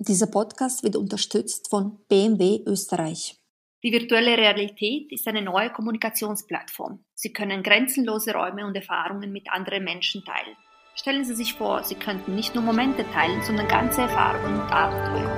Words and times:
Dieser 0.00 0.28
Podcast 0.28 0.84
wird 0.84 0.94
unterstützt 0.94 1.70
von 1.70 1.98
BMW 2.06 2.62
Österreich. 2.64 3.36
Die 3.82 3.90
virtuelle 3.90 4.38
Realität 4.38 5.10
ist 5.10 5.26
eine 5.26 5.42
neue 5.42 5.70
Kommunikationsplattform. 5.70 7.04
Sie 7.14 7.32
können 7.32 7.64
grenzenlose 7.64 8.32
Räume 8.32 8.64
und 8.64 8.76
Erfahrungen 8.76 9.32
mit 9.32 9.50
anderen 9.50 9.82
Menschen 9.82 10.24
teilen. 10.24 10.56
Stellen 10.94 11.24
Sie 11.24 11.34
sich 11.34 11.54
vor, 11.54 11.82
Sie 11.82 11.96
könnten 11.96 12.36
nicht 12.36 12.54
nur 12.54 12.62
Momente 12.62 13.04
teilen, 13.10 13.42
sondern 13.42 13.66
ganze 13.66 14.02
Erfahrungen 14.02 14.60
und 14.60 14.70
Abenteuer. 14.70 15.32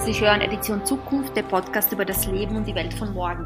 Sie 0.00 0.18
hören 0.18 0.40
Edition 0.40 0.86
Zukunft, 0.86 1.36
der 1.36 1.42
Podcast 1.42 1.92
über 1.92 2.06
das 2.06 2.26
Leben 2.26 2.56
und 2.56 2.66
die 2.66 2.74
Welt 2.74 2.94
von 2.94 3.12
morgen. 3.12 3.44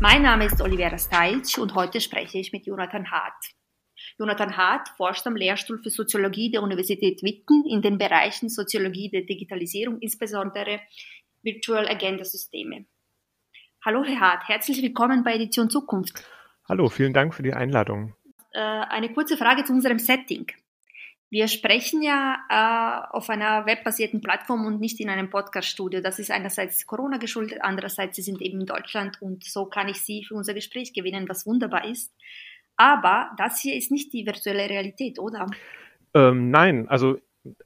Mein 0.00 0.20
Name 0.20 0.44
ist 0.44 0.60
Olivera 0.60 0.98
Stajc 0.98 1.56
und 1.56 1.74
heute 1.74 2.02
spreche 2.02 2.36
ich 2.36 2.52
mit 2.52 2.66
Jonathan 2.66 3.10
Hart. 3.10 3.54
Jonathan 4.18 4.56
Hart 4.56 4.88
forscht 4.90 5.26
am 5.26 5.34
Lehrstuhl 5.34 5.78
für 5.82 5.90
Soziologie 5.90 6.50
der 6.50 6.62
Universität 6.62 7.22
Witten 7.22 7.64
in 7.68 7.82
den 7.82 7.98
Bereichen 7.98 8.48
Soziologie 8.48 9.10
der 9.10 9.22
Digitalisierung, 9.22 9.98
insbesondere 9.98 10.80
Virtual 11.42 11.88
Agenda 11.88 12.24
Systeme. 12.24 12.86
Hallo 13.84 14.04
Herr 14.04 14.20
Hart, 14.20 14.48
herzlich 14.48 14.80
willkommen 14.82 15.24
bei 15.24 15.34
Edition 15.34 15.68
Zukunft. 15.68 16.24
Hallo, 16.68 16.88
vielen 16.88 17.12
Dank 17.12 17.34
für 17.34 17.42
die 17.42 17.52
Einladung. 17.52 18.14
Äh, 18.52 18.60
eine 18.60 19.12
kurze 19.12 19.36
Frage 19.36 19.64
zu 19.64 19.72
unserem 19.72 19.98
Setting. 19.98 20.46
Wir 21.28 21.48
sprechen 21.48 22.00
ja 22.00 22.36
äh, 22.48 23.16
auf 23.16 23.28
einer 23.28 23.66
webbasierten 23.66 24.20
Plattform 24.20 24.64
und 24.64 24.78
nicht 24.78 25.00
in 25.00 25.10
einem 25.10 25.28
Podcast-Studio. 25.28 26.00
Das 26.00 26.20
ist 26.20 26.30
einerseits 26.30 26.86
Corona 26.86 27.16
geschuldet, 27.16 27.58
andererseits 27.62 28.14
Sie 28.14 28.22
sind 28.22 28.40
eben 28.40 28.60
in 28.60 28.66
Deutschland 28.66 29.20
und 29.20 29.42
so 29.42 29.66
kann 29.66 29.88
ich 29.88 30.00
Sie 30.00 30.24
für 30.24 30.34
unser 30.34 30.54
Gespräch 30.54 30.92
gewinnen, 30.92 31.28
was 31.28 31.44
wunderbar 31.44 31.84
ist. 31.84 32.14
Aber 32.76 33.30
das 33.36 33.60
hier 33.60 33.76
ist 33.76 33.90
nicht 33.90 34.12
die 34.12 34.26
virtuelle 34.26 34.68
Realität, 34.68 35.18
oder? 35.18 35.46
Ähm, 36.14 36.50
nein, 36.50 36.88
also 36.88 37.18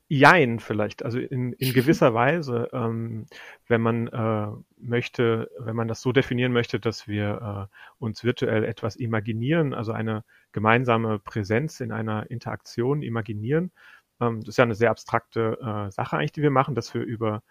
Jein 0.08 0.58
vielleicht, 0.58 1.04
also 1.04 1.18
in, 1.20 1.52
in 1.52 1.72
gewisser 1.72 2.12
Weise, 2.14 2.68
ähm, 2.72 3.26
wenn 3.68 3.80
man 3.80 4.08
äh, 4.08 4.48
möchte, 4.76 5.50
wenn 5.58 5.76
man 5.76 5.86
das 5.86 6.00
so 6.02 6.10
definieren 6.12 6.52
möchte, 6.52 6.80
dass 6.80 7.06
wir 7.06 7.68
äh, 7.70 7.76
uns 7.98 8.24
virtuell 8.24 8.64
etwas 8.64 8.96
imaginieren, 8.96 9.74
also 9.74 9.92
eine 9.92 10.24
gemeinsame 10.50 11.20
Präsenz 11.20 11.80
in 11.80 11.92
einer 11.92 12.28
Interaktion 12.30 13.02
imaginieren. 13.02 13.70
Ähm, 14.20 14.40
das 14.40 14.54
ist 14.54 14.58
ja 14.58 14.64
eine 14.64 14.74
sehr 14.74 14.90
abstrakte 14.90 15.58
äh, 15.60 15.92
Sache 15.92 16.16
eigentlich, 16.16 16.32
die 16.32 16.42
wir 16.42 16.50
machen, 16.50 16.74
dass 16.74 16.92
wir 16.92 17.02
über 17.02 17.42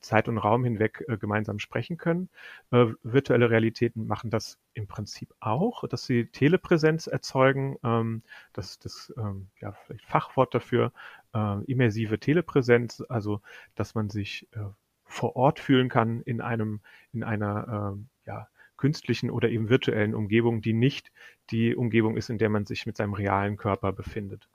Zeit 0.00 0.28
und 0.28 0.38
Raum 0.38 0.64
hinweg 0.64 1.04
äh, 1.08 1.16
gemeinsam 1.18 1.58
sprechen 1.58 1.96
können. 1.96 2.28
Äh, 2.70 2.86
virtuelle 3.02 3.50
Realitäten 3.50 4.06
machen 4.06 4.30
das 4.30 4.58
im 4.74 4.86
Prinzip 4.86 5.34
auch, 5.40 5.86
dass 5.88 6.06
sie 6.06 6.26
Telepräsenz 6.26 7.06
erzeugen. 7.06 7.76
Ähm, 7.84 8.22
das 8.52 8.78
das 8.78 9.12
ähm, 9.18 9.48
ja, 9.60 9.72
vielleicht 9.72 10.04
Fachwort 10.06 10.54
dafür, 10.54 10.92
äh, 11.34 11.64
immersive 11.64 12.18
Telepräsenz, 12.18 13.02
also 13.08 13.40
dass 13.74 13.94
man 13.94 14.08
sich 14.10 14.48
äh, 14.52 14.60
vor 15.04 15.36
Ort 15.36 15.60
fühlen 15.60 15.88
kann 15.88 16.20
in 16.22 16.40
einem, 16.40 16.80
in 17.12 17.22
einer 17.22 17.96
äh, 17.96 18.28
ja, 18.28 18.48
künstlichen 18.76 19.30
oder 19.30 19.48
eben 19.48 19.68
virtuellen 19.68 20.14
Umgebung, 20.14 20.60
die 20.62 20.72
nicht 20.72 21.12
die 21.50 21.74
Umgebung 21.74 22.16
ist, 22.16 22.30
in 22.30 22.38
der 22.38 22.48
man 22.48 22.66
sich 22.66 22.86
mit 22.86 22.96
seinem 22.96 23.14
realen 23.14 23.56
Körper 23.56 23.92
befindet. 23.92 24.48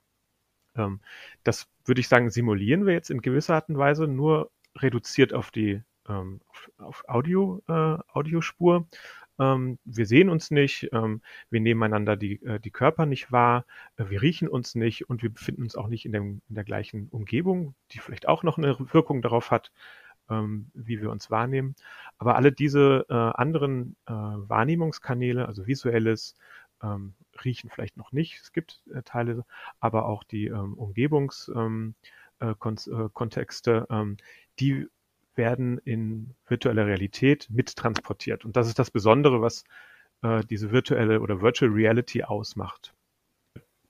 Ähm, 0.76 1.00
das 1.44 1.68
würde 1.84 2.00
ich 2.00 2.08
sagen, 2.08 2.30
simulieren 2.30 2.86
wir 2.86 2.92
jetzt 2.92 3.10
in 3.10 3.22
gewisser 3.22 3.54
Art 3.54 3.68
und 3.68 3.78
Weise 3.78 4.06
nur 4.06 4.50
reduziert 4.78 5.32
auf 5.32 5.50
die 5.50 5.82
ähm, 6.08 6.40
auf, 6.78 7.04
Audio, 7.08 7.62
äh, 7.68 7.98
Audiospur. 8.12 8.86
Ähm, 9.38 9.78
wir 9.84 10.06
sehen 10.06 10.28
uns 10.28 10.50
nicht, 10.50 10.88
ähm, 10.92 11.22
wir 11.50 11.60
nehmen 11.60 11.82
einander 11.82 12.16
die, 12.16 12.42
äh, 12.42 12.60
die 12.60 12.70
Körper 12.70 13.06
nicht 13.06 13.32
wahr, 13.32 13.64
äh, 13.96 14.04
wir 14.08 14.22
riechen 14.22 14.48
uns 14.48 14.74
nicht 14.74 15.08
und 15.08 15.22
wir 15.22 15.30
befinden 15.30 15.62
uns 15.62 15.76
auch 15.76 15.88
nicht 15.88 16.04
in, 16.04 16.12
dem, 16.12 16.42
in 16.48 16.54
der 16.54 16.64
gleichen 16.64 17.08
Umgebung, 17.08 17.74
die 17.92 17.98
vielleicht 17.98 18.28
auch 18.28 18.42
noch 18.42 18.58
eine 18.58 18.76
Wirkung 18.92 19.22
darauf 19.22 19.50
hat, 19.50 19.72
ähm, 20.30 20.70
wie 20.74 21.00
wir 21.00 21.10
uns 21.10 21.30
wahrnehmen. 21.30 21.74
Aber 22.18 22.36
alle 22.36 22.52
diese 22.52 23.06
äh, 23.08 23.14
anderen 23.14 23.96
äh, 24.06 24.12
Wahrnehmungskanäle, 24.12 25.46
also 25.46 25.66
visuelles, 25.66 26.34
ähm, 26.82 27.14
Riechen 27.44 27.70
vielleicht 27.70 27.96
noch 27.96 28.12
nicht, 28.12 28.40
es 28.42 28.52
gibt 28.52 28.82
äh, 28.92 29.02
Teile, 29.02 29.44
aber 29.80 30.06
auch 30.06 30.24
die 30.24 30.46
ähm, 30.46 30.74
Umgebungskontexte, 30.74 31.56
ähm, 31.60 31.94
äh, 32.40 34.00
ähm, 34.00 34.16
die 34.58 34.88
werden 35.34 35.78
in 35.78 36.34
virtueller 36.46 36.86
Realität 36.86 37.48
mittransportiert. 37.50 38.44
Und 38.44 38.56
das 38.56 38.68
ist 38.68 38.78
das 38.78 38.90
Besondere, 38.90 39.40
was 39.40 39.64
äh, 40.22 40.44
diese 40.44 40.72
virtuelle 40.72 41.20
oder 41.20 41.40
Virtual 41.40 41.70
Reality 41.70 42.22
ausmacht. 42.22 42.94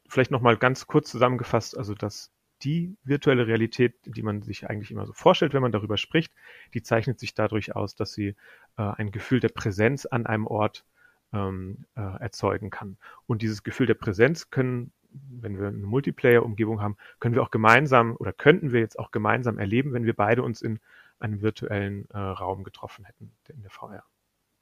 Vielleicht 0.09 0.31
nochmal 0.31 0.57
ganz 0.57 0.87
kurz 0.87 1.11
zusammengefasst, 1.11 1.77
also 1.77 1.95
dass 1.95 2.31
die 2.63 2.97
virtuelle 3.03 3.47
Realität, 3.47 3.95
die 4.05 4.23
man 4.23 4.43
sich 4.43 4.69
eigentlich 4.69 4.91
immer 4.91 5.07
so 5.07 5.13
vorstellt, 5.13 5.53
wenn 5.53 5.63
man 5.63 5.73
darüber 5.73 5.97
spricht, 5.97 6.33
die 6.75 6.83
zeichnet 6.83 7.19
sich 7.19 7.35
dadurch 7.35 7.75
aus, 7.75 7.95
dass 7.97 8.13
sie 8.13 8.37
äh, 8.77 8.83
ein 8.83 9.11
Gefühl 9.11 9.41
der 9.41 9.49
Präsenz 9.49 10.07
an 10.07 10.27
einem 10.27 10.47
Ort 10.47 10.85
ähm, 11.33 11.87
äh, 11.97 12.01
erzeugen 12.01 12.71
kann. 12.71 12.99
Und 13.27 13.43
dieses 13.43 13.63
Gefühl 13.63 13.87
der 13.87 13.95
Präsenz 13.95 14.51
können 14.51 14.93
wenn 15.13 15.59
wir 15.59 15.69
eine 15.69 15.79
Multiplayer-Umgebung 15.79 16.81
haben, 16.81 16.97
können 17.21 17.35
wir 17.35 17.43
auch 17.43 17.51
gemeinsam 17.51 18.17
oder 18.17 18.33
könnten 18.33 18.73
wir 18.73 18.81
jetzt 18.81 18.99
auch 18.99 19.11
gemeinsam 19.11 19.59
erleben, 19.59 19.93
wenn 19.93 20.05
wir 20.05 20.15
beide 20.15 20.43
uns 20.43 20.63
in 20.63 20.81
einem 21.19 21.43
virtuellen 21.43 22.09
äh, 22.11 22.19
Raum 22.19 22.65
getroffen 22.65 23.05
hätten, 23.05 23.33
in 23.49 23.63
der 23.63 23.71
VR. 23.71 24.05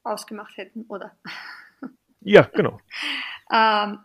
Ausgemacht 0.02 0.56
hätten, 0.56 0.84
oder? 0.88 1.16
Ja, 2.22 2.42
genau. 2.42 2.78
ähm, 3.50 4.00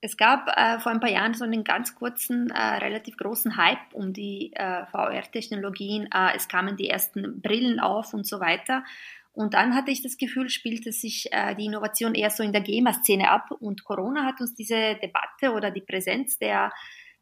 es 0.00 0.16
gab 0.16 0.48
äh, 0.56 0.78
vor 0.78 0.92
ein 0.92 1.00
paar 1.00 1.10
Jahren 1.10 1.34
so 1.34 1.44
einen 1.44 1.64
ganz 1.64 1.94
kurzen, 1.96 2.50
äh, 2.50 2.76
relativ 2.76 3.16
großen 3.16 3.56
Hype 3.56 3.92
um 3.92 4.12
die 4.12 4.52
äh, 4.54 4.86
VR-Technologien. 4.86 6.08
Äh, 6.14 6.36
es 6.36 6.46
kamen 6.46 6.76
die 6.76 6.88
ersten 6.88 7.40
Brillen 7.40 7.80
auf 7.80 8.14
und 8.14 8.26
so 8.26 8.38
weiter. 8.38 8.84
Und 9.32 9.54
dann 9.54 9.74
hatte 9.74 9.90
ich 9.90 10.02
das 10.02 10.16
Gefühl, 10.16 10.48
spielte 10.48 10.92
sich 10.92 11.28
äh, 11.30 11.54
die 11.54 11.66
Innovation 11.66 12.14
eher 12.14 12.30
so 12.30 12.42
in 12.42 12.52
der 12.52 12.62
GEMA-Szene 12.62 13.30
ab 13.30 13.50
und 13.60 13.84
Corona 13.84 14.24
hat 14.24 14.40
uns 14.40 14.54
diese 14.54 14.96
Debatte 14.96 15.52
oder 15.54 15.70
die 15.70 15.82
Präsenz 15.82 16.38
der 16.38 16.72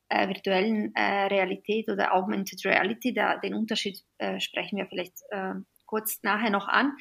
äh, 0.08 0.28
virtuellen 0.28 0.94
äh, 0.94 1.26
Realität 1.26 1.88
oder 1.90 2.14
Augmented 2.14 2.64
Reality, 2.64 3.12
da, 3.12 3.36
den 3.36 3.54
Unterschied 3.54 4.00
äh, 4.18 4.40
sprechen 4.40 4.78
wir 4.78 4.86
vielleicht 4.86 5.16
äh, 5.30 5.54
kurz 5.84 6.22
nachher 6.22 6.50
noch 6.50 6.68
an. 6.68 6.96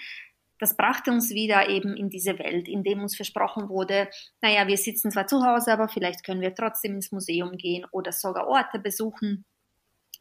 Das 0.60 0.78
brachte 0.78 1.12
uns 1.12 1.32
wieder 1.32 1.70
eben 1.70 1.98
in 1.98 2.10
diese 2.10 2.40
Welt, 2.40 2.68
in 2.68 2.84
dem 2.84 3.02
uns 3.02 3.16
versprochen 3.16 3.68
wurde, 3.68 4.10
naja, 4.42 4.68
wir 4.68 4.78
sitzen 4.78 5.12
zwar 5.12 5.28
zu 5.28 5.46
Hause, 5.46 5.74
aber 5.74 5.90
vielleicht 5.90 6.26
können 6.26 6.42
wir 6.42 6.56
trotzdem 6.56 6.96
ins 6.96 7.12
Museum 7.12 7.58
gehen 7.58 7.86
oder 7.92 8.12
sogar 8.14 8.48
Orte 8.48 8.80
besuchen, 8.80 9.46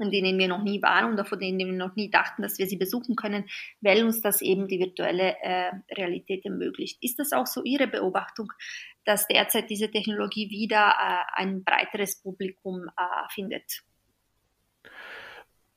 in 0.00 0.10
denen 0.10 0.38
wir 0.38 0.48
noch 0.48 0.62
nie 0.62 0.82
waren 0.82 1.12
oder 1.12 1.24
von 1.24 1.38
denen 1.38 1.58
wir 1.58 1.66
noch 1.72 1.96
nie 1.96 2.10
dachten, 2.10 2.42
dass 2.42 2.58
wir 2.58 2.66
sie 2.66 2.76
besuchen 2.76 3.16
können, 3.16 3.44
weil 3.80 4.04
uns 4.04 4.20
das 4.20 4.42
eben 4.42 4.68
die 4.68 4.78
virtuelle 4.78 5.36
äh, 5.42 5.70
Realität 5.92 6.44
ermöglicht. 6.44 6.98
Ist 7.02 7.18
das 7.18 7.32
auch 7.32 7.46
so 7.46 7.62
Ihre 7.62 7.86
Beobachtung, 7.86 8.52
dass 9.04 9.26
derzeit 9.26 9.70
diese 9.70 9.90
Technologie 9.90 10.50
wieder 10.50 10.94
äh, 10.98 11.40
ein 11.40 11.64
breiteres 11.64 12.20
Publikum 12.20 12.88
äh, 12.96 13.32
findet? 13.32 13.82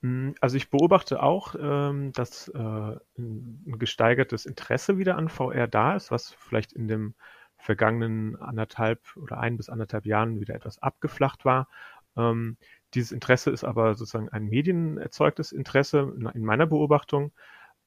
Hm, 0.02 0.36
also 0.42 0.58
ich 0.58 0.70
beobachte 0.70 1.22
auch, 1.24 1.56
ähm, 1.60 2.12
dass 2.14 2.50
äh, 2.50 2.58
ein 2.58 3.76
gesteigertes 3.80 4.46
Interesse 4.46 4.98
wieder 4.98 5.18
an 5.18 5.30
VR 5.30 5.68
da 5.68 5.96
ist, 5.96 6.12
was 6.12 6.34
vielleicht 6.34 6.74
in 6.74 6.88
dem 6.88 7.16
vergangenen 7.58 8.36
anderthalb 8.36 9.02
oder 9.18 9.40
ein 9.40 9.58
bis 9.58 9.70
anderthalb 9.70 10.06
Jahren 10.06 10.40
wieder 10.40 10.54
etwas 10.56 10.80
abgeflacht 10.80 11.44
war. 11.46 11.68
Ähm, 12.16 12.58
dieses 12.94 13.12
Interesse 13.12 13.52
ist 13.52 13.64
aber 13.64 13.96
sozusagen 13.96 14.30
ein 14.30 14.46
medienerzeugtes 14.46 15.52
Interesse 15.52 16.14
in 16.34 16.46
meiner 16.46 16.66
Beobachtung, 16.66 17.32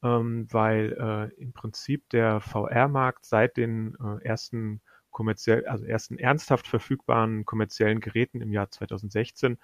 ähm, 0.02 0.46
weil 0.50 0.96
äh, 1.36 1.40
im 1.40 1.52
Prinzip 1.52 2.08
der 2.10 2.40
VR-Markt 2.40 3.24
seit 3.24 3.56
den 3.56 3.96
äh, 3.96 4.24
ersten 4.24 4.80
kommerziell, 5.10 5.66
also 5.66 5.84
ersten 5.84 6.18
ernsthaft 6.18 6.66
verfügbaren 6.66 7.44
kommerziellen 7.44 8.00
Geräten 8.00 8.40
im 8.40 8.52
Jahr 8.52 8.70
2016 8.70 9.58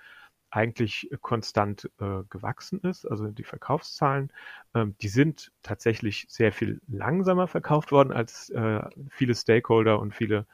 eigentlich 0.50 1.10
konstant 1.22 1.90
äh, 2.00 2.22
gewachsen 2.30 2.80
ist, 2.80 3.04
also 3.04 3.28
die 3.28 3.44
Verkaufszahlen, 3.44 4.32
ähm, 4.74 4.96
die 5.00 5.08
sind 5.08 5.52
tatsächlich 5.62 6.26
sehr 6.28 6.52
viel 6.52 6.80
langsamer 6.86 7.48
verkauft 7.48 7.92
worden, 7.92 8.12
als 8.12 8.50
äh, 8.50 8.80
viele 9.10 9.34
Stakeholder 9.34 9.98
und 9.98 10.14
viele 10.14 10.46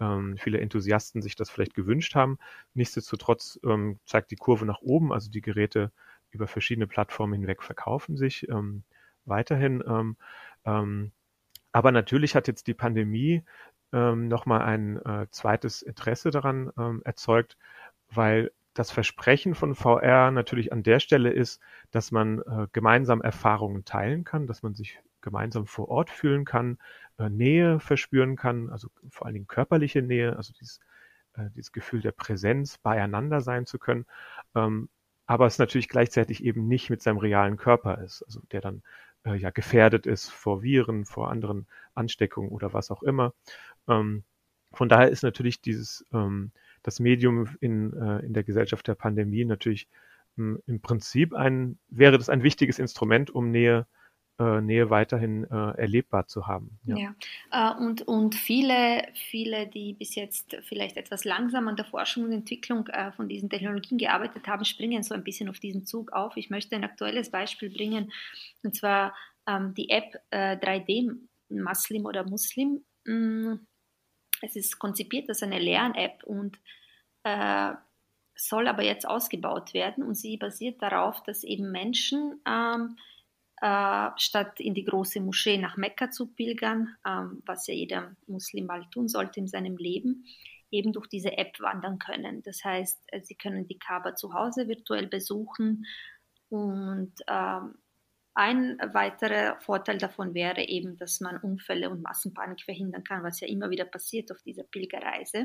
ähm, 0.00 0.36
viele 0.38 0.60
Enthusiasten 0.60 1.22
sich 1.22 1.36
das 1.36 1.50
vielleicht 1.50 1.74
gewünscht 1.74 2.14
haben. 2.14 2.38
Nichtsdestotrotz 2.74 3.58
ähm, 3.64 3.98
zeigt 4.04 4.30
die 4.30 4.36
Kurve 4.36 4.66
nach 4.66 4.80
oben, 4.80 5.12
also 5.12 5.30
die 5.30 5.40
Geräte 5.40 5.92
über 6.30 6.46
verschiedene 6.46 6.86
Plattformen 6.86 7.34
hinweg 7.34 7.62
verkaufen 7.62 8.16
sich 8.16 8.48
ähm, 8.48 8.82
weiterhin. 9.24 9.82
Ähm, 9.86 10.16
ähm, 10.64 11.12
aber 11.72 11.92
natürlich 11.92 12.34
hat 12.34 12.48
jetzt 12.48 12.66
die 12.66 12.74
Pandemie 12.74 13.42
ähm, 13.92 14.28
nochmal 14.28 14.62
ein 14.62 14.96
äh, 15.04 15.26
zweites 15.30 15.82
Interesse 15.82 16.30
daran 16.30 16.72
ähm, 16.78 17.02
erzeugt, 17.04 17.56
weil 18.10 18.50
das 18.74 18.90
Versprechen 18.90 19.54
von 19.54 19.74
VR 19.74 20.30
natürlich 20.30 20.72
an 20.72 20.82
der 20.82 21.00
Stelle 21.00 21.30
ist, 21.30 21.60
dass 21.90 22.12
man 22.12 22.40
äh, 22.40 22.66
gemeinsam 22.72 23.22
Erfahrungen 23.22 23.84
teilen 23.84 24.24
kann, 24.24 24.46
dass 24.46 24.62
man 24.62 24.74
sich 24.74 25.00
gemeinsam 25.22 25.66
vor 25.66 25.88
Ort 25.88 26.10
fühlen 26.10 26.44
kann, 26.44 26.78
Nähe 27.18 27.80
verspüren 27.80 28.36
kann, 28.36 28.70
also 28.70 28.88
vor 29.10 29.26
allen 29.26 29.34
Dingen 29.34 29.46
körperliche 29.46 30.02
Nähe, 30.02 30.36
also 30.36 30.52
dieses 30.52 30.80
äh, 31.36 31.50
dieses 31.54 31.72
Gefühl 31.72 32.00
der 32.00 32.12
Präsenz, 32.12 32.78
beieinander 32.78 33.40
sein 33.40 33.66
zu 33.66 33.78
können, 33.78 34.06
ähm, 34.54 34.88
aber 35.26 35.46
es 35.46 35.58
natürlich 35.58 35.88
gleichzeitig 35.88 36.44
eben 36.44 36.68
nicht 36.68 36.90
mit 36.90 37.02
seinem 37.02 37.18
realen 37.18 37.56
Körper 37.56 37.98
ist, 38.02 38.22
also 38.22 38.40
der 38.52 38.60
dann 38.60 38.82
äh, 39.24 39.34
ja 39.34 39.50
gefährdet 39.50 40.06
ist 40.06 40.30
vor 40.30 40.62
Viren, 40.62 41.04
vor 41.04 41.30
anderen 41.30 41.66
Ansteckungen 41.94 42.50
oder 42.50 42.72
was 42.72 42.90
auch 42.90 43.02
immer. 43.02 43.34
Ähm, 43.88 44.24
von 44.72 44.88
daher 44.88 45.10
ist 45.10 45.22
natürlich 45.22 45.60
dieses 45.60 46.06
ähm, 46.12 46.52
das 46.82 47.00
Medium 47.00 47.48
in, 47.60 47.92
äh, 47.94 48.20
in 48.20 48.32
der 48.34 48.44
Gesellschaft 48.44 48.86
der 48.88 48.94
Pandemie 48.94 49.44
natürlich 49.44 49.88
ähm, 50.38 50.62
im 50.66 50.80
Prinzip 50.80 51.34
ein 51.34 51.78
wäre 51.88 52.18
das 52.18 52.28
ein 52.28 52.42
wichtiges 52.42 52.78
Instrument, 52.78 53.30
um 53.30 53.50
Nähe 53.50 53.80
äh, 53.80 53.95
Nähe 54.42 54.90
weiterhin 54.90 55.44
äh, 55.44 55.78
erlebbar 55.78 56.26
zu 56.26 56.46
haben. 56.46 56.78
Ja, 56.84 56.96
ja. 56.96 57.14
Äh, 57.50 57.82
und, 57.82 58.02
und 58.02 58.34
viele, 58.34 59.08
viele, 59.14 59.66
die 59.66 59.94
bis 59.94 60.14
jetzt 60.14 60.56
vielleicht 60.62 60.96
etwas 60.96 61.24
langsam 61.24 61.68
an 61.68 61.76
der 61.76 61.86
Forschung 61.86 62.24
und 62.24 62.32
Entwicklung 62.32 62.86
äh, 62.88 63.12
von 63.12 63.28
diesen 63.28 63.48
Technologien 63.48 63.96
gearbeitet 63.96 64.46
haben, 64.46 64.64
springen 64.64 65.02
so 65.02 65.14
ein 65.14 65.24
bisschen 65.24 65.48
auf 65.48 65.58
diesen 65.58 65.86
Zug 65.86 66.12
auf. 66.12 66.36
Ich 66.36 66.50
möchte 66.50 66.76
ein 66.76 66.84
aktuelles 66.84 67.30
Beispiel 67.30 67.70
bringen, 67.70 68.12
und 68.62 68.74
zwar 68.76 69.14
ähm, 69.46 69.74
die 69.74 69.88
App 69.88 70.20
3D 70.32 71.10
äh, 71.10 71.14
Muslim 71.48 72.04
oder 72.04 72.24
Muslim. 72.24 72.84
Mm, 73.04 73.54
es 74.42 74.56
ist 74.56 74.78
konzipiert 74.78 75.28
als 75.28 75.42
eine 75.42 75.58
Lern-App 75.58 76.24
und 76.24 76.58
äh, 77.24 77.72
soll 78.34 78.68
aber 78.68 78.82
jetzt 78.82 79.08
ausgebaut 79.08 79.72
werden 79.72 80.04
und 80.04 80.14
sie 80.14 80.36
basiert 80.36 80.82
darauf, 80.82 81.22
dass 81.22 81.42
eben 81.42 81.72
Menschen 81.72 82.40
ähm, 82.46 82.98
äh, 83.60 84.10
statt 84.16 84.60
in 84.60 84.74
die 84.74 84.84
große 84.84 85.20
Moschee 85.20 85.58
nach 85.58 85.76
Mekka 85.76 86.10
zu 86.10 86.26
pilgern, 86.26 86.96
ähm, 87.06 87.42
was 87.46 87.66
ja 87.66 87.74
jeder 87.74 88.14
Muslim 88.26 88.66
mal 88.66 88.84
tun 88.90 89.08
sollte 89.08 89.40
in 89.40 89.48
seinem 89.48 89.76
Leben, 89.76 90.24
eben 90.70 90.92
durch 90.92 91.06
diese 91.06 91.36
App 91.38 91.58
wandern 91.60 91.98
können. 91.98 92.42
Das 92.42 92.64
heißt, 92.64 93.00
äh, 93.08 93.20
sie 93.22 93.34
können 93.34 93.66
die 93.66 93.78
Kaaba 93.78 94.14
zu 94.14 94.34
Hause 94.34 94.68
virtuell 94.68 95.06
besuchen 95.06 95.86
und 96.48 97.12
ähm, 97.28 97.74
ein 98.34 98.78
weiterer 98.92 99.58
Vorteil 99.60 99.96
davon 99.96 100.34
wäre 100.34 100.68
eben, 100.68 100.98
dass 100.98 101.20
man 101.20 101.38
Unfälle 101.38 101.88
und 101.88 102.02
Massenpanik 102.02 102.62
verhindern 102.62 103.02
kann, 103.02 103.22
was 103.22 103.40
ja 103.40 103.48
immer 103.48 103.70
wieder 103.70 103.86
passiert 103.86 104.30
auf 104.30 104.42
dieser 104.42 104.64
Pilgerreise. 104.64 105.44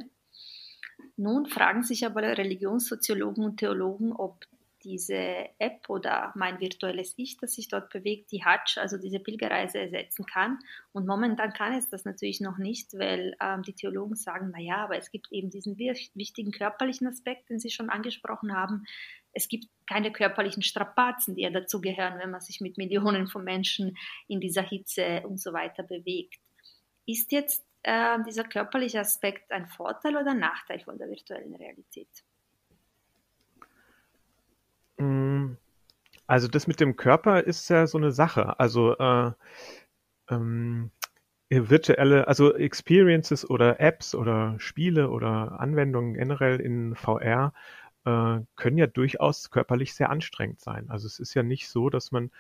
Nun 1.16 1.46
fragen 1.46 1.84
sich 1.84 2.06
aber 2.06 2.22
Religionssoziologen 2.22 3.46
und 3.46 3.58
Theologen, 3.58 4.12
ob 4.12 4.46
diese 4.84 5.50
App 5.60 5.90
oder 5.90 6.32
mein 6.36 6.60
virtuelles 6.60 7.14
Ich, 7.18 7.38
das 7.38 7.54
sich 7.54 7.68
dort 7.68 7.90
bewegt, 7.90 8.32
die 8.32 8.44
Hajj, 8.44 8.80
also 8.80 8.98
diese 8.98 9.20
Pilgerreise 9.20 9.80
ersetzen 9.80 10.26
kann. 10.26 10.60
Und 10.92 11.08
momentan 11.08 11.54
kann 11.54 11.74
es 11.74 11.90
das 11.90 12.06
natürlich 12.06 12.42
noch 12.42 12.58
nicht, 12.58 12.94
weil 12.94 13.36
ähm, 13.42 13.64
die 13.64 13.74
Theologen 13.74 14.16
sagen, 14.16 14.52
naja, 14.52 14.78
aber 14.78 14.98
es 14.98 15.12
gibt 15.12 15.32
eben 15.32 15.50
diesen 15.50 15.78
wichtigen 15.78 16.52
körperlichen 16.52 17.08
Aspekt, 17.08 17.50
den 17.50 17.60
Sie 17.60 17.70
schon 17.70 17.90
angesprochen 17.90 18.56
haben. 18.56 18.86
Es 19.34 19.48
gibt 19.48 19.68
keine 19.88 20.12
körperlichen 20.12 20.64
Strapazen, 20.64 21.36
die 21.36 21.44
ja 21.44 21.50
dazugehören, 21.50 22.20
wenn 22.20 22.32
man 22.32 22.42
sich 22.42 22.62
mit 22.62 22.78
Millionen 22.78 23.28
von 23.28 23.44
Menschen 23.44 23.98
in 24.28 24.40
dieser 24.40 24.64
Hitze 24.64 25.22
und 25.26 25.40
so 25.40 25.54
weiter 25.54 25.84
bewegt. 25.84 26.40
Ist 27.06 27.32
jetzt 27.32 27.66
äh, 27.84 28.18
dieser 28.28 28.44
körperliche 28.44 29.00
Aspekt 29.00 29.52
ein 29.52 29.68
Vorteil 29.68 30.16
oder 30.16 30.32
ein 30.32 30.40
Nachteil 30.40 30.80
von 30.82 30.98
der 30.98 31.10
virtuellen 31.10 31.56
Realität? 31.56 32.10
Mm, 35.02 35.58
also 36.28 36.48
das 36.48 36.68
mit 36.68 36.80
dem 36.80 36.96
Körper 36.96 37.44
ist 37.44 37.70
ja 37.70 37.88
so 37.88 37.98
eine 37.98 38.12
Sache. 38.12 38.60
Also 38.60 38.98
äh, 38.98 39.32
ähm, 40.30 40.92
virtuelle, 41.50 42.28
also 42.28 42.54
Experiences 42.56 43.50
oder 43.50 43.80
Apps 43.82 44.16
oder 44.16 44.56
Spiele 44.60 45.10
oder 45.10 45.60
Anwendungen 45.60 46.14
generell 46.16 46.60
in 46.62 46.96
VR 46.96 47.54
äh, 48.06 48.40
können 48.56 48.78
ja 48.78 48.88
durchaus 48.88 49.52
körperlich 49.52 49.94
sehr 49.96 50.10
anstrengend 50.10 50.62
sein. 50.62 50.90
Also 50.90 51.08
es 51.08 51.20
ist 51.20 51.34
ja 51.34 51.44
nicht 51.44 51.70
so, 51.70 51.90
dass 51.90 52.12
man 52.12 52.32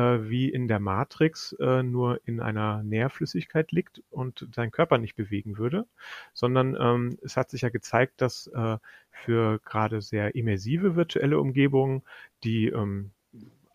wie 0.00 0.48
in 0.48 0.68
der 0.68 0.80
Matrix 0.80 1.52
äh, 1.60 1.82
nur 1.82 2.20
in 2.24 2.40
einer 2.40 2.82
Nährflüssigkeit 2.82 3.72
liegt 3.72 4.02
und 4.10 4.48
seinen 4.54 4.70
Körper 4.70 4.98
nicht 4.98 5.16
bewegen 5.16 5.58
würde, 5.58 5.86
sondern 6.32 6.76
ähm, 6.80 7.18
es 7.22 7.36
hat 7.36 7.50
sich 7.50 7.62
ja 7.62 7.68
gezeigt, 7.68 8.20
dass 8.20 8.46
äh, 8.48 8.78
für 9.10 9.58
gerade 9.64 10.00
sehr 10.00 10.34
immersive 10.34 10.96
virtuelle 10.96 11.38
Umgebungen, 11.38 12.02
die 12.44 12.68
ähm, 12.68 13.12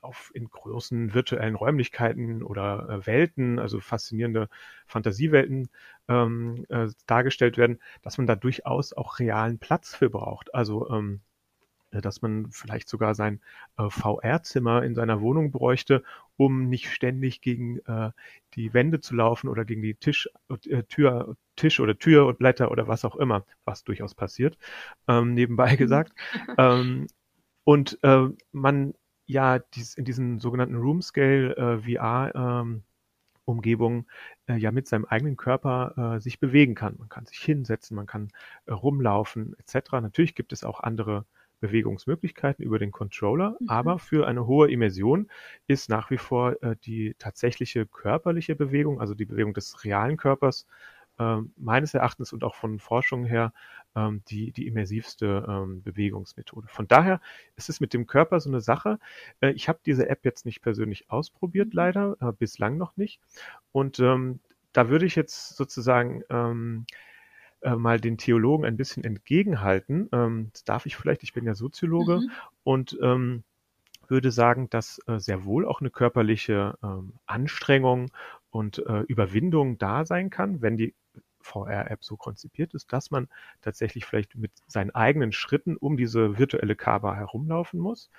auf 0.05 0.31
in 0.33 0.49
großen 0.49 1.13
virtuellen 1.13 1.55
Räumlichkeiten 1.55 2.43
oder 2.43 2.87
äh, 2.89 3.05
Welten, 3.07 3.59
also 3.59 3.79
faszinierende 3.79 4.49
Fantasiewelten 4.85 5.69
ähm, 6.07 6.65
äh, 6.69 6.87
dargestellt 7.07 7.57
werden, 7.57 7.79
dass 8.03 8.17
man 8.17 8.27
da 8.27 8.35
durchaus 8.35 8.93
auch 8.93 9.19
realen 9.19 9.59
Platz 9.59 9.95
für 9.95 10.09
braucht. 10.09 10.53
Also 10.53 10.89
ähm, 10.89 11.21
äh, 11.21 11.34
dass 12.01 12.21
man 12.21 12.51
vielleicht 12.51 12.89
sogar 12.89 13.15
sein 13.15 13.41
äh, 13.77 13.89
VR-Zimmer 13.89 14.83
in 14.83 14.95
seiner 14.95 15.21
Wohnung 15.21 15.51
bräuchte, 15.51 16.03
um 16.37 16.69
nicht 16.69 16.89
ständig 16.89 17.41
gegen 17.41 17.79
äh, 17.85 18.11
die 18.53 18.73
Wände 18.73 18.99
zu 18.99 19.15
laufen 19.15 19.47
oder 19.47 19.65
gegen 19.65 19.81
die 19.81 19.95
Tisch, 19.95 20.29
äh, 20.49 20.83
Tür, 20.83 21.35
Tisch 21.55 21.79
oder 21.79 21.97
Tür 21.97 22.25
und 22.25 22.39
Blätter 22.39 22.71
oder 22.71 22.87
was 22.87 23.05
auch 23.05 23.15
immer, 23.15 23.45
was 23.65 23.83
durchaus 23.83 24.15
passiert, 24.15 24.57
ähm, 25.07 25.33
nebenbei 25.33 25.73
mhm. 25.73 25.77
gesagt. 25.77 26.13
ähm, 26.57 27.07
und 27.63 27.99
äh, 28.03 28.27
man 28.51 28.93
ja 29.25 29.59
dies, 29.59 29.95
in 29.95 30.05
diesen 30.05 30.39
sogenannten 30.39 30.75
Room 30.75 31.01
Scale 31.01 31.55
äh, 31.55 31.79
VR 31.79 32.31
ähm, 32.35 32.83
Umgebung 33.45 34.07
äh, 34.47 34.55
ja 34.57 34.71
mit 34.71 34.87
seinem 34.87 35.05
eigenen 35.05 35.37
Körper 35.37 36.15
äh, 36.15 36.19
sich 36.19 36.39
bewegen 36.39 36.75
kann. 36.75 36.95
Man 36.97 37.09
kann 37.09 37.25
sich 37.25 37.37
hinsetzen, 37.37 37.95
man 37.95 38.07
kann 38.07 38.29
äh, 38.65 38.73
rumlaufen 38.73 39.55
etc. 39.59 39.93
Natürlich 39.93 40.35
gibt 40.35 40.51
es 40.51 40.63
auch 40.63 40.79
andere 40.79 41.25
Bewegungsmöglichkeiten 41.59 42.63
über 42.63 42.79
den 42.79 42.91
Controller, 42.91 43.57
mhm. 43.59 43.69
aber 43.69 43.99
für 43.99 44.27
eine 44.27 44.45
hohe 44.45 44.69
Immersion 44.69 45.29
ist 45.67 45.89
nach 45.89 46.11
wie 46.11 46.17
vor 46.17 46.61
äh, 46.63 46.75
die 46.83 47.15
tatsächliche 47.17 47.85
körperliche 47.85 48.55
Bewegung, 48.55 48.99
also 48.99 49.13
die 49.13 49.25
Bewegung 49.25 49.53
des 49.53 49.83
realen 49.83 50.17
Körpers, 50.17 50.65
äh, 51.17 51.37
meines 51.57 51.93
Erachtens 51.93 52.33
und 52.33 52.43
auch 52.43 52.55
von 52.55 52.79
Forschung 52.79 53.25
her 53.25 53.53
ähm, 53.95 54.21
die, 54.27 54.51
die 54.51 54.67
immersivste 54.67 55.45
ähm, 55.47 55.81
Bewegungsmethode. 55.81 56.67
Von 56.67 56.87
daher 56.87 57.21
ist 57.55 57.69
es 57.69 57.79
mit 57.79 57.93
dem 57.93 58.07
Körper 58.07 58.39
so 58.39 58.49
eine 58.49 58.61
Sache. 58.61 58.99
Äh, 59.39 59.51
ich 59.51 59.69
habe 59.69 59.79
diese 59.85 60.09
App 60.09 60.25
jetzt 60.25 60.45
nicht 60.45 60.61
persönlich 60.61 61.09
ausprobiert, 61.09 61.67
mhm. 61.67 61.73
leider, 61.73 62.17
äh, 62.19 62.31
bislang 62.33 62.77
noch 62.77 62.97
nicht. 62.97 63.21
Und 63.71 63.99
ähm, 63.99 64.39
da 64.73 64.89
würde 64.89 65.05
ich 65.05 65.15
jetzt 65.15 65.55
sozusagen 65.55 66.23
ähm, 66.29 66.85
äh, 67.65 67.75
mal 67.75 67.99
den 67.99 68.17
Theologen 68.17 68.65
ein 68.65 68.77
bisschen 68.77 69.03
entgegenhalten. 69.03 70.07
Ähm, 70.11 70.49
das 70.53 70.63
darf 70.63 70.85
ich 70.85 70.95
vielleicht, 70.95 71.23
ich 71.23 71.33
bin 71.33 71.45
ja 71.45 71.55
Soziologe 71.55 72.17
mhm. 72.17 72.31
und 72.63 72.97
ähm, 73.01 73.43
würde 74.07 74.31
sagen, 74.31 74.69
dass 74.69 74.99
äh, 75.07 75.19
sehr 75.19 75.45
wohl 75.45 75.65
auch 75.65 75.81
eine 75.81 75.89
körperliche 75.89 76.77
ähm, 76.83 77.13
Anstrengung 77.25 78.11
und 78.51 78.85
äh, 78.85 79.01
Überwindung 79.07 79.77
da 79.77 80.05
sein 80.05 80.29
kann, 80.29 80.61
wenn 80.61 80.77
die 80.77 80.93
VR-App 81.39 82.03
so 82.03 82.17
konzipiert 82.17 82.73
ist, 82.73 82.93
dass 82.93 83.11
man 83.11 83.27
tatsächlich 83.61 84.05
vielleicht 84.05 84.35
mit 84.35 84.51
seinen 84.67 84.91
eigenen 84.91 85.31
Schritten 85.31 85.75
um 85.75 85.97
diese 85.97 86.37
virtuelle 86.37 86.75
Kaaba 86.75 87.15
herumlaufen 87.15 87.79
muss. 87.79 88.09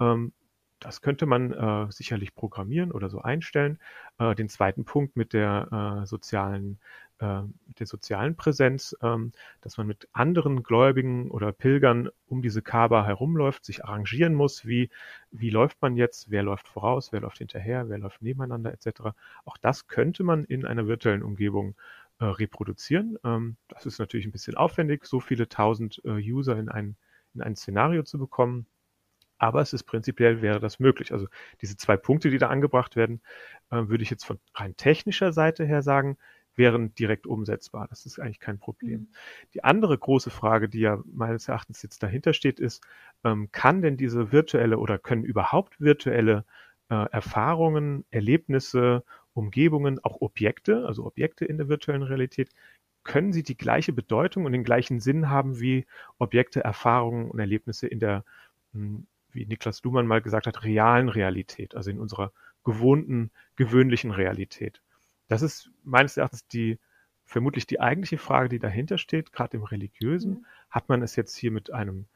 Ähm, 0.00 0.32
das 0.80 1.00
könnte 1.00 1.26
man 1.26 1.52
äh, 1.52 1.90
sicherlich 1.90 2.34
programmieren 2.34 2.92
oder 2.92 3.08
so 3.08 3.22
einstellen. 3.22 3.78
Äh, 4.18 4.34
den 4.34 4.48
zweiten 4.48 4.84
Punkt 4.84 5.16
mit 5.16 5.32
der 5.32 6.02
äh, 6.02 6.06
sozialen 6.06 6.78
äh, 7.18 7.42
der 7.78 7.86
sozialen 7.86 8.36
Präsenz, 8.36 8.96
ähm, 9.02 9.32
dass 9.60 9.78
man 9.78 9.86
mit 9.86 10.08
anderen 10.12 10.62
Gläubigen 10.62 11.30
oder 11.30 11.52
Pilgern 11.52 12.08
um 12.26 12.42
diese 12.42 12.62
Kaaba 12.62 13.04
herumläuft, 13.06 13.64
sich 13.64 13.84
arrangieren 13.84 14.34
muss, 14.34 14.66
wie, 14.66 14.90
wie 15.30 15.50
läuft 15.50 15.80
man 15.80 15.96
jetzt, 15.96 16.30
wer 16.30 16.42
läuft 16.42 16.68
voraus, 16.68 17.12
wer 17.12 17.20
läuft 17.20 17.38
hinterher, 17.38 17.88
wer 17.88 17.98
läuft 17.98 18.22
nebeneinander 18.22 18.72
etc. 18.72 19.12
Auch 19.44 19.56
das 19.58 19.86
könnte 19.86 20.24
man 20.24 20.44
in 20.44 20.66
einer 20.66 20.86
virtuellen 20.86 21.22
Umgebung 21.22 21.74
äh, 22.18 22.24
reproduzieren. 22.24 23.18
Ähm, 23.24 23.56
das 23.68 23.86
ist 23.86 23.98
natürlich 23.98 24.26
ein 24.26 24.32
bisschen 24.32 24.56
aufwendig, 24.56 25.04
so 25.06 25.20
viele 25.20 25.48
tausend 25.48 26.00
äh, 26.04 26.10
User 26.10 26.58
in 26.58 26.68
ein, 26.68 26.96
in 27.34 27.42
ein 27.42 27.56
Szenario 27.56 28.02
zu 28.02 28.18
bekommen. 28.18 28.66
Aber 29.38 29.60
es 29.60 29.72
ist 29.74 29.82
prinzipiell 29.84 30.40
wäre 30.40 30.60
das 30.60 30.80
möglich. 30.80 31.12
Also 31.12 31.28
diese 31.60 31.76
zwei 31.76 31.96
Punkte, 31.98 32.30
die 32.30 32.38
da 32.38 32.48
angebracht 32.48 32.96
werden, 32.96 33.20
äh, 33.70 33.88
würde 33.88 34.02
ich 34.02 34.10
jetzt 34.10 34.24
von 34.24 34.38
rein 34.54 34.76
technischer 34.76 35.32
Seite 35.32 35.66
her 35.66 35.82
sagen, 35.82 36.16
wären 36.56 36.94
direkt 36.94 37.26
umsetzbar. 37.26 37.86
Das 37.88 38.06
ist 38.06 38.18
eigentlich 38.18 38.40
kein 38.40 38.58
Problem. 38.58 39.00
Mhm. 39.00 39.08
Die 39.54 39.64
andere 39.64 39.96
große 39.96 40.30
Frage, 40.30 40.68
die 40.68 40.80
ja 40.80 41.02
meines 41.06 41.48
Erachtens 41.48 41.82
jetzt 41.82 42.02
dahinter 42.02 42.32
steht, 42.32 42.60
ist, 42.60 42.82
ähm, 43.24 43.50
kann 43.52 43.82
denn 43.82 43.96
diese 43.96 44.32
virtuelle 44.32 44.78
oder 44.78 44.98
können 44.98 45.24
überhaupt 45.24 45.80
virtuelle 45.80 46.44
äh, 46.88 47.10
Erfahrungen, 47.10 48.04
Erlebnisse, 48.10 49.04
Umgebungen, 49.34 50.02
auch 50.02 50.20
Objekte, 50.20 50.86
also 50.86 51.04
Objekte 51.04 51.44
in 51.44 51.58
der 51.58 51.68
virtuellen 51.68 52.02
Realität, 52.02 52.50
können 53.04 53.32
sie 53.32 53.42
die 53.42 53.56
gleiche 53.56 53.92
Bedeutung 53.92 54.44
und 54.44 54.52
den 54.52 54.64
gleichen 54.64 55.00
Sinn 55.00 55.30
haben 55.30 55.60
wie 55.60 55.86
Objekte, 56.18 56.64
Erfahrungen 56.64 57.30
und 57.30 57.38
Erlebnisse 57.38 57.86
in 57.86 58.00
der, 58.00 58.24
hm, 58.72 59.06
wie 59.32 59.46
Niklas 59.46 59.82
Luhmann 59.84 60.06
mal 60.06 60.22
gesagt 60.22 60.46
hat, 60.46 60.64
realen 60.64 61.08
Realität, 61.08 61.74
also 61.76 61.90
in 61.90 62.00
unserer 62.00 62.32
gewohnten, 62.64 63.30
gewöhnlichen 63.54 64.10
Realität. 64.10 64.82
Das 65.28 65.42
ist 65.42 65.70
meines 65.84 66.16
Erachtens 66.16 66.46
die 66.46 66.78
vermutlich 67.24 67.66
die 67.66 67.80
eigentliche 67.80 68.18
Frage, 68.18 68.48
die 68.48 68.58
dahinter 68.58 68.98
steht, 68.98 69.32
gerade 69.32 69.56
im 69.56 69.64
Religiösen, 69.64 70.30
mhm. 70.32 70.46
hat 70.70 70.88
man 70.88 71.02
es 71.02 71.16
jetzt 71.16 71.36
hier 71.36 71.50
mit 71.50 71.72
einem 71.72 72.06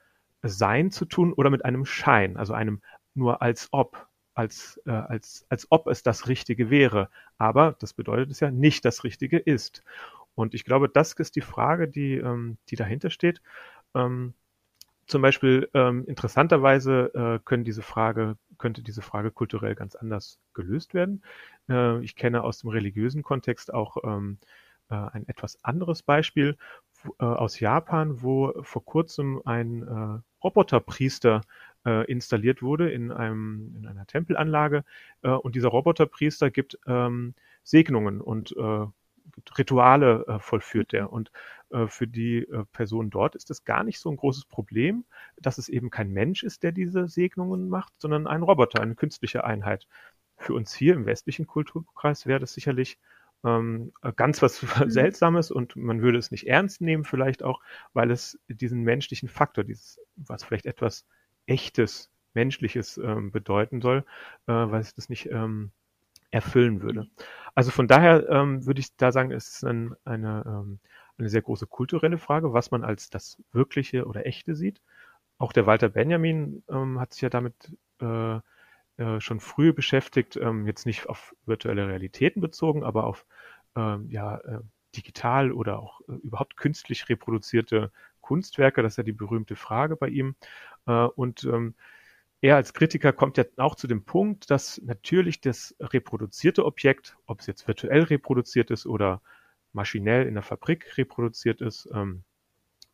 Sein 0.43 0.91
zu 0.91 1.05
tun 1.05 1.33
oder 1.33 1.51
mit 1.51 1.65
einem 1.65 1.85
Schein, 1.85 2.37
also 2.37 2.55
einem 2.55 2.81
nur 3.15 3.43
als 3.43 3.69
ob, 3.73 4.07
als, 4.35 4.81
äh, 4.87 4.93
als, 4.93 5.45
als 5.49 5.67
ob 5.71 5.89
es 5.89 6.03
das 6.03 6.29
Richtige 6.29 6.71
wäre. 6.71 7.11
Aber 7.37 7.77
das 7.81 7.93
bedeutet 7.93 8.31
es 8.31 8.41
ja 8.41 8.51
nicht 8.51 8.85
das 8.85 9.05
Richtige 9.05 9.39
ist. 9.39 9.83
Und 10.35 10.55
ich 10.55 10.65
glaube, 10.65 10.89
das 10.89 11.13
ist 11.15 11.37
die 11.37 11.41
Frage, 11.41 11.89
die, 11.89 12.15
ähm, 12.15 12.57
die 12.69 12.77
dahinter 12.77 13.11
steht. 13.11 13.43
Ähm, 13.95 14.35
zum 15.11 15.23
Beispiel 15.23 15.69
ähm, 15.75 16.05
interessanterweise 16.07 17.13
äh, 17.15 17.41
können 17.45 17.65
diese 17.65 17.83
Frage, 17.83 18.37
könnte 18.59 18.83
diese 18.83 19.03
Frage 19.03 19.31
kulturell 19.31 19.75
ganz 19.75 19.95
anders 19.95 20.39
gelöst 20.55 20.95
werden. 20.95 21.23
Äh, 21.69 22.03
ich 22.03 22.17
kenne 22.17 22.43
aus 22.43 22.59
dem 22.61 22.71
religiösen 22.71 23.23
Kontext 23.23 23.75
auch 23.75 23.99
ähm, 24.05 24.39
äh, 24.89 24.95
ein 24.95 25.29
etwas 25.29 25.63
anderes 25.65 26.03
Beispiel 26.03 26.57
äh, 27.19 27.25
aus 27.25 27.61
Japan, 27.61 28.23
wo 28.23 28.53
vor 28.63 28.85
kurzem 28.85 29.43
ein 29.45 29.83
äh, 29.83 30.45
Roboterpriester 30.45 31.43
äh, 31.85 32.05
installiert 32.11 32.63
wurde 32.63 32.91
in 32.91 33.11
einem 33.11 33.75
in 33.77 33.87
einer 33.87 34.07
Tempelanlage 34.07 34.85
und 35.23 35.55
dieser 35.55 35.69
Roboterpriester 35.69 36.51
gibt 36.51 36.79
ähm, 36.87 37.35
Segnungen 37.63 38.21
und 38.21 38.55
Rituale 39.57 40.25
äh, 40.27 40.39
vollführt 40.39 40.93
er. 40.93 41.13
Und 41.13 41.31
äh, 41.71 41.87
für 41.87 42.07
die 42.07 42.39
äh, 42.39 42.65
Person 42.73 43.11
dort 43.11 43.35
ist 43.35 43.51
es 43.51 43.65
gar 43.65 43.85
nicht 43.85 44.01
so 44.01 44.11
ein 44.11 44.17
großes 44.17 44.45
Problem, 44.47 45.05
dass 45.37 45.59
es 45.59 45.69
eben 45.69 45.91
kein 45.91 46.11
Mensch 46.11 46.43
ist, 46.43 46.63
der 46.63 46.73
diese 46.73 47.09
Segnungen 47.09 47.69
macht, 47.69 47.93
sondern 47.99 48.27
ein 48.27 48.43
Roboter, 48.43 48.81
eine 48.81 48.95
künstliche 48.95 49.45
Einheit. 49.45 49.87
Für 50.37 50.55
uns 50.55 50.75
hier 50.75 50.95
im 50.95 51.07
westlichen 51.07 51.47
Kulturkreis 51.47 52.27
wäre 52.27 52.41
das 52.41 52.55
sicherlich 52.55 52.99
ähm, 53.45 53.93
ganz 54.17 54.43
was 54.43 54.63
mhm. 54.85 54.91
Seltsames 54.91 55.51
und 55.51 55.77
man 55.77 56.03
würde 56.03 56.19
es 56.19 56.31
nicht 56.31 56.47
ernst 56.47 56.81
nehmen, 56.81 57.05
vielleicht 57.05 57.43
auch, 57.43 57.61
weil 57.93 58.11
es 58.11 58.39
diesen 58.49 58.83
menschlichen 58.83 59.29
Faktor, 59.29 59.65
dieses, 59.65 59.99
was 60.17 60.45
vielleicht 60.45 60.67
etwas 60.67 61.07
Echtes, 61.47 62.11
Menschliches 62.35 62.97
ähm, 62.99 63.33
bedeuten 63.33 63.81
soll, 63.81 64.05
äh, 64.47 64.53
weil 64.53 64.81
es 64.81 64.95
das 64.95 65.09
nicht 65.09 65.27
ähm, 65.31 65.73
erfüllen 66.31 66.81
würde. 66.83 67.09
Also 67.55 67.71
von 67.71 67.89
daher 67.89 68.29
ähm, 68.29 68.67
würde 68.67 68.81
ich 68.81 68.97
da 68.97 69.13
sagen, 69.13 69.33
es 69.33 69.49
ist 69.49 69.65
ein, 69.65 69.95
eine, 70.05 70.45
ähm, 70.47 70.81
eine 71.19 71.29
sehr 71.29 71.43
große 71.43 71.67
kulturelle 71.67 72.19
Frage, 72.19 72.53
was 72.53 72.71
man 72.71 72.85
als 72.85 73.11
das 73.11 73.43
Wirkliche 73.53 74.07
oder 74.07 74.27
Echte 74.27 74.55
sieht. 74.55 74.81
Auch 75.39 75.53
der 75.53 75.67
Walter 75.67 75.89
Benjamin 75.89 76.63
ähm, 76.69 77.01
hat 77.01 77.13
sich 77.15 77.23
ja 77.23 77.31
damit 77.31 77.77
äh, 78.01 78.41
äh, 78.99 79.21
schon 79.21 79.41
früh 79.41 79.73
beschäftigt, 79.73 80.37
ähm, 80.37 80.67
jetzt 80.67 80.87
nicht 80.87 81.09
auf 81.09 81.35
virtuelle 81.47 81.89
Realitäten 81.89 82.41
bezogen, 82.41 82.85
aber 82.85 83.05
auf 83.05 83.27
ähm, 83.77 84.09
ja, 84.11 84.39
äh, 84.39 84.61
digital 84.97 85.53
oder 85.53 85.79
auch 85.79 86.01
äh, 86.09 86.13
überhaupt 86.23 86.57
künstlich 86.57 87.09
reproduzierte 87.09 87.93
Kunstwerke. 88.21 88.83
Das 88.83 88.95
ist 88.95 88.97
ja 88.99 89.03
die 89.05 89.13
berühmte 89.13 89.57
Frage 89.57 89.97
bei 89.97 90.09
ihm. 90.09 90.37
Äh, 90.87 91.05
und 91.07 91.45
ähm, 91.45 91.75
er 92.43 92.57
als 92.57 92.73
Kritiker 92.73 93.13
kommt 93.13 93.37
ja 93.37 93.45
auch 93.57 93.75
zu 93.75 93.87
dem 93.87 94.05
Punkt, 94.05 94.51
dass 94.51 94.81
natürlich 94.83 95.41
das 95.41 95.75
reproduzierte 95.81 96.65
Objekt, 96.65 97.17
ob 97.27 97.41
es 97.41 97.47
jetzt 97.47 97.69
virtuell 97.69 98.05
reproduziert 98.05 98.71
ist 98.71 98.87
oder 98.87 99.21
maschinell 99.73 100.27
in 100.27 100.35
der 100.35 100.43
Fabrik 100.43 100.97
reproduziert 100.97 101.61
ist, 101.61 101.89
ähm, 101.95 102.25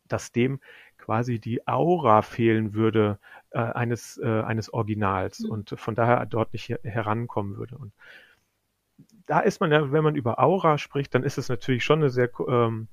dass 0.05 0.31
dem 0.31 0.59
quasi 0.97 1.39
die 1.39 1.67
Aura 1.67 2.21
fehlen 2.21 2.73
würde 2.73 3.19
äh, 3.51 3.59
eines, 3.59 4.17
äh, 4.17 4.41
eines 4.41 4.73
Originals 4.73 5.39
mhm. 5.39 5.51
und 5.51 5.69
von 5.77 5.95
daher 5.95 6.25
dort 6.25 6.53
nicht 6.53 6.69
her 6.69 6.79
herankommen 6.83 7.57
würde. 7.57 7.77
Und 7.77 7.93
da 9.25 9.39
ist 9.39 9.61
man 9.61 9.71
ja, 9.71 9.91
wenn 9.91 10.03
man 10.03 10.15
über 10.15 10.39
Aura 10.39 10.77
spricht, 10.77 11.13
dann 11.15 11.23
ist 11.23 11.37
es 11.37 11.49
natürlich 11.49 11.83
schon 11.83 11.99
eine 11.99 12.09
sehr 12.09 12.29
ähm, 12.47 12.87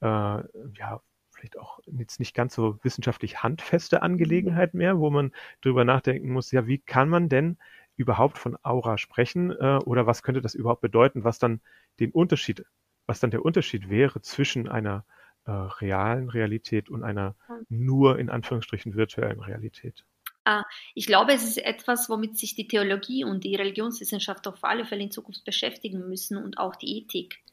äh, 0.00 0.06
ja, 0.06 1.00
vielleicht 1.44 1.58
auch 1.58 1.78
jetzt 1.86 2.20
nicht 2.20 2.34
ganz 2.34 2.54
so 2.54 2.78
wissenschaftlich 2.82 3.42
handfeste 3.42 4.02
Angelegenheit 4.02 4.72
mehr, 4.72 4.98
wo 4.98 5.10
man 5.10 5.32
darüber 5.60 5.84
nachdenken 5.84 6.32
muss, 6.32 6.50
ja, 6.52 6.66
wie 6.66 6.78
kann 6.78 7.08
man 7.08 7.28
denn 7.28 7.58
überhaupt 7.96 8.38
von 8.38 8.56
Aura 8.62 8.96
sprechen 8.96 9.50
äh, 9.50 9.78
oder 9.84 10.06
was 10.06 10.22
könnte 10.22 10.40
das 10.40 10.54
überhaupt 10.54 10.80
bedeuten, 10.80 11.22
was 11.22 11.38
dann 11.38 11.60
den 12.00 12.10
Unterschied, 12.12 12.64
was 13.06 13.20
dann 13.20 13.30
der 13.30 13.44
Unterschied 13.44 13.90
wäre 13.90 14.22
zwischen 14.22 14.68
einer 14.68 15.04
äh, 15.44 15.50
realen 15.50 16.30
Realität 16.30 16.88
und 16.88 17.02
einer 17.02 17.36
nur 17.68 18.18
in 18.18 18.30
Anführungsstrichen 18.30 18.94
virtuellen 18.94 19.40
Realität. 19.40 20.04
Ah, 20.46 20.64
ich 20.94 21.06
glaube, 21.06 21.32
es 21.32 21.44
ist 21.44 21.58
etwas, 21.58 22.08
womit 22.08 22.38
sich 22.38 22.54
die 22.54 22.68
Theologie 22.68 23.24
und 23.24 23.44
die 23.44 23.54
Religionswissenschaft 23.54 24.46
auf 24.48 24.62
alle 24.64 24.84
Fälle 24.84 25.02
in 25.02 25.10
Zukunft 25.10 25.44
beschäftigen 25.44 26.08
müssen 26.08 26.36
und 26.36 26.58
auch 26.58 26.76
die 26.76 26.98
Ethik 26.98 27.43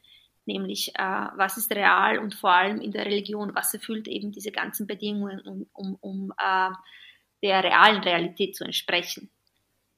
nämlich 0.46 0.94
äh, 0.96 1.26
was 1.36 1.56
ist 1.56 1.74
real 1.74 2.18
und 2.18 2.34
vor 2.34 2.50
allem 2.50 2.80
in 2.80 2.92
der 2.92 3.06
Religion, 3.06 3.54
was 3.54 3.74
erfüllt 3.74 4.08
eben 4.08 4.32
diese 4.32 4.52
ganzen 4.52 4.86
Bedingungen, 4.86 5.40
um, 5.40 5.66
um, 5.72 5.96
um 6.00 6.32
äh, 6.38 6.70
der 7.42 7.64
realen 7.64 8.02
Realität 8.02 8.56
zu 8.56 8.64
entsprechen. 8.64 9.30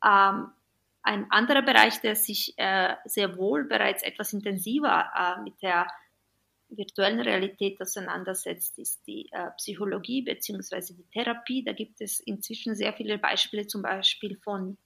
Ähm, 0.04 0.48
ein 1.02 1.30
anderer 1.30 1.62
Bereich, 1.62 2.00
der 2.00 2.16
sich 2.16 2.54
äh, 2.56 2.94
sehr 3.04 3.36
wohl 3.36 3.64
bereits 3.64 4.02
etwas 4.02 4.32
intensiver 4.32 5.10
äh, 5.14 5.42
mit 5.42 5.60
der 5.62 5.86
virtuellen 6.70 7.20
Realität 7.20 7.80
auseinandersetzt, 7.80 8.78
ist 8.78 9.06
die 9.06 9.28
äh, 9.30 9.50
Psychologie 9.58 10.22
bzw. 10.22 10.94
die 10.94 11.06
Therapie. 11.12 11.62
Da 11.62 11.72
gibt 11.72 12.00
es 12.00 12.20
inzwischen 12.20 12.74
sehr 12.74 12.92
viele 12.94 13.18
Beispiele, 13.18 13.66
zum 13.66 13.82
Beispiel 13.82 14.38
von 14.42 14.78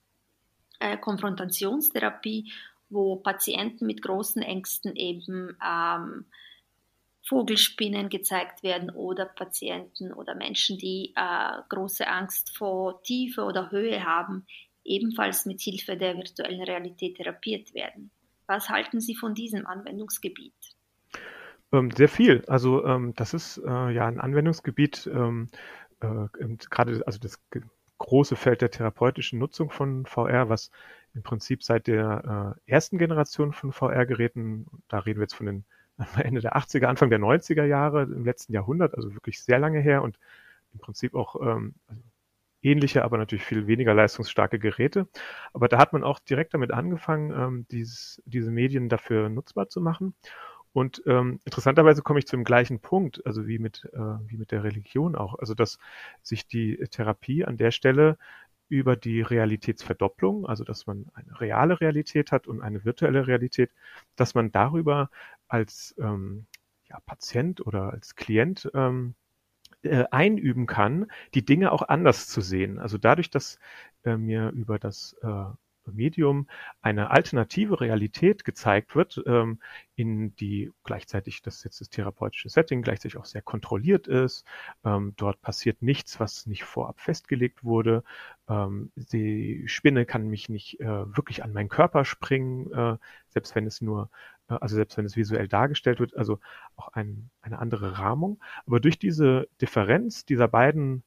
äh, 0.80 0.96
Konfrontationstherapie 0.96 2.52
wo 2.90 3.16
Patienten 3.16 3.86
mit 3.86 4.02
großen 4.02 4.42
Ängsten 4.42 4.96
eben 4.96 5.56
ähm, 5.64 6.26
Vogelspinnen 7.28 8.08
gezeigt 8.08 8.62
werden 8.62 8.90
oder 8.90 9.26
Patienten 9.26 10.12
oder 10.12 10.34
Menschen, 10.34 10.78
die 10.78 11.12
äh, 11.14 11.62
große 11.68 12.06
Angst 12.08 12.56
vor 12.56 13.02
Tiefe 13.02 13.42
oder 13.44 13.70
Höhe 13.70 14.04
haben, 14.04 14.46
ebenfalls 14.84 15.44
mit 15.44 15.60
Hilfe 15.60 15.96
der 15.96 16.16
virtuellen 16.16 16.62
Realität 16.62 17.16
therapiert 17.16 17.74
werden. 17.74 18.10
Was 18.46 18.70
halten 18.70 19.00
Sie 19.00 19.14
von 19.14 19.34
diesem 19.34 19.66
Anwendungsgebiet? 19.66 20.54
Ähm, 21.70 21.90
sehr 21.90 22.08
viel. 22.08 22.42
Also 22.46 22.84
ähm, 22.86 23.12
das 23.14 23.34
ist 23.34 23.58
äh, 23.58 23.90
ja 23.90 24.06
ein 24.06 24.20
Anwendungsgebiet, 24.20 25.06
ähm, 25.12 25.48
äh, 26.00 26.28
gerade 26.70 27.02
also 27.04 27.18
das 27.18 27.38
große 27.98 28.36
Feld 28.36 28.62
der 28.62 28.70
therapeutischen 28.70 29.38
Nutzung 29.38 29.70
von 29.70 30.06
VR, 30.06 30.48
was 30.48 30.70
im 31.18 31.24
Prinzip 31.24 31.64
seit 31.64 31.88
der 31.88 32.56
äh, 32.66 32.70
ersten 32.70 32.96
Generation 32.96 33.52
von 33.52 33.72
VR-Geräten, 33.72 34.66
da 34.86 35.00
reden 35.00 35.18
wir 35.18 35.24
jetzt 35.24 35.34
von 35.34 35.46
den 35.46 35.64
Ende 36.16 36.40
der 36.40 36.56
80er, 36.56 36.86
Anfang 36.86 37.10
der 37.10 37.18
90er 37.18 37.64
Jahre 37.64 38.04
im 38.04 38.24
letzten 38.24 38.52
Jahrhundert, 38.52 38.94
also 38.94 39.12
wirklich 39.14 39.42
sehr 39.42 39.58
lange 39.58 39.80
her 39.80 40.02
und 40.02 40.18
im 40.72 40.78
Prinzip 40.78 41.14
auch 41.14 41.34
ähm, 41.42 41.74
also 41.88 42.00
ähnliche, 42.62 43.04
aber 43.04 43.18
natürlich 43.18 43.44
viel 43.44 43.66
weniger 43.66 43.94
leistungsstarke 43.94 44.60
Geräte. 44.60 45.08
Aber 45.52 45.68
da 45.68 45.78
hat 45.78 45.92
man 45.92 46.04
auch 46.04 46.20
direkt 46.20 46.54
damit 46.54 46.72
angefangen, 46.72 47.32
ähm, 47.32 47.66
dieses, 47.70 48.22
diese 48.24 48.50
Medien 48.52 48.88
dafür 48.88 49.28
nutzbar 49.28 49.68
zu 49.68 49.80
machen. 49.80 50.14
Und 50.72 51.02
ähm, 51.06 51.40
interessanterweise 51.44 52.02
komme 52.02 52.20
ich 52.20 52.26
zu 52.26 52.36
dem 52.36 52.44
gleichen 52.44 52.78
Punkt, 52.78 53.26
also 53.26 53.48
wie 53.48 53.58
mit, 53.58 53.88
äh, 53.92 53.98
wie 53.98 54.36
mit 54.36 54.52
der 54.52 54.62
Religion 54.62 55.16
auch. 55.16 55.36
Also 55.38 55.54
dass 55.54 55.78
sich 56.22 56.46
die 56.46 56.76
Therapie 56.90 57.44
an 57.44 57.56
der 57.56 57.72
Stelle 57.72 58.18
über 58.68 58.96
die 58.96 59.22
Realitätsverdopplung, 59.22 60.46
also 60.46 60.64
dass 60.64 60.86
man 60.86 61.06
eine 61.14 61.40
reale 61.40 61.80
Realität 61.80 62.32
hat 62.32 62.46
und 62.46 62.60
eine 62.62 62.84
virtuelle 62.84 63.26
Realität, 63.26 63.70
dass 64.16 64.34
man 64.34 64.52
darüber 64.52 65.10
als 65.48 65.94
ähm, 65.98 66.46
ja, 66.88 67.00
Patient 67.00 67.64
oder 67.66 67.92
als 67.92 68.14
Klient 68.16 68.70
ähm, 68.74 69.14
äh, 69.82 70.04
einüben 70.10 70.66
kann, 70.66 71.10
die 71.34 71.44
Dinge 71.44 71.72
auch 71.72 71.82
anders 71.82 72.28
zu 72.28 72.40
sehen. 72.40 72.78
Also 72.78 72.98
dadurch, 72.98 73.30
dass 73.30 73.58
äh, 74.04 74.16
mir 74.16 74.50
über 74.50 74.78
das 74.78 75.16
äh, 75.22 75.44
Medium 75.92 76.48
eine 76.82 77.10
alternative 77.10 77.80
Realität 77.80 78.44
gezeigt 78.44 78.94
wird, 78.94 79.22
ähm, 79.26 79.60
in 79.94 80.34
die 80.36 80.70
gleichzeitig, 80.84 81.42
das 81.42 81.64
jetzt 81.64 81.80
das 81.80 81.90
therapeutische 81.90 82.48
Setting, 82.48 82.82
gleichzeitig 82.82 83.16
auch 83.16 83.24
sehr 83.24 83.42
kontrolliert 83.42 84.06
ist. 84.06 84.44
Ähm, 84.84 85.14
dort 85.16 85.40
passiert 85.42 85.82
nichts, 85.82 86.20
was 86.20 86.46
nicht 86.46 86.64
vorab 86.64 87.00
festgelegt 87.00 87.64
wurde. 87.64 88.04
Ähm, 88.48 88.92
die 88.96 89.64
Spinne 89.66 90.06
kann 90.06 90.28
mich 90.28 90.48
nicht 90.48 90.80
äh, 90.80 90.86
wirklich 91.16 91.42
an 91.44 91.52
meinen 91.52 91.68
Körper 91.68 92.04
springen, 92.04 92.72
äh, 92.72 92.96
selbst 93.28 93.54
wenn 93.54 93.66
es 93.66 93.80
nur 93.80 94.10
äh, 94.48 94.54
also 94.60 94.76
selbst 94.76 94.96
wenn 94.96 95.04
es 95.06 95.16
visuell 95.16 95.48
dargestellt 95.48 96.00
wird, 96.00 96.16
also 96.16 96.38
auch 96.76 96.88
ein, 96.88 97.30
eine 97.42 97.58
andere 97.58 97.98
Rahmung. 97.98 98.40
Aber 98.66 98.80
durch 98.80 98.98
diese 98.98 99.48
Differenz 99.60 100.24
dieser 100.24 100.48
beiden 100.48 101.02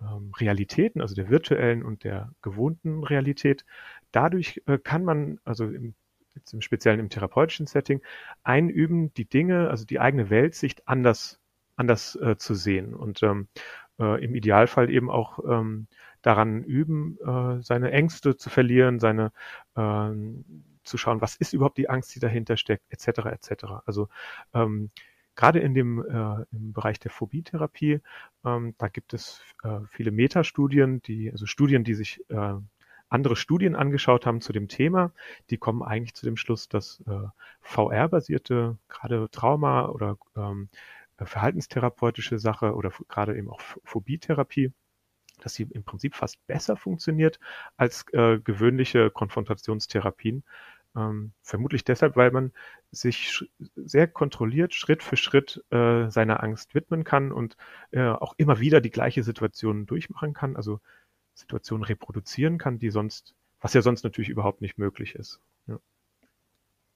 ähm, 0.00 0.32
Realitäten, 0.38 1.00
also 1.00 1.14
der 1.14 1.28
virtuellen 1.28 1.82
und 1.82 2.04
der 2.04 2.32
gewohnten 2.42 3.04
Realität. 3.04 3.64
Dadurch 4.12 4.62
äh, 4.66 4.78
kann 4.78 5.04
man, 5.04 5.38
also 5.44 5.66
im, 5.66 5.94
jetzt 6.34 6.52
im 6.52 6.60
Speziellen 6.60 7.00
im 7.00 7.08
therapeutischen 7.08 7.66
Setting, 7.66 8.00
einüben, 8.42 9.12
die 9.14 9.28
Dinge, 9.28 9.70
also 9.70 9.84
die 9.84 10.00
eigene 10.00 10.30
Weltsicht 10.30 10.86
anders, 10.88 11.40
anders 11.76 12.16
äh, 12.16 12.36
zu 12.36 12.54
sehen 12.54 12.94
und 12.94 13.22
ähm, 13.22 13.48
äh, 13.98 14.22
im 14.24 14.34
Idealfall 14.34 14.90
eben 14.90 15.10
auch 15.10 15.38
ähm, 15.48 15.86
daran 16.22 16.64
üben, 16.64 17.18
äh, 17.20 17.62
seine 17.62 17.92
Ängste 17.92 18.36
zu 18.36 18.50
verlieren, 18.50 18.98
seine, 18.98 19.32
äh, 19.76 20.10
zu 20.84 20.98
schauen, 20.98 21.20
was 21.20 21.36
ist 21.36 21.52
überhaupt 21.52 21.78
die 21.78 21.88
Angst, 21.88 22.14
die 22.14 22.20
dahinter 22.20 22.56
steckt, 22.56 22.84
etc. 22.90 23.26
etc. 23.26 23.64
Also 23.86 24.08
ähm, 24.54 24.90
gerade 25.36 25.60
in 25.60 25.74
dem 25.74 26.00
äh, 26.00 26.44
im 26.52 26.72
Bereich 26.72 26.98
der 26.98 27.10
Phobietherapie, 27.10 28.00
ähm, 28.44 28.74
da 28.78 28.88
gibt 28.88 29.14
es 29.14 29.42
äh, 29.62 29.80
viele 29.90 30.10
Metastudien, 30.10 31.00
die 31.02 31.30
also 31.30 31.46
Studien, 31.46 31.84
die 31.84 31.94
sich 31.94 32.20
äh, 32.30 32.54
andere 33.10 33.36
Studien 33.36 33.76
angeschaut 33.76 34.24
haben 34.24 34.40
zu 34.40 34.52
dem 34.52 34.68
Thema, 34.68 35.12
die 35.50 35.58
kommen 35.58 35.82
eigentlich 35.82 36.14
zu 36.14 36.24
dem 36.24 36.36
Schluss, 36.36 36.68
dass 36.68 37.02
äh, 37.06 37.28
VR-basierte, 37.60 38.78
gerade 38.88 39.28
Trauma 39.30 39.88
oder 39.88 40.16
ähm, 40.36 40.68
verhaltenstherapeutische 41.18 42.38
Sache 42.38 42.74
oder 42.74 42.92
gerade 43.08 43.36
eben 43.36 43.50
auch 43.50 43.60
Phobietherapie, 43.84 44.72
dass 45.40 45.54
sie 45.54 45.64
im 45.64 45.84
Prinzip 45.84 46.14
fast 46.14 46.44
besser 46.46 46.76
funktioniert 46.76 47.38
als 47.76 48.04
äh, 48.12 48.38
gewöhnliche 48.38 49.10
Konfrontationstherapien. 49.10 50.44
Ähm, 50.96 51.32
vermutlich 51.42 51.84
deshalb, 51.84 52.16
weil 52.16 52.32
man 52.32 52.52
sich 52.90 53.44
sehr 53.76 54.08
kontrolliert 54.08 54.74
Schritt 54.74 55.02
für 55.02 55.16
Schritt 55.16 55.62
äh, 55.70 56.08
seiner 56.10 56.42
Angst 56.42 56.74
widmen 56.74 57.04
kann 57.04 57.30
und 57.30 57.56
äh, 57.92 58.08
auch 58.08 58.34
immer 58.38 58.58
wieder 58.58 58.80
die 58.80 58.90
gleiche 58.90 59.22
Situation 59.22 59.86
durchmachen 59.86 60.32
kann, 60.32 60.56
also 60.56 60.80
Situationen 61.40 61.84
reproduzieren 61.84 62.58
kann, 62.58 62.78
die 62.78 62.90
sonst, 62.90 63.34
was 63.60 63.74
ja 63.74 63.82
sonst 63.82 64.04
natürlich 64.04 64.28
überhaupt 64.28 64.60
nicht 64.60 64.78
möglich 64.78 65.14
ist. 65.14 65.40
Ja. 65.66 65.80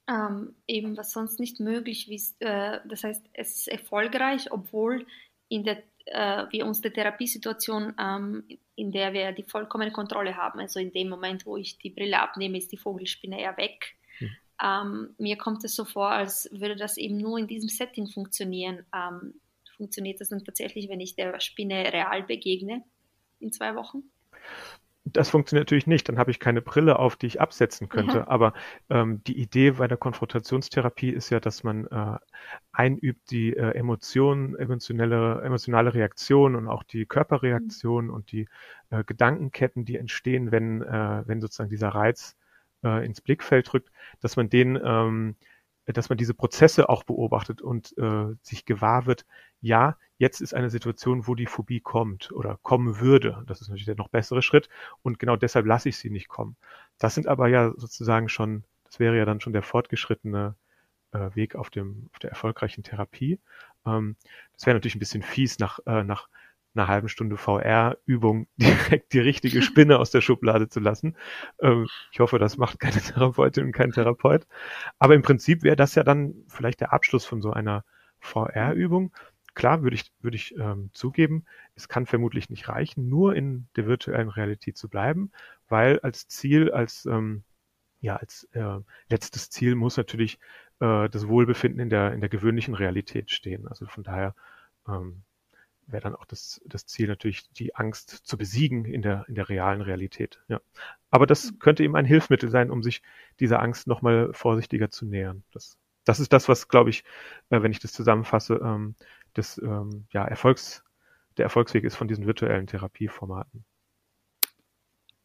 Ähm, 0.07 0.55
eben 0.67 0.97
was 0.97 1.13
sonst 1.13 1.41
nicht 1.41 1.61
möglich 1.61 2.11
ist. 2.11 2.41
Äh, 2.41 2.81
das 2.87 3.05
heißt, 3.05 3.25
es 3.33 3.57
ist 3.57 3.69
erfolgreich, 3.69 4.53
obwohl 4.53 5.07
in 5.49 5.65
der 5.65 5.83
äh, 6.07 6.45
wir 6.51 6.67
unsere 6.67 6.93
Therapiesituation, 6.93 7.95
ähm, 7.99 8.45
in 8.77 8.93
der 8.93 9.13
wir 9.13 9.33
die 9.33 9.43
vollkommene 9.43 9.93
Kontrolle 9.93 10.37
haben. 10.37 10.61
Also 10.61 10.81
in 10.81 10.93
dem 10.93 11.09
Moment, 11.09 11.47
wo 11.47 11.57
ich 11.57 11.79
die 11.79 11.91
Brille 11.91 12.21
abnehme, 12.21 12.59
ist 12.59 12.73
die 12.73 12.77
Vogelspinne 12.77 13.41
eher 13.41 13.57
weg. 13.57 13.95
Hm. 14.19 14.31
Ähm, 14.63 15.15
mir 15.19 15.39
kommt 15.39 15.65
es 15.65 15.75
so 15.75 15.85
vor, 15.85 16.11
als 16.11 16.49
würde 16.53 16.77
das 16.77 16.97
eben 16.97 17.17
nur 17.17 17.39
in 17.39 17.47
diesem 17.47 17.69
Setting 17.69 18.09
funktionieren. 18.09 18.85
Ähm, 18.95 19.35
funktioniert 19.77 20.21
das 20.21 20.29
dann 20.29 20.45
tatsächlich, 20.45 20.89
wenn 20.89 21.01
ich 21.01 21.17
der 21.17 21.41
Spinne 21.41 21.93
real 21.93 22.23
begegne 22.23 22.83
in 23.41 23.53
zwei 23.53 23.75
Wochen? 23.75 24.03
Das 25.07 25.29
funktioniert 25.29 25.67
natürlich 25.67 25.87
nicht. 25.87 26.09
Dann 26.09 26.19
habe 26.19 26.31
ich 26.31 26.41
keine 26.41 26.63
Brille 26.63 26.99
auf, 26.99 27.17
die 27.17 27.27
ich 27.27 27.39
absetzen 27.39 27.91
könnte. 27.91 28.19
Ja. 28.19 28.29
Aber 28.29 28.55
ähm, 28.89 29.23
die 29.25 29.39
Idee 29.39 29.73
bei 29.73 29.87
der 29.87 29.99
Konfrontationstherapie 29.99 31.11
ist 31.11 31.29
ja, 31.29 31.41
dass 31.41 31.63
man 31.63 31.87
äh, 31.89 32.17
einübt 32.73 33.31
die 33.31 33.55
äh, 33.55 33.73
Emotionen, 33.73 34.57
emotionelle, 34.57 35.43
emotionale 35.43 35.93
Reaktion 35.93 36.57
und 36.57 36.69
auch 36.69 36.85
die 36.85 37.05
Körperreaktion 37.05 38.07
mhm. 38.07 38.15
und 38.15 38.33
die 38.33 38.49
äh, 38.89 39.05
Gedankenketten, 39.05 39.85
die 39.85 39.99
entstehen, 39.99 40.53
wenn, 40.53 40.81
äh, 40.81 41.23
wenn 41.27 41.43
sozusagen 41.43 41.71
dieser 41.71 41.91
Reiz 41.91 42.35
äh, 42.83 43.05
ins 43.05 43.21
Blickfeld 43.21 43.75
rückt, 43.75 43.91
dass 44.21 44.37
man 44.37 44.49
den 44.49 44.81
ähm, 44.83 45.37
dass 45.87 46.09
man 46.09 46.19
diese 46.19 46.35
Prozesse 46.35 46.89
auch 46.89 47.05
beobachtet 47.05 47.61
und 47.61 47.97
äh, 47.99 48.35
sich 48.43 48.65
gewahr 48.65 49.07
wird, 49.07 49.27
ja, 49.61 49.97
jetzt 50.19 50.41
ist 50.41 50.55
eine 50.55 50.71
Situation, 50.71 51.27
wo 51.27 51.35
die 51.35 51.47
Phobie 51.47 51.81
kommt 51.81 52.33
oder 52.33 52.59
kommen 52.63 53.01
würde. 53.01 53.43
Das 53.47 53.61
ist 53.61 53.69
natürlich 53.69 53.87
der 53.87 53.97
noch 53.97 54.09
bessere 54.09 54.43
Schritt 54.43 54.69
und 55.03 55.19
genau 55.19 55.37
deshalb 55.37 55.67
lasse 55.67 55.89
ich 55.89 55.99
sie 55.99 56.11
nicht 56.11 56.29
kommen. 56.29 56.57
Das 56.99 57.15
sind 57.15 57.27
aber 57.27 57.49
ja 57.49 57.73
sozusagen 57.77 58.29
schon, 58.29 58.65
das 58.85 58.99
wäre 58.99 59.17
ja 59.17 59.25
dann 59.25 59.41
schon 59.41 59.53
der 59.53 59.63
fortgeschrittene 59.63 60.55
äh, 61.13 61.31
Weg 61.35 61.57
auf 61.57 61.71
dem 61.71 62.09
auf 62.13 62.19
der 62.19 62.31
erfolgreichen 62.31 62.83
Therapie. 62.83 63.41
Ähm, 63.87 64.17
das 64.55 64.67
wäre 64.67 64.77
natürlich 64.77 64.97
ein 64.97 65.01
bisschen 65.01 65.23
fies 65.23 65.59
nach 65.59 65.81
äh, 65.87 66.05
nach 66.05 66.29
einer 66.75 66.89
halben 66.89 67.09
Stunde 67.09 67.37
VR-Übung 67.37 68.47
direkt 68.57 69.13
die 69.13 69.21
richtige 69.21 69.63
Spinne 69.63 69.99
aus 69.99 70.11
der 70.11 70.21
Schublade 70.21 70.69
zu 70.69 70.81
lassen. 70.81 71.17
Ähm, 71.61 71.87
ich 72.13 72.21
hoffe, 72.21 72.39
das 72.39 72.57
macht 72.57 72.81
keine 72.81 73.01
Therapeutin 73.01 73.67
und 73.67 73.73
kein 73.73 73.93
Therapeut. 73.93 74.47
Aber 74.99 75.15
im 75.15 75.23
Prinzip 75.23 75.63
wäre 75.63 75.77
das 75.77 75.95
ja 75.95 76.03
dann 76.03 76.35
vielleicht 76.49 76.81
der 76.81 76.93
Abschluss 76.93 77.25
von 77.25 77.41
so 77.43 77.53
einer 77.53 77.85
VR-Übung. 78.21 79.13
Klar, 79.55 79.83
würde 79.83 79.95
ich, 79.95 80.13
würde 80.21 80.37
ich 80.37 80.57
ähm, 80.57 80.91
zugeben, 80.93 81.45
es 81.77 81.89
kann 81.89 82.07
vermutlich 82.07 82.51
nicht 82.51 82.69
reichen, 82.69 83.09
nur 83.09 83.37
in 83.37 83.69
der 83.77 83.87
virtuellen 83.87 84.29
Realität 84.29 84.77
zu 84.77 84.89
bleiben, 84.89 85.31
weil 85.69 86.01
als 86.01 86.27
Ziel, 86.27 86.73
als 86.73 87.07
ähm, 87.07 87.45
ja, 88.01 88.17
als 88.17 88.49
äh, 88.53 88.81
letztes 89.09 89.51
Ziel 89.51 89.77
muss 89.77 89.97
natürlich 89.97 90.39
äh, 90.81 91.09
das 91.09 91.29
Wohlbefinden 91.29 91.81
in 91.81 91.89
der 91.89 92.13
in 92.13 92.21
der 92.21 92.29
gewöhnlichen 92.29 92.75
Realität 92.75 93.31
stehen. 93.31 93.67
Also 93.69 93.87
von 93.87 94.03
daher 94.03 94.35
ähm, 94.89 95.23
wäre 95.87 96.03
dann 96.03 96.17
auch 96.17 96.25
das, 96.25 96.61
das 96.65 96.87
Ziel 96.87 97.09
natürlich, 97.09 97.51
die 97.53 97.75
Angst 97.75 98.11
zu 98.11 98.37
besiegen 98.37 98.85
in 98.85 99.03
der, 99.03 99.25
in 99.29 99.35
der 99.35 99.49
realen 99.49 99.81
Realität. 99.81 100.41
Ja. 100.49 100.61
Aber 101.11 101.27
das 101.27 101.53
mhm. 101.53 101.59
könnte 101.59 101.85
eben 101.85 101.97
ein 101.97 102.05
Hilfsmittel 102.05 102.51
sein, 102.51 102.71
um 102.71 102.83
sich 102.83 103.03
dieser 103.41 103.61
Angst 103.61 103.87
nochmal 103.87 104.33
vorsichtiger 104.33 104.91
zu 104.91 105.07
nähern. 105.07 105.45
Das, 105.53 105.79
das 106.05 106.21
ist 106.21 106.33
das, 106.33 106.49
was, 106.49 106.69
glaube 106.69 106.91
ich, 106.91 107.05
äh, 107.51 107.63
wenn 107.63 107.73
ich 107.73 107.81
das 107.81 107.93
zusammenfasse, 107.93 108.61
ähm, 108.63 108.95
das 109.35 109.59
ähm, 109.59 110.07
ja, 110.11 110.25
Erfolgs, 110.25 110.85
der 111.37 111.45
Erfolgsweg 111.45 111.85
ist 111.85 111.97
von 111.97 112.09
diesen 112.09 112.27
virtuellen 112.27 112.67
Therapieformaten. 112.67 113.65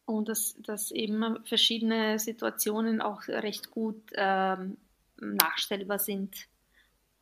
Und 0.04 0.28
dass, 0.28 0.56
dass 0.58 0.90
eben 0.90 1.38
verschiedene 1.44 2.18
Situationen 2.18 3.00
auch 3.00 3.28
recht 3.28 3.70
gut 3.70 4.10
ähm, 4.14 4.76
nachstellbar 5.20 6.00
sind 6.00 6.49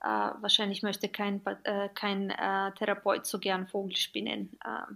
äh, 0.01 0.07
wahrscheinlich 0.07 0.83
möchte 0.83 1.09
kein, 1.09 1.45
äh, 1.65 1.89
kein 1.95 2.31
äh, 2.31 2.73
Therapeut 2.73 3.27
so 3.27 3.39
gern 3.39 3.67
Vogelspinnen 3.67 4.59
äh, 4.65 4.93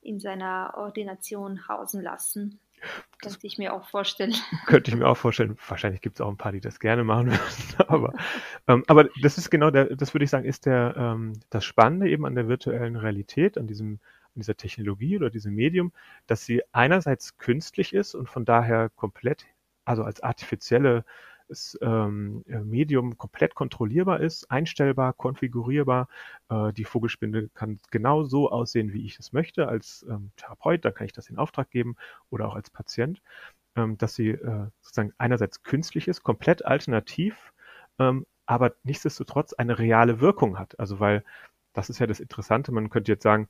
in 0.00 0.20
seiner 0.20 0.74
Ordination 0.76 1.68
hausen 1.68 2.02
lassen. 2.02 2.60
Das 3.22 3.34
könnte 3.34 3.46
ich 3.46 3.58
mir 3.58 3.72
auch 3.72 3.88
vorstellen. 3.88 4.34
Könnte 4.66 4.90
ich 4.90 4.96
mir 4.96 5.08
auch 5.08 5.16
vorstellen. 5.16 5.56
Wahrscheinlich 5.66 6.02
gibt 6.02 6.16
es 6.16 6.20
auch 6.20 6.28
ein 6.28 6.36
paar, 6.36 6.52
die 6.52 6.60
das 6.60 6.78
gerne 6.78 7.04
machen 7.04 7.30
würden. 7.30 7.40
aber, 7.88 8.14
ähm, 8.68 8.84
aber 8.86 9.08
das 9.22 9.38
ist 9.38 9.50
genau 9.50 9.70
der, 9.70 9.96
das 9.96 10.14
würde 10.14 10.24
ich 10.24 10.30
sagen, 10.30 10.44
ist 10.44 10.66
der, 10.66 10.94
ähm, 10.96 11.32
das 11.50 11.64
Spannende 11.64 12.08
eben 12.08 12.26
an 12.26 12.34
der 12.34 12.48
virtuellen 12.48 12.96
Realität, 12.96 13.56
an 13.58 13.66
diesem, 13.66 13.98
an 14.34 14.40
dieser 14.40 14.56
Technologie 14.56 15.16
oder 15.16 15.30
diesem 15.30 15.54
Medium, 15.54 15.92
dass 16.26 16.44
sie 16.44 16.62
einerseits 16.72 17.38
künstlich 17.38 17.94
ist 17.94 18.14
und 18.14 18.28
von 18.28 18.44
daher 18.44 18.90
komplett, 18.90 19.46
also 19.84 20.02
als 20.04 20.22
artifizielle 20.22 21.04
das 21.48 21.78
ähm, 21.82 22.42
äh, 22.46 22.58
Medium 22.58 23.16
komplett 23.18 23.54
kontrollierbar 23.54 24.20
ist, 24.20 24.50
einstellbar, 24.50 25.12
konfigurierbar. 25.12 26.08
Äh, 26.48 26.72
die 26.72 26.84
Vogelspinne 26.84 27.48
kann 27.54 27.78
genau 27.90 28.24
so 28.24 28.50
aussehen, 28.50 28.92
wie 28.92 29.04
ich 29.04 29.18
es 29.18 29.32
möchte. 29.32 29.68
Als 29.68 30.04
ähm, 30.08 30.32
Therapeut, 30.36 30.84
da 30.84 30.90
kann 30.90 31.06
ich 31.06 31.12
das 31.12 31.30
in 31.30 31.38
Auftrag 31.38 31.70
geben 31.70 31.96
oder 32.30 32.48
auch 32.48 32.54
als 32.54 32.70
Patient, 32.70 33.22
ähm, 33.76 33.98
dass 33.98 34.14
sie 34.14 34.30
äh, 34.30 34.66
sozusagen 34.80 35.12
einerseits 35.18 35.62
künstlich 35.62 36.08
ist, 36.08 36.22
komplett 36.22 36.64
alternativ, 36.64 37.52
ähm, 37.98 38.26
aber 38.46 38.74
nichtsdestotrotz 38.84 39.52
eine 39.52 39.78
reale 39.78 40.20
Wirkung 40.20 40.58
hat. 40.58 40.78
Also 40.78 41.00
weil 41.00 41.24
das 41.72 41.90
ist 41.90 41.98
ja 41.98 42.06
das 42.06 42.20
Interessante. 42.20 42.72
Man 42.72 42.90
könnte 42.90 43.12
jetzt 43.12 43.22
sagen, 43.22 43.48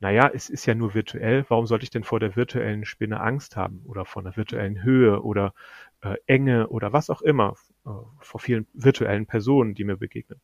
naja, 0.00 0.30
es 0.32 0.48
ist 0.48 0.66
ja 0.66 0.74
nur 0.74 0.94
virtuell, 0.94 1.44
warum 1.48 1.66
sollte 1.66 1.84
ich 1.84 1.90
denn 1.90 2.04
vor 2.04 2.20
der 2.20 2.36
virtuellen 2.36 2.84
Spinne 2.84 3.20
Angst 3.20 3.56
haben 3.56 3.82
oder 3.84 4.04
vor 4.04 4.22
einer 4.22 4.36
virtuellen 4.36 4.82
Höhe 4.82 5.22
oder 5.22 5.54
äh, 6.02 6.16
Enge 6.26 6.68
oder 6.68 6.92
was 6.92 7.10
auch 7.10 7.22
immer, 7.22 7.56
äh, 7.84 7.90
vor 8.20 8.40
vielen 8.40 8.66
virtuellen 8.74 9.26
Personen, 9.26 9.74
die 9.74 9.84
mir 9.84 9.96
begegnen. 9.96 10.40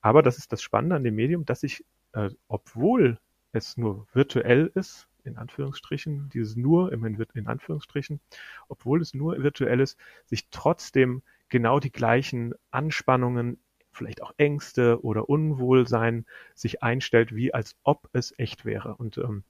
Aber 0.00 0.22
das 0.22 0.38
ist 0.38 0.52
das 0.52 0.62
Spannende 0.62 0.96
an 0.96 1.04
dem 1.04 1.14
Medium, 1.14 1.44
dass 1.44 1.62
ich, 1.62 1.84
äh, 2.12 2.30
obwohl 2.48 3.18
es 3.52 3.76
nur 3.76 4.06
virtuell 4.12 4.70
ist, 4.74 5.08
in 5.24 5.36
Anführungsstrichen, 5.36 6.30
dieses 6.32 6.56
nur 6.56 6.92
in 6.92 7.46
Anführungsstrichen, 7.46 8.20
obwohl 8.68 9.02
es 9.02 9.12
nur 9.12 9.42
virtuell 9.42 9.80
ist, 9.80 9.98
sich 10.24 10.48
trotzdem 10.50 11.22
genau 11.48 11.80
die 11.80 11.92
gleichen 11.92 12.54
Anspannungen, 12.70 13.58
vielleicht 13.96 14.22
auch 14.22 14.32
Ängste 14.36 15.02
oder 15.04 15.28
Unwohlsein 15.28 16.26
sich 16.54 16.82
einstellt, 16.82 17.34
wie 17.34 17.52
als 17.54 17.76
ob 17.82 18.08
es 18.12 18.38
echt 18.38 18.64
wäre. 18.64 18.94
Und 18.96 19.18
ähm, 19.18 19.44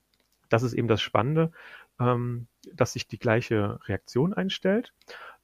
das 0.49 0.63
ist 0.63 0.75
eben 0.75 0.89
das 0.89 1.03
Spannende, 1.03 1.53
ähm, 2.01 2.47
dass 2.73 2.93
sich 2.95 3.07
die 3.09 3.19
gleiche 3.19 3.81
Reaktion 3.89 4.33
einstellt 4.33 4.93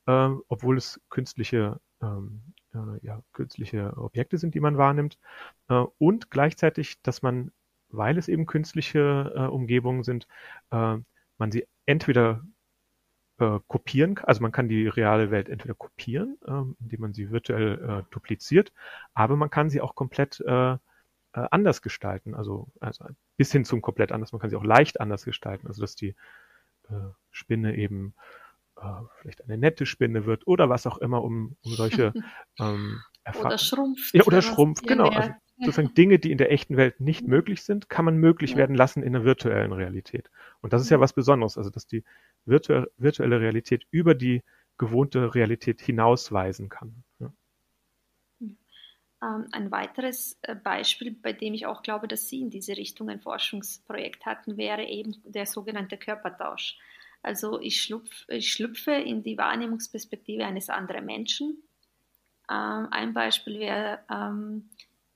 äh, 0.06 0.28
obwohl 0.48 0.76
es 0.76 1.00
künstliche, 1.10 1.80
ähm, 2.02 2.42
äh, 2.74 3.06
ja, 3.06 3.22
künstliche 3.32 3.96
Objekte 3.96 4.38
sind, 4.38 4.54
die 4.54 4.60
man 4.60 4.78
wahrnimmt. 4.78 5.18
Äh, 5.68 5.84
und 5.98 6.30
gleichzeitig, 6.30 7.00
dass 7.02 7.22
man, 7.22 7.52
weil 7.88 8.18
es 8.18 8.28
eben 8.28 8.46
künstliche 8.46 9.32
äh, 9.34 9.40
Umgebungen 9.40 10.02
sind, 10.02 10.26
äh, 10.70 10.96
man 11.38 11.52
sie 11.52 11.66
entweder 11.86 12.44
äh, 13.42 13.60
kopieren 13.66 14.18
also 14.22 14.40
man 14.40 14.52
kann 14.52 14.68
die 14.68 14.86
reale 14.86 15.30
Welt 15.30 15.48
entweder 15.48 15.74
kopieren, 15.74 16.38
ähm, 16.46 16.76
indem 16.80 17.00
man 17.00 17.12
sie 17.12 17.30
virtuell 17.30 18.04
dupliziert, 18.10 18.72
aber 19.14 19.36
man 19.36 19.50
kann 19.50 19.70
sie 19.70 19.80
auch 19.80 19.94
komplett 19.94 20.42
anders 21.34 21.80
gestalten, 21.80 22.34
also, 22.34 22.68
also 22.78 23.06
bis 23.38 23.50
hin 23.52 23.64
zum 23.64 23.80
komplett 23.80 24.12
anders. 24.12 24.32
Man 24.32 24.40
kann 24.40 24.50
sie 24.50 24.56
auch 24.56 24.64
leicht 24.64 25.00
anders 25.00 25.24
gestalten, 25.24 25.66
also 25.66 25.80
dass 25.80 25.96
die 25.96 26.14
Spinne 27.30 27.74
eben 27.76 28.14
äh, 28.82 29.02
vielleicht 29.20 29.44
eine 29.44 29.58
nette 29.58 29.86
Spinne 29.86 30.26
wird 30.26 30.46
oder 30.46 30.68
was 30.68 30.86
auch 30.86 30.98
immer, 30.98 31.22
um, 31.22 31.56
um 31.62 31.72
solche 31.74 32.12
ähm, 32.58 33.00
Oder 33.38 33.58
schrumpft. 33.58 34.14
Ja, 34.14 34.24
oder 34.24 34.42
schrumpft, 34.42 34.86
genau. 34.86 35.08
Also 35.08 35.30
sozusagen 35.64 35.94
Dinge, 35.94 36.18
die 36.18 36.30
in 36.30 36.38
der 36.38 36.50
echten 36.50 36.76
Welt 36.76 37.00
nicht 37.00 37.26
möglich 37.26 37.62
sind, 37.62 37.88
kann 37.88 38.04
man 38.04 38.16
möglich 38.16 38.56
werden 38.56 38.76
lassen 38.76 39.02
in 39.02 39.12
der 39.12 39.24
virtuellen 39.24 39.72
Realität. 39.72 40.30
Und 40.60 40.72
das 40.72 40.82
ist 40.82 40.90
ja 40.90 41.00
was 41.00 41.12
Besonderes, 41.12 41.58
also 41.58 41.70
dass 41.70 41.86
die 41.86 42.04
virtu 42.44 42.84
virtuelle 42.96 43.40
Realität 43.40 43.86
über 43.90 44.14
die 44.14 44.42
gewohnte 44.78 45.34
Realität 45.34 45.80
hinausweisen 45.80 46.68
kann. 46.68 47.04
Ja. 47.20 47.32
Ähm, 49.22 49.46
ein 49.52 49.70
weiteres 49.70 50.38
äh, 50.42 50.56
Beispiel, 50.56 51.12
bei 51.12 51.32
dem 51.32 51.54
ich 51.54 51.66
auch 51.66 51.82
glaube, 51.82 52.08
dass 52.08 52.28
Sie 52.28 52.40
in 52.40 52.50
diese 52.50 52.76
Richtung 52.76 53.08
ein 53.08 53.20
Forschungsprojekt 53.20 54.26
hatten, 54.26 54.56
wäre 54.56 54.84
eben 54.84 55.14
der 55.24 55.46
sogenannte 55.46 55.96
Körpertausch. 55.96 56.78
Also 57.22 57.60
ich, 57.60 57.80
schlupf, 57.80 58.10
ich 58.28 58.52
schlüpfe 58.52 58.90
in 58.90 59.22
die 59.22 59.38
Wahrnehmungsperspektive 59.38 60.44
eines 60.44 60.68
anderen 60.68 61.06
Menschen. 61.06 61.62
Ähm, 62.50 62.88
ein 62.90 63.14
Beispiel 63.14 63.60
wäre, 63.60 64.00
ähm, 64.10 64.70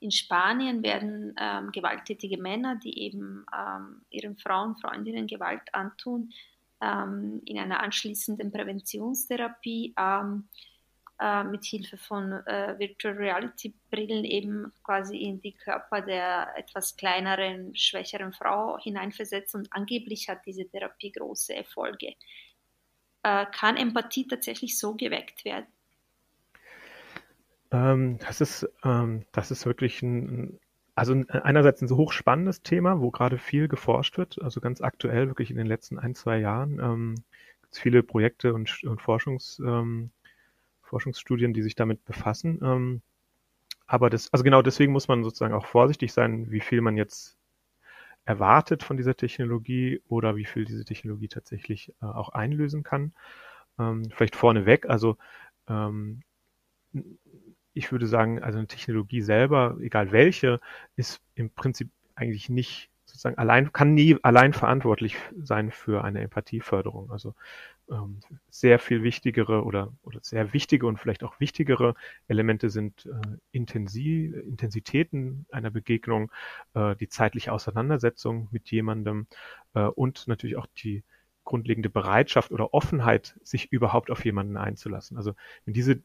in 0.07 0.13
Spanien 0.13 0.85
werden 0.85 1.35
ähm, 1.37 1.73
gewalttätige 1.73 2.39
Männer, 2.39 2.77
die 2.77 2.97
eben 3.01 3.45
ähm, 3.53 4.03
ihren 4.11 4.37
Frauen, 4.37 4.77
Freundinnen 4.77 5.27
Gewalt 5.27 5.75
antun, 5.75 6.33
ähm, 6.81 7.43
in 7.45 7.59
einer 7.59 7.81
anschließenden 7.81 8.53
Präventionstherapie 8.53 9.95
äh, 9.97 11.45
mit 11.45 11.65
Hilfe 11.65 11.97
von 11.97 12.33
äh, 12.47 12.79
Virtual 12.79 13.15
Reality 13.15 13.75
Brillen 13.91 14.25
eben 14.25 14.73
quasi 14.85 15.17
in 15.17 15.41
die 15.41 15.55
Körper 15.55 16.03
der 16.03 16.53
etwas 16.57 16.97
kleineren, 16.97 17.75
schwächeren 17.75 18.33
Frau 18.33 18.79
hineinversetzt 18.79 19.57
und 19.57 19.67
angeblich 19.73 20.29
hat 20.29 20.47
diese 20.47 20.69
Therapie 20.69 21.11
große 21.11 21.53
Erfolge. 21.53 22.15
Äh, 23.25 23.47
kann 23.47 23.77
Empathie 23.77 24.29
tatsächlich 24.29 24.79
so 24.79 24.95
geweckt 24.95 25.45
werden? 25.45 25.67
Ähm, 27.71 28.19
das 28.19 28.41
ist, 28.41 28.69
ähm, 28.85 29.25
das 29.33 29.51
ist 29.51 29.67
wirklich 29.67 30.03
ein, 30.03 30.59
also 30.95 31.13
einerseits 31.29 31.83
ein 31.83 31.89
so 31.89 31.97
hochspannendes 31.97 32.63
Thema, 32.63 33.01
wo 33.01 33.11
gerade 33.11 33.39
viel 33.39 33.69
geforscht 33.69 34.19
wird, 34.19 34.41
also 34.43 34.61
ganz 34.61 34.81
aktuell 34.81 35.29
wirklich 35.29 35.51
in 35.51 35.57
den 35.57 35.67
letzten 35.67 35.99
ein, 35.99 36.15
zwei 36.15 36.39
Jahren. 36.39 36.79
Ähm, 36.81 37.15
gibt 37.63 37.77
viele 37.77 38.03
Projekte 38.03 38.55
und, 38.55 38.83
und 38.85 39.03
Forschungs, 39.03 39.61
ähm, 39.65 40.11
Forschungsstudien, 40.83 41.53
die 41.53 41.63
sich 41.63 41.75
damit 41.75 42.05
befassen. 42.05 42.61
Ähm, 42.63 43.03
aber 43.87 44.11
das, 44.11 44.33
also 44.33 44.45
genau 44.45 44.63
deswegen 44.63 44.93
muss 44.93 45.09
man 45.09 45.25
sozusagen 45.25 45.55
auch 45.55 45.67
vorsichtig 45.67 46.13
sein, 46.13 46.51
wie 46.51 46.61
viel 46.61 46.81
man 46.81 46.97
jetzt 46.97 47.37
erwartet 48.25 48.83
von 48.83 48.97
dieser 48.97 49.17
Technologie 49.17 50.03
oder 50.09 50.37
wie 50.37 50.45
viel 50.45 50.65
diese 50.65 50.85
Technologie 50.85 51.29
tatsächlich 51.29 51.93
äh, 52.03 52.07
auch 52.07 52.31
einlösen 52.31 52.83
kann. 52.83 53.13
Ähm, 53.79 54.11
vielleicht 54.11 54.37
vorneweg, 54.37 54.89
also 54.89 55.17
ähm, 55.69 56.23
ich 57.77 57.93
würde 57.93 58.07
sagen, 58.07 58.43
also 58.43 58.59
eine 58.59 58.67
Technologie 58.67 59.21
selber, 59.21 59.77
egal 59.81 60.11
welche, 60.11 60.61
ist 60.97 61.21
im 61.35 61.51
Prinzip 61.51 61.91
eigentlich 62.15 62.49
nicht 62.49 62.91
sozusagen 63.05 63.39
allein, 63.39 63.73
kann 63.73 63.95
nie 63.95 64.17
allein 64.23 64.53
verantwortlich 64.53 65.17
sein 65.43 65.71
für 65.71 66.03
eine 66.03 66.21
Empathieförderung. 66.21 67.11
Also 67.11 67.35
ähm, 67.91 68.21
sehr 68.49 68.79
viel 68.79 69.03
wichtigere 69.03 69.63
oder, 69.63 69.93
oder 70.03 70.21
sehr 70.23 70.53
wichtige 70.55 70.87
und 70.87 70.99
vielleicht 70.99 71.23
auch 71.23 71.39
wichtigere 71.39 71.95
Elemente 72.29 72.71
sind 72.71 73.07
äh, 73.07 73.37
Intensi 73.53 74.33
Intensitäten 74.47 75.47
einer 75.53 75.71
Begegnung, 75.71 76.33
äh, 76.75 76.97
die 76.97 77.09
zeitliche 77.09 77.53
Auseinandersetzung 77.53 78.49
mit 78.51 78.71
jemandem 78.71 79.27
äh, 79.75 79.83
und 79.85 80.27
natürlich 80.29 80.57
auch 80.57 80.67
die 80.83 81.05
grundlegende 81.45 81.89
Bereitschaft 81.89 82.51
oder 82.51 82.75
Offenheit, 82.75 83.39
sich 83.43 83.73
überhaupt 83.73 84.11
auf 84.11 84.25
jemanden 84.25 84.57
einzulassen. 84.57 85.17
Also 85.17 85.35
wenn 85.65 85.75
diese 85.75 86.03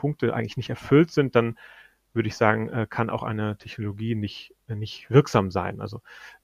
Punkte 0.00 0.34
eigentlich 0.34 0.56
nicht 0.56 0.70
erfüllt 0.70 1.10
sind, 1.10 1.36
dann 1.36 1.58
würde 2.14 2.28
ich 2.28 2.36
sagen, 2.36 2.68
äh, 2.70 2.86
kann 2.88 3.10
auch 3.10 3.22
eine 3.22 3.58
Technologie 3.58 4.14
nicht, 4.14 4.54
äh, 4.66 4.74
nicht 4.74 5.10
wirksam 5.10 5.50
sein. 5.50 5.80
Also 5.80 6.00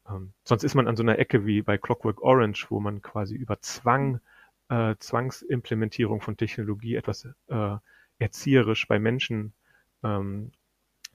ähm, 0.08 0.32
sonst 0.44 0.62
ist 0.62 0.74
man 0.74 0.86
an 0.86 0.96
so 0.96 1.02
einer 1.02 1.18
Ecke 1.18 1.46
wie 1.46 1.62
bei 1.62 1.78
Clockwork 1.78 2.22
Orange, 2.22 2.66
wo 2.68 2.80
man 2.80 3.00
quasi 3.00 3.34
über 3.34 3.60
Zwang, 3.60 4.20
äh, 4.68 4.94
Zwangsimplementierung 4.98 6.20
von 6.20 6.36
Technologie 6.36 6.96
etwas 6.96 7.26
äh, 7.48 7.76
erzieherisch 8.18 8.86
bei 8.88 8.98
Menschen 8.98 9.54
ähm, 10.04 10.52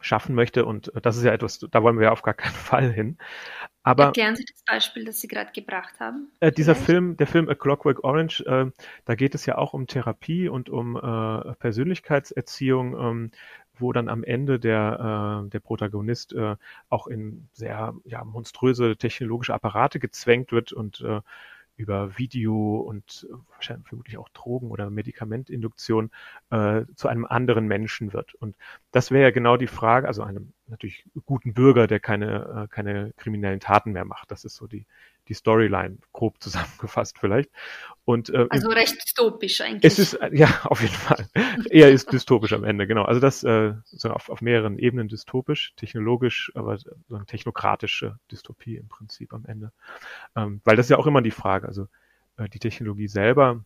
schaffen 0.02 0.36
möchte. 0.36 0.66
Und 0.66 0.92
das 1.02 1.18
ist 1.18 1.24
ja 1.24 1.32
etwas, 1.32 1.60
da 1.60 1.84
wollen 1.84 1.98
wir 1.98 2.06
ja 2.06 2.12
auf 2.12 2.22
gar 2.22 2.34
keinen 2.34 2.54
Fall 2.54 2.92
hin. 2.92 3.18
Aber 3.84 4.06
erklären 4.06 4.36
Sie 4.36 4.46
das 4.46 4.64
Beispiel, 4.64 5.06
das 5.06 5.20
Sie 5.20 5.28
gerade 5.28 5.52
gebracht 5.54 6.00
haben. 6.00 6.32
Äh, 6.40 6.52
dieser 6.52 6.76
Film, 6.76 7.18
der 7.18 7.26
Film 7.26 7.50
A 7.50 7.56
Clockwork 7.56 8.04
Orange, 8.04 8.42
äh, 8.46 8.70
da 9.06 9.16
geht 9.16 9.34
es 9.34 9.46
ja 9.46 9.58
auch 9.58 9.74
um 9.74 9.88
Therapie 9.88 10.50
und 10.50 10.70
um 10.70 10.96
äh, 10.96 11.54
Persönlichkeitserziehung, 11.56 12.94
ähm, 13.00 13.32
wo 13.80 13.92
dann 13.92 14.08
am 14.08 14.24
Ende 14.24 14.60
der, 14.60 15.44
äh, 15.46 15.50
der 15.50 15.60
Protagonist 15.60 16.34
äh, 16.34 16.56
auch 16.90 17.08
in 17.08 17.48
sehr 17.54 17.96
ja, 18.06 18.24
monströse 18.24 18.96
technologische 18.98 19.54
Apparate 19.54 20.00
gezwängt 20.00 20.52
wird 20.52 20.74
und 20.74 21.02
äh, 21.02 21.22
über 21.76 22.18
Video 22.18 22.78
und 22.78 23.28
wahrscheinlich 23.56 23.88
vermutlich 23.88 24.18
auch 24.18 24.30
Drogen- 24.30 24.72
oder 24.72 24.90
Medikamentinduktion 24.90 26.12
äh, 26.50 26.84
zu 26.96 27.08
einem 27.08 27.26
anderen 27.26 27.68
Menschen 27.68 28.14
wird. 28.14 28.34
Und 28.36 28.56
das 28.92 29.12
wäre 29.12 29.24
ja 29.24 29.32
genau 29.32 29.58
die 29.58 29.68
Frage, 29.68 30.08
also 30.08 30.24
einem 30.24 30.54
natürlich 30.72 31.06
guten 31.26 31.54
Bürger, 31.54 31.86
der 31.86 32.00
keine, 32.00 32.64
äh, 32.64 32.74
keine 32.74 33.14
kriminellen 33.18 33.60
Taten 33.60 33.92
mehr 33.92 34.06
macht. 34.06 34.32
Das 34.32 34.46
ist 34.46 34.56
so 34.56 34.66
die, 34.66 34.86
die 35.28 35.34
Storyline, 35.34 35.98
grob 36.14 36.36
zusammengefasst 36.42 37.20
vielleicht. 37.20 37.52
Und, 38.06 38.30
äh, 38.30 38.48
also 38.50 38.70
recht 38.70 38.96
dystopisch 39.04 39.62
eigentlich. 39.62 39.84
Es 39.84 40.00
ist, 40.00 40.18
ja, 40.32 40.50
auf 40.64 40.82
jeden 40.82 40.94
Fall. 40.94 41.28
Eher 41.70 41.92
ist 41.92 42.12
dystopisch 42.12 42.54
am 42.54 42.64
Ende, 42.64 42.88
genau. 42.88 43.04
Also 43.04 43.20
das 43.20 43.44
äh, 43.44 43.74
so 43.86 44.10
auf, 44.10 44.30
auf 44.30 44.42
mehreren 44.42 44.80
Ebenen 44.80 45.08
dystopisch, 45.08 45.74
technologisch, 45.76 46.52
aber 46.56 46.78
so 46.80 46.90
eine 47.12 47.26
technokratische 47.26 48.18
Dystopie 48.32 48.78
im 48.78 48.88
Prinzip 48.88 49.34
am 49.34 49.46
Ende. 49.46 49.72
Ähm, 50.36 50.62
weil 50.64 50.76
das 50.76 50.88
ist 50.88 50.90
ja 50.90 50.98
auch 50.98 51.08
immer 51.08 51.22
die 51.22 51.32
Frage, 51.32 51.68
also 51.68 51.88
äh, 52.38 52.50
die 52.50 52.60
Technologie 52.60 53.08
selber 53.08 53.64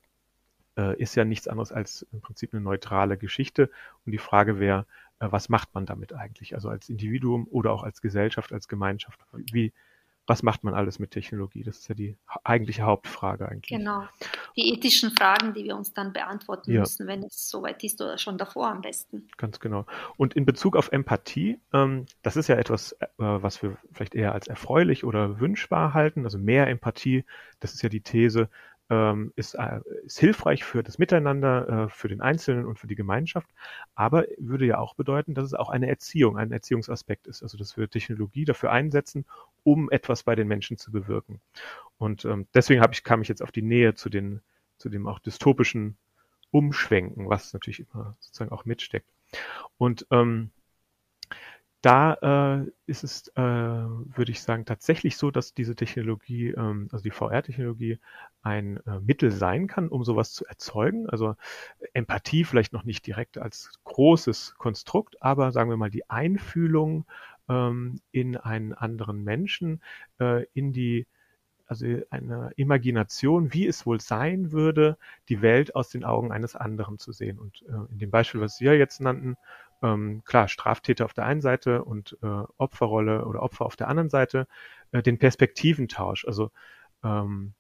äh, 0.77 0.99
ist 1.01 1.15
ja 1.15 1.25
nichts 1.25 1.47
anderes 1.47 1.71
als 1.71 2.05
im 2.11 2.21
Prinzip 2.21 2.53
eine 2.53 2.61
neutrale 2.61 3.17
Geschichte. 3.17 3.69
Und 4.05 4.11
die 4.11 4.17
Frage 4.17 4.59
wäre, 4.59 4.81
äh, 4.81 4.85
was 5.19 5.49
macht 5.49 5.73
man 5.73 5.86
damit 5.86 6.13
eigentlich? 6.13 6.56
Also 6.56 6.69
als 6.69 6.89
Individuum 6.89 7.47
oder 7.49 7.71
auch 7.71 7.84
als 7.84 8.01
Gesellschaft, 8.01 8.51
als 8.51 8.67
Gemeinschaft? 8.67 9.19
Wie, 9.51 9.73
was 10.28 10.43
macht 10.43 10.63
man 10.63 10.73
alles 10.73 10.99
mit 10.99 11.12
Technologie? 11.12 11.63
Das 11.63 11.78
ist 11.78 11.88
ja 11.88 11.95
die 11.95 12.17
eigentliche 12.43 12.84
Hauptfrage 12.84 13.47
eigentlich. 13.47 13.78
Genau. 13.78 14.08
Die 14.56 14.73
ethischen 14.73 15.12
Fragen, 15.12 15.54
die 15.54 15.63
wir 15.63 15.75
uns 15.75 15.93
dann 15.93 16.13
beantworten 16.13 16.71
ja. 16.71 16.82
müssen, 16.82 17.08
wenn 17.08 17.23
es 17.23 17.49
soweit 17.49 17.84
ist 17.84 18.01
oder 18.01 18.17
schon 18.17 18.38
davor 18.38 18.69
am 18.69 18.82
besten. 18.82 19.28
Ganz 19.38 19.60
genau. 19.60 19.86
Und 20.17 20.34
in 20.34 20.45
Bezug 20.45 20.75
auf 20.75 20.91
Empathie, 20.91 21.60
ähm, 21.73 22.06
das 22.23 22.38
ist 22.38 22.47
ja 22.47 22.56
etwas, 22.56 22.93
äh, 22.93 23.08
was 23.17 23.62
wir 23.62 23.78
vielleicht 23.93 24.15
eher 24.15 24.34
als 24.34 24.47
erfreulich 24.47 25.04
oder 25.04 25.39
wünschbar 25.39 25.93
halten. 25.93 26.23
Also 26.25 26.39
mehr 26.39 26.67
Empathie, 26.67 27.23
das 27.60 27.73
ist 27.73 27.84
ja 27.84 27.89
die 27.89 28.01
These, 28.01 28.49
ähm, 28.89 29.33
ist, 29.35 29.55
äh, 29.55 29.79
ist 30.03 30.19
hilfreich 30.19 30.63
für 30.63 30.83
das 30.83 30.97
Miteinander, 30.97 31.85
äh, 31.85 31.89
für 31.89 32.07
den 32.07 32.21
Einzelnen 32.21 32.65
und 32.65 32.77
für 32.77 32.87
die 32.87 32.95
Gemeinschaft, 32.95 33.49
aber 33.95 34.25
würde 34.37 34.65
ja 34.65 34.77
auch 34.77 34.93
bedeuten, 34.93 35.33
dass 35.33 35.45
es 35.45 35.53
auch 35.53 35.69
eine 35.69 35.87
Erziehung, 35.87 36.37
ein 36.37 36.51
Erziehungsaspekt 36.51 37.27
ist, 37.27 37.41
also 37.41 37.57
dass 37.57 37.77
wir 37.77 37.89
Technologie 37.89 38.45
dafür 38.45 38.71
einsetzen, 38.71 39.25
um 39.63 39.89
etwas 39.89 40.23
bei 40.23 40.35
den 40.35 40.47
Menschen 40.47 40.77
zu 40.77 40.91
bewirken. 40.91 41.41
Und 41.97 42.25
ähm, 42.25 42.47
deswegen 42.53 42.83
ich, 42.91 43.03
kam 43.03 43.21
ich 43.21 43.27
jetzt 43.27 43.41
auf 43.41 43.51
die 43.51 43.63
Nähe 43.63 43.95
zu 43.95 44.09
den, 44.09 44.41
zu 44.77 44.89
dem 44.89 45.07
auch 45.07 45.19
dystopischen 45.19 45.97
Umschwenken, 46.51 47.27
was 47.27 47.53
natürlich 47.53 47.85
immer 47.91 48.15
sozusagen 48.19 48.51
auch 48.51 48.65
mitsteckt. 48.65 49.09
Und 49.77 50.05
ähm, 50.11 50.51
da 51.85 52.63
äh, 52.63 52.71
ist 52.87 53.03
es, 53.03 53.27
äh, 53.35 53.41
würde 53.41 54.31
ich 54.31 54.41
sagen, 54.41 54.65
tatsächlich 54.65 55.17
so, 55.17 55.29
dass 55.29 55.53
diese 55.53 55.75
Technologie, 55.75 56.49
ähm, 56.49 56.87
also 56.91 57.03
die 57.03 57.11
VR-Technologie, 57.11 57.99
ein 58.41 58.77
äh, 58.87 58.99
Mittel 59.01 59.31
sein 59.31 59.67
kann, 59.67 59.89
um 59.89 60.03
sowas 60.03 60.33
zu 60.33 60.45
erzeugen. 60.45 61.07
Also 61.09 61.35
Empathie 61.93 62.43
vielleicht 62.43 62.73
noch 62.73 62.85
nicht 62.85 63.05
direkt 63.05 63.37
als 63.37 63.79
großes 63.83 64.55
Konstrukt, 64.57 65.21
aber 65.21 65.51
sagen 65.51 65.69
wir 65.69 65.77
mal 65.77 65.91
die 65.91 66.09
Einfühlung 66.09 67.05
ähm, 67.49 67.99
in 68.11 68.35
einen 68.35 68.73
anderen 68.73 69.23
Menschen, 69.23 69.81
äh, 70.19 70.45
in 70.53 70.73
die 70.73 71.05
also 71.67 71.85
eine 72.09 72.51
Imagination, 72.57 73.53
wie 73.53 73.67
es 73.67 73.85
wohl 73.85 73.99
sein 73.99 74.51
würde, 74.51 74.97
die 75.29 75.41
Welt 75.41 75.75
aus 75.75 75.89
den 75.89 76.03
Augen 76.03 76.31
eines 76.31 76.55
anderen 76.55 76.99
zu 76.99 77.11
sehen. 77.11 77.39
Und 77.39 77.63
äh, 77.63 77.91
in 77.91 77.97
dem 77.99 78.11
Beispiel, 78.11 78.41
was 78.41 78.57
Sie 78.57 78.65
ja 78.65 78.73
jetzt 78.73 79.01
nannten, 79.01 79.35
ähm, 79.85 80.23
klar, 80.25 80.47
Straftäter 80.47 81.05
auf 81.05 81.13
der 81.13 81.25
einen 81.25 81.41
Seite 81.41 81.83
und 81.83 82.17
äh, 82.23 82.43
Opferrolle 82.57 83.25
oder 83.25 83.43
Opfer 83.43 83.65
auf 83.65 83.75
der 83.75 83.87
anderen 83.87 84.09
Seite, 84.09 84.47
äh, 84.91 85.01
den 85.03 85.19
Perspektiventausch. 85.19 86.25
Also 86.25 86.51
ähm, 87.03 87.53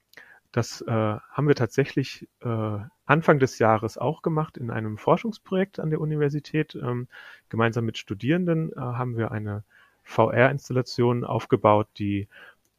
das 0.51 0.81
äh, 0.81 0.91
haben 0.91 1.47
wir 1.47 1.55
tatsächlich 1.55 2.27
äh, 2.41 2.77
Anfang 3.05 3.39
des 3.39 3.59
Jahres 3.59 3.97
auch 3.97 4.21
gemacht 4.21 4.57
in 4.57 4.71
einem 4.71 4.97
Forschungsprojekt 4.97 5.79
an 5.79 5.89
der 5.89 6.01
Universität. 6.01 6.75
Ähm, 6.75 7.07
gemeinsam 7.49 7.85
mit 7.85 7.97
Studierenden 7.97 8.71
äh, 8.71 8.79
haben 8.79 9.17
wir 9.17 9.31
eine 9.31 9.63
VR-Installation 10.03 11.25
aufgebaut, 11.25 11.87
die 11.97 12.27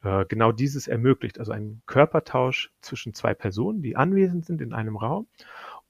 äh, 0.02 0.24
genau 0.26 0.52
dieses 0.52 0.88
ermöglicht, 0.88 1.38
also 1.38 1.52
einen 1.52 1.82
Körpertausch 1.86 2.70
zwischen 2.80 3.12
zwei 3.12 3.34
Personen, 3.34 3.82
die 3.82 3.96
anwesend 3.96 4.46
sind 4.46 4.62
in 4.62 4.72
einem 4.72 4.96
Raum. 4.96 5.26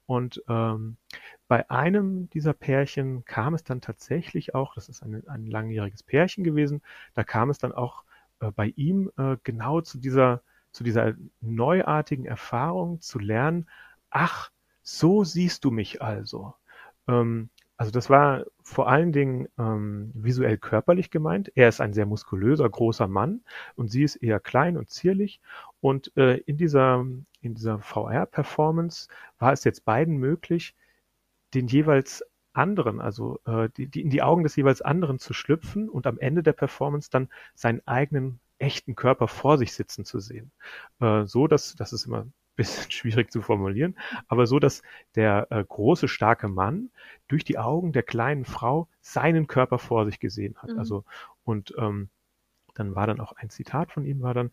Und 0.07 0.41
ähm, 0.49 0.97
bei 1.47 1.69
einem 1.69 2.29
dieser 2.31 2.53
Pärchen 2.53 3.25
kam 3.25 3.53
es 3.53 3.63
dann 3.63 3.81
tatsächlich 3.81 4.55
auch, 4.55 4.73
das 4.73 4.89
ist 4.89 5.03
ein, 5.03 5.27
ein 5.27 5.47
langjähriges 5.47 6.03
Pärchen 6.03 6.43
gewesen, 6.43 6.81
da 7.13 7.23
kam 7.23 7.49
es 7.49 7.59
dann 7.59 7.73
auch 7.73 8.03
äh, 8.39 8.51
bei 8.51 8.73
ihm 8.75 9.11
äh, 9.17 9.37
genau 9.43 9.81
zu 9.81 9.99
dieser, 9.99 10.41
zu 10.71 10.83
dieser 10.83 11.13
neuartigen 11.41 12.25
Erfahrung 12.25 13.01
zu 13.01 13.19
lernen, 13.19 13.67
ach, 14.09 14.49
so 14.81 15.23
siehst 15.23 15.65
du 15.65 15.71
mich 15.71 16.01
also. 16.01 16.55
Ähm, 17.07 17.49
also 17.77 17.91
das 17.91 18.09
war 18.09 18.45
vor 18.63 18.89
allen 18.89 19.11
Dingen 19.11 19.47
ähm, 19.59 20.11
visuell 20.15 20.57
körperlich 20.57 21.11
gemeint. 21.11 21.51
Er 21.55 21.69
ist 21.69 21.79
ein 21.79 21.93
sehr 21.93 22.07
muskulöser, 22.07 22.67
großer 22.69 23.07
Mann 23.07 23.41
und 23.75 23.89
sie 23.89 24.03
ist 24.03 24.15
eher 24.15 24.39
klein 24.39 24.77
und 24.77 24.89
zierlich. 24.89 25.39
Und 25.81 26.15
äh, 26.17 26.37
in 26.37 26.57
dieser, 26.57 27.05
in 27.41 27.55
dieser 27.55 27.79
VR-Performance 27.79 29.07
war 29.39 29.53
es 29.53 29.63
jetzt 29.63 29.85
beiden 29.85 30.17
möglich, 30.17 30.75
den 31.53 31.67
jeweils 31.67 32.23
anderen, 32.53 32.99
also 32.99 33.39
äh, 33.45 33.69
die, 33.77 33.87
die 33.87 34.01
in 34.01 34.09
die 34.09 34.23
Augen 34.23 34.43
des 34.43 34.55
jeweils 34.55 34.81
anderen 34.81 35.19
zu 35.19 35.33
schlüpfen 35.33 35.89
und 35.89 36.07
am 36.07 36.17
Ende 36.17 36.43
der 36.43 36.53
Performance 36.53 37.09
dann 37.11 37.29
seinen 37.53 37.85
eigenen 37.85 38.39
echten 38.57 38.95
Körper 38.95 39.27
vor 39.27 39.57
sich 39.57 39.73
sitzen 39.73 40.05
zu 40.05 40.19
sehen. 40.19 40.51
Äh, 40.99 41.25
so, 41.25 41.47
dass, 41.47 41.75
das 41.75 41.93
ist 41.93 42.07
immer 42.07 42.21
ein 42.25 42.33
bisschen 42.55 42.91
schwierig 42.91 43.31
zu 43.31 43.41
formulieren, 43.43 43.95
aber 44.27 44.47
so, 44.47 44.57
dass 44.59 44.81
der 45.15 45.47
äh, 45.51 45.63
große, 45.63 46.07
starke 46.07 46.47
Mann 46.47 46.89
durch 47.27 47.43
die 47.45 47.59
Augen 47.59 47.93
der 47.93 48.03
kleinen 48.03 48.45
Frau 48.45 48.87
seinen 49.01 49.45
Körper 49.45 49.77
vor 49.77 50.05
sich 50.05 50.19
gesehen 50.19 50.55
hat. 50.57 50.71
Mhm. 50.71 50.79
Also, 50.79 51.03
und 51.43 51.75
ähm, 51.77 52.09
dann 52.73 52.95
war 52.95 53.07
dann 53.07 53.19
auch 53.19 53.33
ein 53.33 53.49
Zitat 53.49 53.91
von 53.91 54.05
ihm, 54.05 54.21
war 54.21 54.33
dann, 54.33 54.51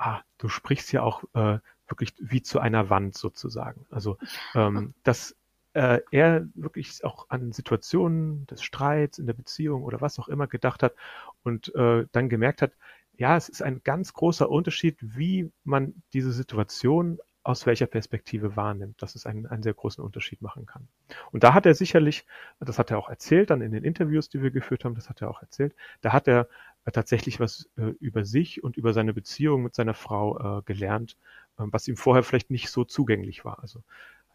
ah, 0.00 0.22
du 0.38 0.48
sprichst 0.48 0.92
ja 0.92 1.02
auch 1.02 1.24
äh, 1.34 1.58
wirklich 1.88 2.14
wie 2.18 2.42
zu 2.42 2.58
einer 2.60 2.90
Wand 2.90 3.16
sozusagen. 3.16 3.86
Also 3.90 4.16
ähm, 4.54 4.94
das 5.02 5.36
äh, 5.74 6.00
er 6.10 6.46
wirklich 6.54 7.04
auch 7.04 7.26
an 7.28 7.52
Situationen 7.52 8.46
des 8.46 8.62
Streits 8.62 9.18
in 9.18 9.26
der 9.26 9.34
Beziehung 9.34 9.84
oder 9.84 10.00
was 10.00 10.18
auch 10.18 10.28
immer 10.28 10.46
gedacht 10.46 10.82
hat 10.82 10.94
und 11.42 11.74
äh, 11.74 12.06
dann 12.12 12.28
gemerkt 12.28 12.62
hat, 12.62 12.72
ja, 13.16 13.36
es 13.36 13.48
ist 13.48 13.62
ein 13.62 13.82
ganz 13.84 14.14
großer 14.14 14.48
Unterschied, 14.48 14.96
wie 15.00 15.52
man 15.64 16.02
diese 16.12 16.32
Situation 16.32 17.18
aus 17.42 17.66
welcher 17.66 17.86
Perspektive 17.86 18.56
wahrnimmt, 18.56 19.00
dass 19.02 19.14
es 19.14 19.26
einen, 19.26 19.46
einen 19.46 19.62
sehr 19.62 19.74
großen 19.74 20.04
Unterschied 20.04 20.42
machen 20.42 20.66
kann. 20.66 20.88
Und 21.32 21.42
da 21.42 21.54
hat 21.54 21.66
er 21.66 21.74
sicherlich, 21.74 22.26
das 22.58 22.78
hat 22.78 22.90
er 22.90 22.98
auch 22.98 23.08
erzählt 23.08 23.50
dann 23.50 23.62
in 23.62 23.72
den 23.72 23.84
Interviews, 23.84 24.28
die 24.28 24.42
wir 24.42 24.50
geführt 24.50 24.84
haben, 24.84 24.94
das 24.94 25.08
hat 25.08 25.22
er 25.22 25.30
auch 25.30 25.40
erzählt, 25.40 25.74
da 26.02 26.12
hat 26.12 26.28
er 26.28 26.48
tatsächlich 26.92 27.40
was 27.40 27.68
äh, 27.76 27.92
über 28.00 28.24
sich 28.24 28.64
und 28.64 28.76
über 28.76 28.92
seine 28.92 29.12
Beziehung 29.12 29.62
mit 29.62 29.74
seiner 29.74 29.94
Frau 29.94 30.58
äh, 30.58 30.62
gelernt, 30.62 31.16
äh, 31.58 31.64
was 31.66 31.88
ihm 31.88 31.96
vorher 31.96 32.22
vielleicht 32.22 32.50
nicht 32.50 32.70
so 32.70 32.84
zugänglich 32.84 33.44
war. 33.44 33.60
Also 33.60 33.82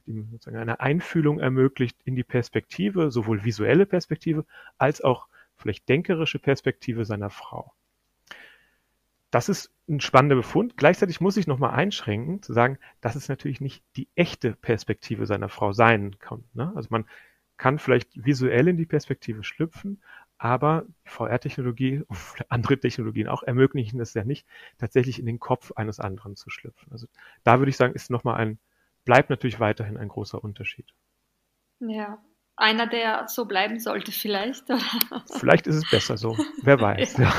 ihm 0.05 0.29
sozusagen 0.31 0.57
eine 0.57 0.79
Einfühlung 0.79 1.39
ermöglicht 1.39 1.97
in 2.05 2.15
die 2.15 2.23
Perspektive, 2.23 3.11
sowohl 3.11 3.43
visuelle 3.43 3.85
Perspektive 3.85 4.45
als 4.77 5.01
auch 5.01 5.27
vielleicht 5.55 5.89
denkerische 5.89 6.39
Perspektive 6.39 7.05
seiner 7.05 7.29
Frau. 7.29 7.73
Das 9.31 9.49
ist 9.49 9.71
ein 9.89 9.99
spannender 9.99 10.35
Befund. 10.35 10.77
Gleichzeitig 10.77 11.19
muss 11.19 11.37
ich 11.37 11.47
nochmal 11.47 11.71
einschränken, 11.71 12.41
zu 12.41 12.53
sagen, 12.53 12.77
dass 13.01 13.15
es 13.15 13.27
natürlich 13.27 13.59
nicht 13.59 13.83
die 13.95 14.07
echte 14.15 14.53
Perspektive 14.53 15.25
seiner 15.25 15.49
Frau 15.49 15.73
sein 15.73 16.17
kann. 16.19 16.43
Ne? 16.53 16.71
Also 16.75 16.87
man 16.91 17.05
kann 17.57 17.79
vielleicht 17.79 18.25
visuell 18.25 18.67
in 18.67 18.77
die 18.77 18.85
Perspektive 18.85 19.43
schlüpfen, 19.43 20.01
aber 20.37 20.85
VR-Technologie 21.05 22.03
und 22.07 22.17
andere 22.49 22.79
Technologien 22.79 23.27
auch 23.27 23.43
ermöglichen 23.43 23.99
es 23.99 24.13
ja 24.13 24.23
nicht, 24.23 24.45
tatsächlich 24.77 25.19
in 25.19 25.25
den 25.25 25.39
Kopf 25.39 25.71
eines 25.73 25.99
anderen 25.99 26.35
zu 26.35 26.49
schlüpfen. 26.49 26.91
Also 26.91 27.07
da 27.43 27.59
würde 27.59 27.69
ich 27.69 27.77
sagen, 27.77 27.93
ist 27.93 28.09
nochmal 28.09 28.35
ein 28.35 28.59
bleibt 29.05 29.29
natürlich 29.29 29.59
weiterhin 29.59 29.97
ein 29.97 30.09
großer 30.09 30.43
Unterschied. 30.43 30.87
Ja, 31.79 32.17
einer, 32.55 32.87
der 32.87 33.27
so 33.27 33.45
bleiben 33.45 33.79
sollte 33.79 34.11
vielleicht. 34.11 34.63
Oder? 34.69 35.23
Vielleicht 35.39 35.67
ist 35.67 35.75
es 35.75 35.89
besser 35.89 36.17
so, 36.17 36.35
wer 36.63 36.81
weiß. 36.81 37.17
ja. 37.17 37.33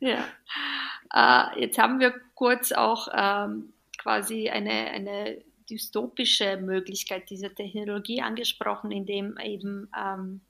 ja. 0.00 0.24
Äh, 1.12 1.60
jetzt 1.60 1.78
haben 1.78 2.00
wir 2.00 2.14
kurz 2.34 2.72
auch 2.72 3.08
ähm, 3.12 3.72
quasi 3.98 4.48
eine, 4.48 4.90
eine 4.90 5.42
dystopische 5.68 6.56
Möglichkeit 6.58 7.30
dieser 7.30 7.54
Technologie 7.54 8.22
angesprochen, 8.22 8.90
indem 8.90 9.38
eben 9.38 9.90
ähm, 9.98 10.40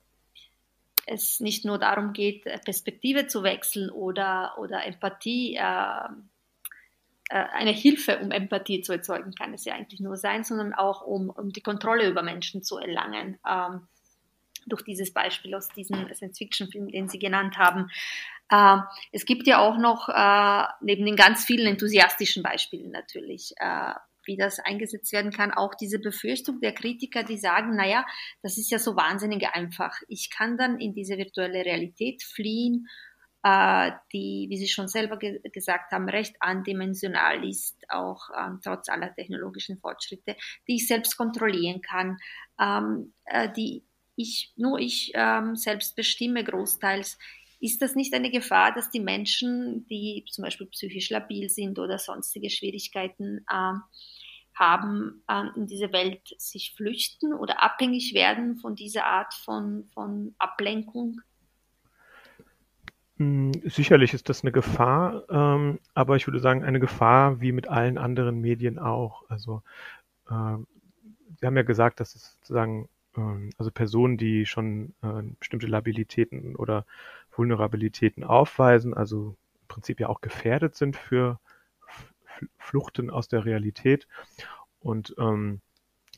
es 1.05 1.39
nicht 1.39 1.65
nur 1.65 1.77
darum 1.77 2.13
geht, 2.13 2.43
Perspektive 2.63 3.27
zu 3.27 3.43
wechseln 3.43 3.89
oder, 3.89 4.55
oder 4.57 4.85
Empathie 4.85 5.55
äh, 5.55 6.09
äh, 7.29 7.43
eine 7.53 7.71
Hilfe, 7.71 8.19
um 8.19 8.31
Empathie 8.31 8.81
zu 8.81 8.93
erzeugen, 8.93 9.33
kann 9.33 9.53
es 9.53 9.65
ja 9.65 9.73
eigentlich 9.73 9.99
nur 9.99 10.17
sein, 10.17 10.43
sondern 10.43 10.73
auch 10.73 11.01
um, 11.01 11.29
um 11.29 11.51
die 11.51 11.61
Kontrolle 11.61 12.07
über 12.07 12.21
Menschen 12.21 12.63
zu 12.63 12.77
erlangen. 12.77 13.39
Ähm, 13.47 13.87
durch 14.67 14.83
dieses 14.83 15.13
Beispiel 15.13 15.53
aus 15.53 15.69
diesem 15.69 16.11
Science-Fiction-Film, 16.11 16.89
den 16.89 17.07
Sie 17.07 17.19
genannt 17.19 17.57
haben. 17.57 17.89
Äh, 18.49 18.77
es 19.11 19.25
gibt 19.25 19.47
ja 19.47 19.59
auch 19.59 19.77
noch, 19.77 20.09
äh, 20.09 20.63
neben 20.81 21.05
den 21.05 21.15
ganz 21.15 21.45
vielen 21.45 21.67
enthusiastischen 21.67 22.43
Beispielen 22.43 22.91
natürlich, 22.91 23.53
äh, 23.57 23.93
wie 24.25 24.37
das 24.37 24.59
eingesetzt 24.59 25.11
werden 25.11 25.31
kann, 25.31 25.51
auch 25.51 25.75
diese 25.75 25.99
Befürchtung 25.99 26.59
der 26.61 26.73
Kritiker, 26.73 27.23
die 27.23 27.37
sagen, 27.37 27.75
naja, 27.75 28.05
das 28.41 28.57
ist 28.57 28.71
ja 28.71 28.79
so 28.79 28.95
wahnsinnig 28.95 29.47
einfach. 29.53 29.95
Ich 30.07 30.29
kann 30.29 30.57
dann 30.57 30.79
in 30.79 30.93
diese 30.93 31.17
virtuelle 31.17 31.65
Realität 31.65 32.23
fliehen 32.23 32.87
äh, 33.45 33.91
die, 34.11 34.47
wie 34.49 34.57
Sie 34.57 34.67
schon 34.67 34.87
selber 34.87 35.17
ge 35.17 35.39
gesagt 35.53 35.91
haben, 35.91 36.09
recht 36.09 36.35
andimensional 36.39 37.47
ist, 37.47 37.77
auch 37.89 38.29
ähm, 38.35 38.59
trotz 38.63 38.89
aller 38.89 39.13
technologischen 39.13 39.77
Fortschritte, 39.77 40.35
die 40.67 40.77
ich 40.77 40.87
selbst 40.87 41.15
kontrollieren 41.15 41.81
kann, 41.81 42.17
ähm, 42.59 43.13
äh, 43.25 43.47
die 43.55 43.83
ich, 44.15 44.51
nur 44.55 44.79
ich 44.79 45.11
ähm, 45.13 45.55
selbst 45.55 45.95
bestimme 45.95 46.43
großteils. 46.43 47.19
Ist 47.59 47.83
das 47.83 47.95
nicht 47.95 48.15
eine 48.15 48.31
Gefahr, 48.31 48.73
dass 48.73 48.89
die 48.89 48.99
Menschen, 48.99 49.85
die 49.89 50.25
zum 50.29 50.43
Beispiel 50.43 50.67
psychisch 50.67 51.11
labil 51.11 51.47
sind 51.49 51.77
oder 51.77 51.99
sonstige 51.99 52.49
Schwierigkeiten 52.49 53.45
äh, 53.47 53.73
haben, 54.55 55.21
in 55.55 55.67
diese 55.67 55.91
Welt 55.91 56.33
sich 56.37 56.73
flüchten 56.75 57.33
oder 57.33 57.61
abhängig 57.61 58.13
werden 58.13 58.55
von 58.55 58.75
dieser 58.75 59.05
Art 59.05 59.33
von, 59.33 59.85
von 59.93 60.33
Ablenkung? 60.39 61.21
Hm, 63.17 63.53
sicherlich 63.63 64.13
ist 64.13 64.27
das 64.27 64.43
eine 64.43 64.51
Gefahr, 64.51 65.23
ähm, 65.29 65.79
aber 65.93 66.17
ich 66.17 66.27
würde 66.27 66.39
sagen, 66.39 66.63
eine 66.63 66.79
Gefahr 66.79 67.39
wie 67.39 67.51
mit 67.51 67.67
allen 67.67 67.97
anderen 67.97 68.41
Medien 68.41 68.77
auch. 68.77 69.23
Also 69.29 69.61
äh, 70.29 70.57
Sie 71.39 71.45
haben 71.45 71.55
ja 71.55 71.63
gesagt, 71.63 71.99
dass 71.99 72.15
es 72.15 72.33
sozusagen 72.33 72.89
äh, 73.15 73.49
also 73.57 73.71
Personen, 73.71 74.17
die 74.17 74.45
schon 74.45 74.93
äh, 75.01 75.21
bestimmte 75.39 75.67
Labilitäten 75.67 76.55
oder 76.55 76.85
Vulnerabilitäten 77.35 78.23
aufweisen, 78.23 78.93
also 78.93 79.35
im 79.61 79.67
Prinzip 79.67 79.99
ja 79.99 80.09
auch 80.09 80.21
gefährdet 80.21 80.75
sind 80.75 80.95
für 80.95 81.39
Fluchten 82.57 83.09
aus 83.09 83.27
der 83.27 83.45
Realität. 83.45 84.07
Und 84.79 85.15
ähm, 85.17 85.61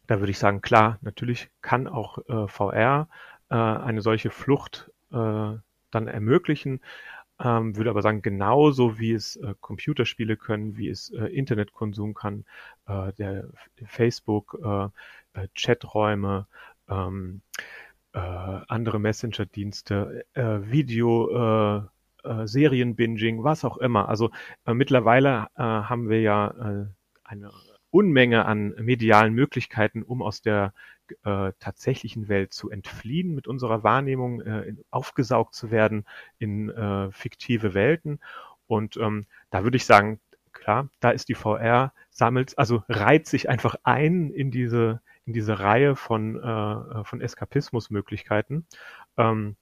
da 0.08 0.20
würde 0.20 0.32
ich 0.32 0.40
sagen, 0.40 0.62
klar, 0.62 0.98
natürlich 1.02 1.50
kann 1.62 1.88
auch 1.88 2.18
äh, 2.30 2.48
VR 2.48 3.10
äh, 3.50 3.56
eine 3.56 4.02
solche 4.02 4.30
Flucht 4.30 4.92
äh, 5.12 5.54
dann 5.92 6.08
ermöglichen. 6.08 6.82
Ähm, 7.40 7.76
würde 7.76 7.92
aber 7.92 8.02
sagen, 8.02 8.24
genauso 8.24 8.98
wie 8.98 9.14
es 9.14 9.36
äh, 9.36 9.54
Computerspiele 9.62 10.38
können, 10.38 10.76
wie 10.76 10.90
es 10.90 11.12
äh, 11.12 11.26
Internetkonsum 11.26 12.16
kann, 12.16 12.46
äh, 12.88 13.14
der 13.14 13.50
Facebook, 13.86 14.58
äh, 14.64 14.86
äh, 15.40 15.48
Chaträume, 15.54 16.48
ähm, 16.90 17.42
äh, 18.14 18.20
andere 18.20 19.00
Messenger-Dienste, 19.00 20.26
Video, 20.34 21.88
Serienbinging, 22.46 23.44
was 23.44 23.64
auch 23.66 23.78
immer. 23.78 24.10
Also 24.10 24.32
mittlerweile 24.66 25.48
haben 25.56 26.10
wir 26.10 26.22
ja 26.22 26.54
eine 27.24 27.52
Unmenge 27.90 28.46
an 28.46 28.76
medialen 28.80 29.34
Möglichkeiten, 29.34 30.04
um 30.04 30.22
aus 30.22 30.42
der 30.42 30.74
äh, 31.24 31.54
tatsächlichen 31.60 32.28
Welt 32.28 32.54
zu 32.54 32.70
entfliehen, 32.70 33.34
mit 33.34 33.48
unserer 33.48 33.84
Wahrnehmung 33.84 34.42
äh, 34.42 34.76
aufgesaugt 34.92 35.56
zu 35.56 35.72
werden 35.72 36.06
in 36.38 36.70
äh, 36.70 37.12
fiktive 37.12 37.74
Welten. 37.74 38.20
Und 38.68 38.98
ähm, 38.98 39.26
da 39.50 39.64
würde 39.64 39.78
ich 39.78 39.86
sagen, 39.86 40.20
klar, 40.52 40.90
da 41.00 41.12
ist 41.12 41.30
die 41.30 41.36
VR, 41.36 41.94
sammelt, 42.10 42.58
also 42.58 42.84
reiht 42.90 43.28
sich 43.28 43.48
einfach 43.48 43.76
ein 43.84 44.32
in 44.32 44.52
diese, 44.52 45.02
in 45.26 45.34
diese 45.34 45.60
Reihe 45.60 45.96
von, 45.96 46.36
äh, 46.36 47.04
von 47.06 47.22
Eskapismusmöglichkeiten. 47.22 48.66
Ähm, 49.18 49.56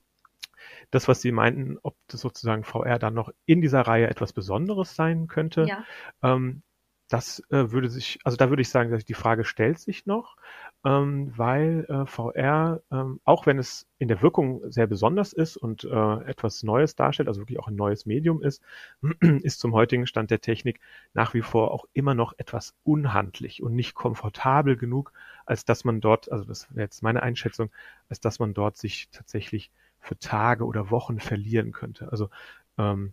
das, 0.90 1.08
was 1.08 1.20
Sie 1.20 1.32
meinten, 1.32 1.78
ob 1.82 1.96
das 2.08 2.20
sozusagen 2.20 2.64
VR 2.64 2.98
dann 2.98 3.14
noch 3.14 3.30
in 3.44 3.60
dieser 3.60 3.82
Reihe 3.82 4.08
etwas 4.08 4.32
Besonderes 4.32 4.94
sein 4.94 5.26
könnte, 5.26 5.66
ja. 5.66 5.84
ähm, 6.22 6.62
das 7.08 7.40
äh, 7.50 7.70
würde 7.70 7.88
sich, 7.88 8.18
also 8.24 8.36
da 8.36 8.48
würde 8.48 8.62
ich 8.62 8.68
sagen, 8.68 8.90
dass 8.90 9.04
die 9.04 9.14
Frage 9.14 9.44
stellt 9.44 9.78
sich 9.78 10.06
noch, 10.06 10.36
ähm, 10.84 11.32
weil 11.36 11.86
äh, 11.88 12.06
VR, 12.06 12.82
ähm, 12.90 13.20
auch 13.24 13.46
wenn 13.46 13.58
es 13.58 13.86
in 13.98 14.08
der 14.08 14.22
Wirkung 14.22 14.60
sehr 14.70 14.88
besonders 14.88 15.32
ist 15.32 15.56
und 15.56 15.84
äh, 15.84 16.24
etwas 16.24 16.64
Neues 16.64 16.96
darstellt, 16.96 17.28
also 17.28 17.40
wirklich 17.40 17.60
auch 17.60 17.68
ein 17.68 17.76
neues 17.76 18.06
Medium 18.06 18.42
ist, 18.42 18.60
ist 19.20 19.60
zum 19.60 19.72
heutigen 19.72 20.06
Stand 20.08 20.30
der 20.32 20.40
Technik 20.40 20.80
nach 21.14 21.32
wie 21.32 21.42
vor 21.42 21.70
auch 21.70 21.86
immer 21.92 22.14
noch 22.14 22.34
etwas 22.38 22.74
unhandlich 22.82 23.62
und 23.62 23.74
nicht 23.74 23.94
komfortabel 23.94 24.76
genug, 24.76 25.12
als 25.44 25.64
dass 25.64 25.84
man 25.84 26.00
dort, 26.00 26.32
also 26.32 26.44
das 26.44 26.68
wäre 26.70 26.86
jetzt 26.86 27.02
meine 27.04 27.22
Einschätzung, 27.22 27.70
als 28.08 28.20
dass 28.20 28.40
man 28.40 28.52
dort 28.52 28.76
sich 28.76 29.08
tatsächlich 29.12 29.70
für 30.06 30.18
Tage 30.18 30.64
oder 30.64 30.90
Wochen 30.90 31.18
verlieren 31.20 31.72
könnte. 31.72 32.10
Also 32.10 32.30
ähm, 32.78 33.12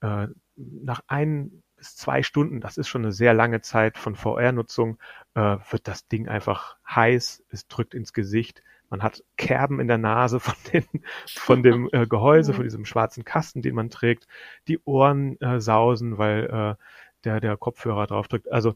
äh, 0.00 0.28
nach 0.56 1.02
ein 1.06 1.62
bis 1.76 1.96
zwei 1.96 2.22
Stunden, 2.22 2.60
das 2.60 2.76
ist 2.76 2.88
schon 2.88 3.02
eine 3.02 3.12
sehr 3.12 3.34
lange 3.34 3.60
Zeit 3.60 3.98
von 3.98 4.14
VR-Nutzung, 4.14 4.98
äh, 5.34 5.56
wird 5.70 5.88
das 5.88 6.08
Ding 6.08 6.28
einfach 6.28 6.76
heiß, 6.88 7.44
es 7.48 7.68
drückt 7.68 7.94
ins 7.94 8.12
Gesicht, 8.12 8.62
man 8.90 9.02
hat 9.02 9.22
Kerben 9.36 9.78
in 9.80 9.86
der 9.86 9.98
Nase 9.98 10.40
von, 10.40 10.54
den, 10.72 10.84
von 11.26 11.62
dem 11.62 11.88
äh, 11.92 12.06
Gehäuse, 12.06 12.52
von 12.52 12.64
diesem 12.64 12.84
schwarzen 12.84 13.24
Kasten, 13.24 13.62
den 13.62 13.74
man 13.74 13.88
trägt. 13.88 14.26
Die 14.66 14.80
Ohren 14.84 15.40
äh, 15.40 15.60
sausen, 15.60 16.18
weil 16.18 16.46
äh, 16.46 16.84
der, 17.24 17.40
der 17.40 17.56
Kopfhörer 17.56 18.06
draufdrückt. 18.06 18.50
Also 18.50 18.74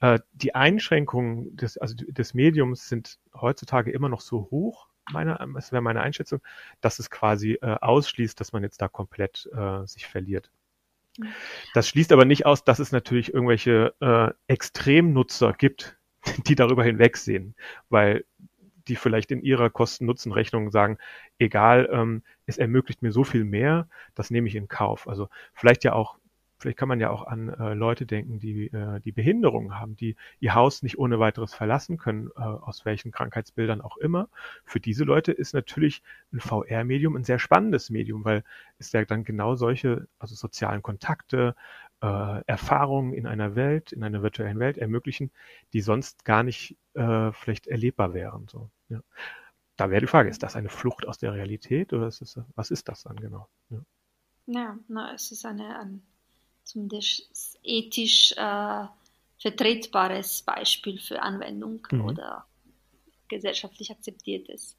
äh, 0.00 0.18
die 0.32 0.54
Einschränkungen 0.54 1.56
des, 1.56 1.78
also 1.78 1.94
des 1.94 2.34
Mediums 2.34 2.88
sind 2.88 3.18
heutzutage 3.34 3.92
immer 3.92 4.08
noch 4.08 4.20
so 4.20 4.48
hoch, 4.50 4.88
meine, 5.10 5.38
das 5.54 5.72
wäre 5.72 5.82
meine 5.82 6.00
Einschätzung, 6.00 6.40
dass 6.80 6.98
es 6.98 7.10
quasi 7.10 7.58
äh, 7.60 7.76
ausschließt, 7.80 8.38
dass 8.38 8.52
man 8.52 8.62
jetzt 8.62 8.80
da 8.80 8.88
komplett 8.88 9.48
äh, 9.52 9.86
sich 9.86 10.06
verliert. 10.06 10.50
Das 11.74 11.88
schließt 11.88 12.12
aber 12.12 12.24
nicht 12.24 12.46
aus, 12.46 12.64
dass 12.64 12.78
es 12.78 12.92
natürlich 12.92 13.34
irgendwelche 13.34 13.94
äh, 14.00 14.32
Extremnutzer 14.46 15.52
gibt, 15.52 15.98
die 16.46 16.54
darüber 16.54 16.84
hinwegsehen, 16.84 17.54
weil 17.88 18.24
die 18.88 18.96
vielleicht 18.96 19.30
in 19.30 19.42
ihrer 19.42 19.70
Kosten-Nutzen-Rechnung 19.70 20.70
sagen, 20.70 20.98
egal, 21.38 21.88
ähm, 21.92 22.22
es 22.46 22.58
ermöglicht 22.58 23.02
mir 23.02 23.12
so 23.12 23.24
viel 23.24 23.44
mehr, 23.44 23.88
das 24.14 24.30
nehme 24.30 24.48
ich 24.48 24.56
in 24.56 24.68
Kauf. 24.68 25.06
Also 25.06 25.28
vielleicht 25.54 25.84
ja 25.84 25.92
auch, 25.92 26.16
vielleicht 26.62 26.78
kann 26.78 26.88
man 26.88 27.00
ja 27.00 27.10
auch 27.10 27.26
an 27.26 27.48
äh, 27.48 27.74
Leute 27.74 28.06
denken, 28.06 28.38
die 28.38 28.68
äh, 28.68 29.00
die 29.00 29.12
Behinderungen 29.12 29.78
haben, 29.78 29.96
die 29.96 30.16
ihr 30.38 30.54
Haus 30.54 30.82
nicht 30.82 30.98
ohne 30.98 31.18
weiteres 31.18 31.52
verlassen 31.52 31.98
können, 31.98 32.30
äh, 32.36 32.40
aus 32.40 32.84
welchen 32.84 33.10
Krankheitsbildern 33.10 33.80
auch 33.80 33.96
immer. 33.96 34.28
Für 34.64 34.80
diese 34.80 35.04
Leute 35.04 35.32
ist 35.32 35.54
natürlich 35.54 36.02
ein 36.32 36.40
VR-Medium 36.40 37.16
ein 37.16 37.24
sehr 37.24 37.40
spannendes 37.40 37.90
Medium, 37.90 38.24
weil 38.24 38.44
es 38.78 38.92
ja 38.92 39.04
dann 39.04 39.24
genau 39.24 39.56
solche, 39.56 40.06
also 40.20 40.34
sozialen 40.36 40.82
Kontakte, 40.82 41.56
äh, 42.00 42.44
Erfahrungen 42.46 43.12
in 43.12 43.26
einer 43.26 43.56
Welt, 43.56 43.92
in 43.92 44.04
einer 44.04 44.22
virtuellen 44.22 44.58
Welt 44.60 44.78
ermöglichen, 44.78 45.32
die 45.72 45.80
sonst 45.80 46.24
gar 46.24 46.44
nicht 46.44 46.76
äh, 46.94 47.32
vielleicht 47.32 47.66
erlebbar 47.66 48.14
wären. 48.14 48.46
So, 48.48 48.70
ja. 48.88 49.00
Da 49.76 49.90
wäre 49.90 50.00
die 50.00 50.06
Frage, 50.06 50.28
ist 50.28 50.42
das 50.44 50.54
eine 50.54 50.68
Flucht 50.68 51.08
aus 51.08 51.18
der 51.18 51.32
Realität 51.32 51.92
oder 51.92 52.06
ist 52.06 52.22
es, 52.22 52.38
was 52.54 52.70
ist 52.70 52.88
das 52.88 53.02
dann 53.02 53.16
genau? 53.16 53.48
Ja, 53.70 53.80
ja 54.46 54.78
na, 54.86 55.12
es 55.14 55.32
ist 55.32 55.44
eine, 55.44 55.78
ein 55.78 56.02
zumindest 56.64 57.58
ethisch 57.62 58.32
äh, 58.36 58.86
vertretbares 59.38 60.42
Beispiel 60.42 60.98
für 60.98 61.22
Anwendung 61.22 61.86
mhm. 61.90 62.04
oder 62.04 62.46
gesellschaftlich 63.28 63.90
akzeptiertes. 63.90 64.76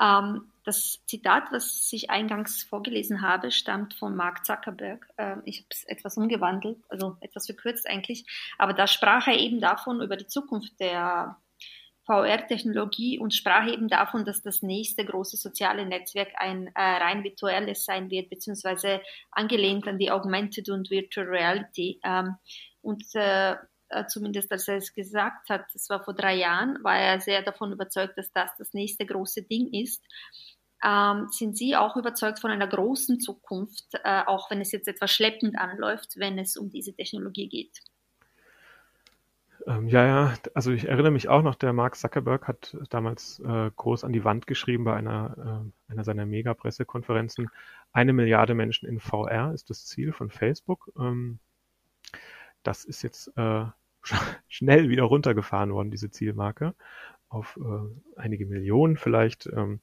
Ähm, 0.00 0.50
das 0.64 1.00
Zitat, 1.06 1.44
was 1.50 1.92
ich 1.92 2.10
eingangs 2.10 2.62
vorgelesen 2.62 3.20
habe, 3.20 3.50
stammt 3.50 3.94
von 3.94 4.16
Mark 4.16 4.46
Zuckerberg. 4.46 5.08
Ähm, 5.18 5.42
ich 5.44 5.58
habe 5.58 5.66
es 5.70 5.84
etwas 5.84 6.16
umgewandelt, 6.16 6.78
also 6.88 7.16
etwas 7.20 7.46
verkürzt 7.46 7.88
eigentlich, 7.88 8.24
aber 8.58 8.72
da 8.72 8.86
sprach 8.86 9.26
er 9.26 9.38
eben 9.38 9.60
davon 9.60 10.00
über 10.00 10.16
die 10.16 10.26
Zukunft 10.26 10.78
der 10.80 11.36
VR-Technologie 12.12 13.18
und 13.18 13.32
sprach 13.32 13.66
eben 13.66 13.88
davon, 13.88 14.24
dass 14.24 14.42
das 14.42 14.62
nächste 14.62 15.04
große 15.04 15.36
soziale 15.36 15.86
Netzwerk 15.86 16.28
ein 16.36 16.66
äh, 16.68 16.80
rein 16.80 17.24
virtuelles 17.24 17.84
sein 17.84 18.10
wird, 18.10 18.28
beziehungsweise 18.28 19.00
angelehnt 19.30 19.88
an 19.88 19.98
die 19.98 20.10
Augmented 20.10 20.68
und 20.68 20.90
Virtual 20.90 21.26
Reality. 21.26 22.00
Ähm, 22.04 22.36
und 22.82 23.04
äh, 23.14 23.56
äh, 23.88 24.06
zumindest 24.06 24.50
als 24.52 24.68
er 24.68 24.76
es 24.76 24.94
gesagt 24.94 25.48
hat, 25.48 25.66
das 25.72 25.88
war 25.88 26.02
vor 26.02 26.14
drei 26.14 26.34
Jahren, 26.34 26.82
war 26.82 26.98
er 26.98 27.20
sehr 27.20 27.42
davon 27.42 27.72
überzeugt, 27.72 28.18
dass 28.18 28.30
das 28.32 28.50
das 28.58 28.74
nächste 28.74 29.06
große 29.06 29.42
Ding 29.42 29.72
ist. 29.72 30.04
Ähm, 30.84 31.28
sind 31.30 31.56
Sie 31.56 31.76
auch 31.76 31.96
überzeugt 31.96 32.40
von 32.40 32.50
einer 32.50 32.66
großen 32.66 33.20
Zukunft, 33.20 33.86
äh, 34.02 34.22
auch 34.26 34.50
wenn 34.50 34.60
es 34.60 34.72
jetzt 34.72 34.88
etwas 34.88 35.12
schleppend 35.12 35.56
anläuft, 35.58 36.14
wenn 36.16 36.38
es 36.38 36.56
um 36.56 36.70
diese 36.70 36.92
Technologie 36.92 37.48
geht? 37.48 37.78
Ähm, 39.66 39.88
ja, 39.88 40.06
ja, 40.06 40.34
also 40.54 40.72
ich 40.72 40.88
erinnere 40.88 41.12
mich 41.12 41.28
auch 41.28 41.42
noch, 41.42 41.54
der 41.54 41.72
Mark 41.72 41.96
Zuckerberg 41.96 42.48
hat 42.48 42.76
damals 42.90 43.40
äh, 43.40 43.70
groß 43.76 44.04
an 44.04 44.12
die 44.12 44.24
Wand 44.24 44.46
geschrieben 44.46 44.84
bei 44.84 44.94
einer, 44.94 45.64
äh, 45.88 45.92
einer 45.92 46.04
seiner 46.04 46.26
Mega-Pressekonferenzen. 46.26 47.48
Eine 47.92 48.12
Milliarde 48.12 48.54
Menschen 48.54 48.88
in 48.88 48.98
VR 48.98 49.52
ist 49.52 49.70
das 49.70 49.84
Ziel 49.86 50.12
von 50.12 50.30
Facebook. 50.30 50.90
Ähm, 50.98 51.38
das 52.62 52.84
ist 52.84 53.02
jetzt 53.02 53.30
äh, 53.36 53.64
schnell 54.48 54.88
wieder 54.88 55.04
runtergefahren 55.04 55.72
worden, 55.72 55.90
diese 55.90 56.10
Zielmarke, 56.10 56.74
auf 57.28 57.58
äh, 57.62 58.20
einige 58.20 58.46
Millionen 58.46 58.96
vielleicht. 58.96 59.46
Ähm, 59.46 59.80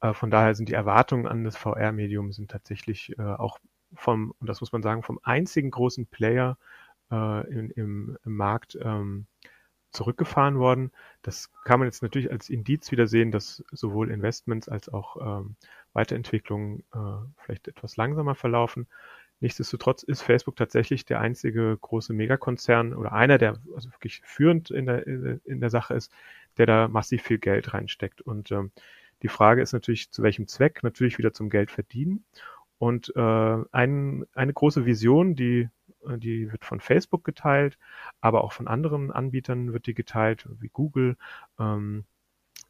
äh, 0.00 0.12
von 0.12 0.30
daher 0.30 0.54
sind 0.54 0.68
die 0.68 0.74
Erwartungen 0.74 1.26
an 1.26 1.44
das 1.44 1.56
VR-Medium 1.56 2.32
sind 2.32 2.50
tatsächlich 2.50 3.18
äh, 3.18 3.22
auch 3.22 3.58
vom, 3.94 4.34
und 4.38 4.48
das 4.48 4.60
muss 4.60 4.72
man 4.72 4.82
sagen, 4.82 5.02
vom 5.02 5.18
einzigen 5.22 5.70
großen 5.70 6.06
Player 6.06 6.58
äh, 7.10 7.48
in, 7.50 7.70
im, 7.70 8.18
im 8.24 8.36
Markt 8.36 8.78
ähm, 8.82 9.26
zurückgefahren 9.90 10.58
worden. 10.58 10.92
Das 11.22 11.50
kann 11.64 11.80
man 11.80 11.88
jetzt 11.88 12.02
natürlich 12.02 12.30
als 12.30 12.48
Indiz 12.48 12.90
wieder 12.92 13.06
sehen, 13.06 13.32
dass 13.32 13.64
sowohl 13.72 14.10
Investments 14.10 14.68
als 14.68 14.88
auch 14.88 15.40
ähm, 15.40 15.56
Weiterentwicklungen 15.92 16.84
äh, 16.94 16.98
vielleicht 17.36 17.68
etwas 17.68 17.96
langsamer 17.96 18.34
verlaufen. 18.34 18.86
Nichtsdestotrotz 19.40 20.02
ist 20.02 20.22
Facebook 20.22 20.56
tatsächlich 20.56 21.06
der 21.06 21.20
einzige 21.20 21.76
große 21.80 22.12
Megakonzern 22.12 22.92
oder 22.92 23.12
einer, 23.12 23.38
der 23.38 23.56
also 23.74 23.90
wirklich 23.90 24.20
führend 24.22 24.70
in 24.70 24.84
der, 24.84 25.06
in 25.06 25.60
der 25.60 25.70
Sache 25.70 25.94
ist, 25.94 26.12
der 26.58 26.66
da 26.66 26.88
massiv 26.88 27.22
viel 27.22 27.38
Geld 27.38 27.72
reinsteckt. 27.72 28.20
Und 28.20 28.52
ähm, 28.52 28.70
die 29.22 29.28
Frage 29.28 29.62
ist 29.62 29.72
natürlich, 29.72 30.10
zu 30.10 30.22
welchem 30.22 30.46
Zweck? 30.46 30.82
Natürlich 30.82 31.16
wieder 31.16 31.32
zum 31.32 31.48
Geld 31.48 31.70
verdienen. 31.70 32.24
Und 32.78 33.14
äh, 33.16 33.56
ein, 33.72 34.26
eine 34.34 34.52
große 34.52 34.84
Vision, 34.84 35.34
die, 35.34 35.68
die 36.16 36.50
wird 36.50 36.64
von 36.64 36.80
Facebook 36.80 37.24
geteilt, 37.24 37.78
aber 38.20 38.44
auch 38.44 38.52
von 38.52 38.68
anderen 38.68 39.10
Anbietern 39.10 39.72
wird 39.72 39.86
die 39.86 39.94
geteilt, 39.94 40.48
wie 40.60 40.68
Google, 40.68 41.16
ähm, 41.58 42.04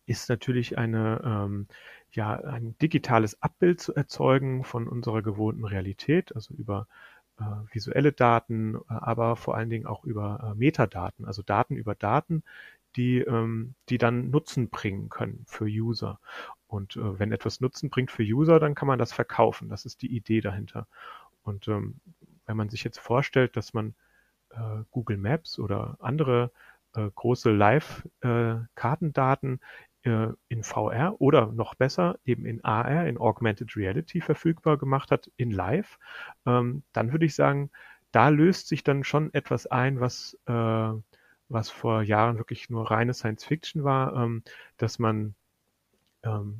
ist 0.07 0.29
natürlich 0.29 0.79
eine 0.79 1.21
ähm, 1.25 1.66
ja, 2.12 2.35
ein 2.35 2.77
digitales 2.79 3.40
Abbild 3.43 3.81
zu 3.81 3.95
erzeugen 3.95 4.64
von 4.64 4.88
unserer 4.88 5.23
gewohnten 5.23 5.64
Realität, 5.64 6.35
also 6.35 6.55
über 6.55 6.88
äh, 7.38 7.45
visuelle 7.73 8.12
Daten, 8.12 8.77
äh, 8.77 8.81
aber 8.88 9.37
vor 9.37 9.57
allen 9.57 9.71
Dingen 9.71 9.87
auch 9.87 10.05
über 10.05 10.53
äh, 10.53 10.59
Metadaten, 10.59 11.25
also 11.25 11.43
Daten 11.43 11.77
über 11.77 11.95
Daten, 11.95 12.43
die, 12.97 13.19
ähm, 13.21 13.75
die 13.88 13.99
dann 13.99 14.31
Nutzen 14.31 14.69
bringen 14.71 15.09
können 15.09 15.45
für 15.47 15.66
User. 15.66 16.19
Und 16.66 16.97
äh, 16.97 17.19
wenn 17.19 17.33
etwas 17.33 17.61
Nutzen 17.61 17.90
bringt 17.90 18.11
für 18.11 18.23
User, 18.25 18.59
dann 18.61 18.75
kann 18.75 18.88
man 18.88 18.99
das 18.99 19.12
verkaufen. 19.12 19.69
Das 19.69 19.85
ist 19.87 20.03
die 20.03 20.14
Idee 20.14 20.40
dahinter. 20.40 20.87
Und 21.43 21.69
ähm, 21.69 22.01
wenn 22.51 22.57
man 22.57 22.69
sich 22.69 22.83
jetzt 22.83 22.99
vorstellt, 22.99 23.57
dass 23.57 23.75
man 23.75 23.95
äh, 24.51 24.83
Google 24.91 25.19
Maps 25.19 25.61
oder 25.61 25.97
andere 26.01 26.51
äh, 26.95 27.09
große 27.15 27.53
Live-Kartendaten 27.53 29.61
äh, 30.03 30.27
in 30.49 30.65
VR 30.65 31.15
oder 31.21 31.53
noch 31.53 31.77
besser 31.77 32.19
eben 32.25 32.47
in 32.47 32.65
AR, 32.65 33.07
in 33.07 33.19
Augmented 33.19 33.77
Reality 33.77 34.21
verfügbar 34.21 34.79
gemacht 34.79 35.13
hat, 35.13 35.31
in 35.37 35.53
Live, 35.53 36.01
ähm, 36.45 36.83
dann 36.93 37.13
würde 37.13 37.27
ich 37.27 37.37
sagen, 37.37 37.71
da 38.11 38.29
löst 38.29 38.67
sich 38.67 38.83
dann 38.83 39.05
schon 39.05 39.33
etwas 39.33 39.69
ein, 39.69 40.01
was, 40.01 40.37
äh, 40.47 40.93
was 41.49 41.71
vor 41.71 42.03
Jahren 42.03 42.39
wirklich 42.39 42.69
nur 42.69 42.91
reine 42.91 43.15
Science 43.15 43.45
Fiction 43.45 43.85
war, 43.85 44.13
ähm, 44.17 44.43
dass 44.77 44.99
man 44.99 45.37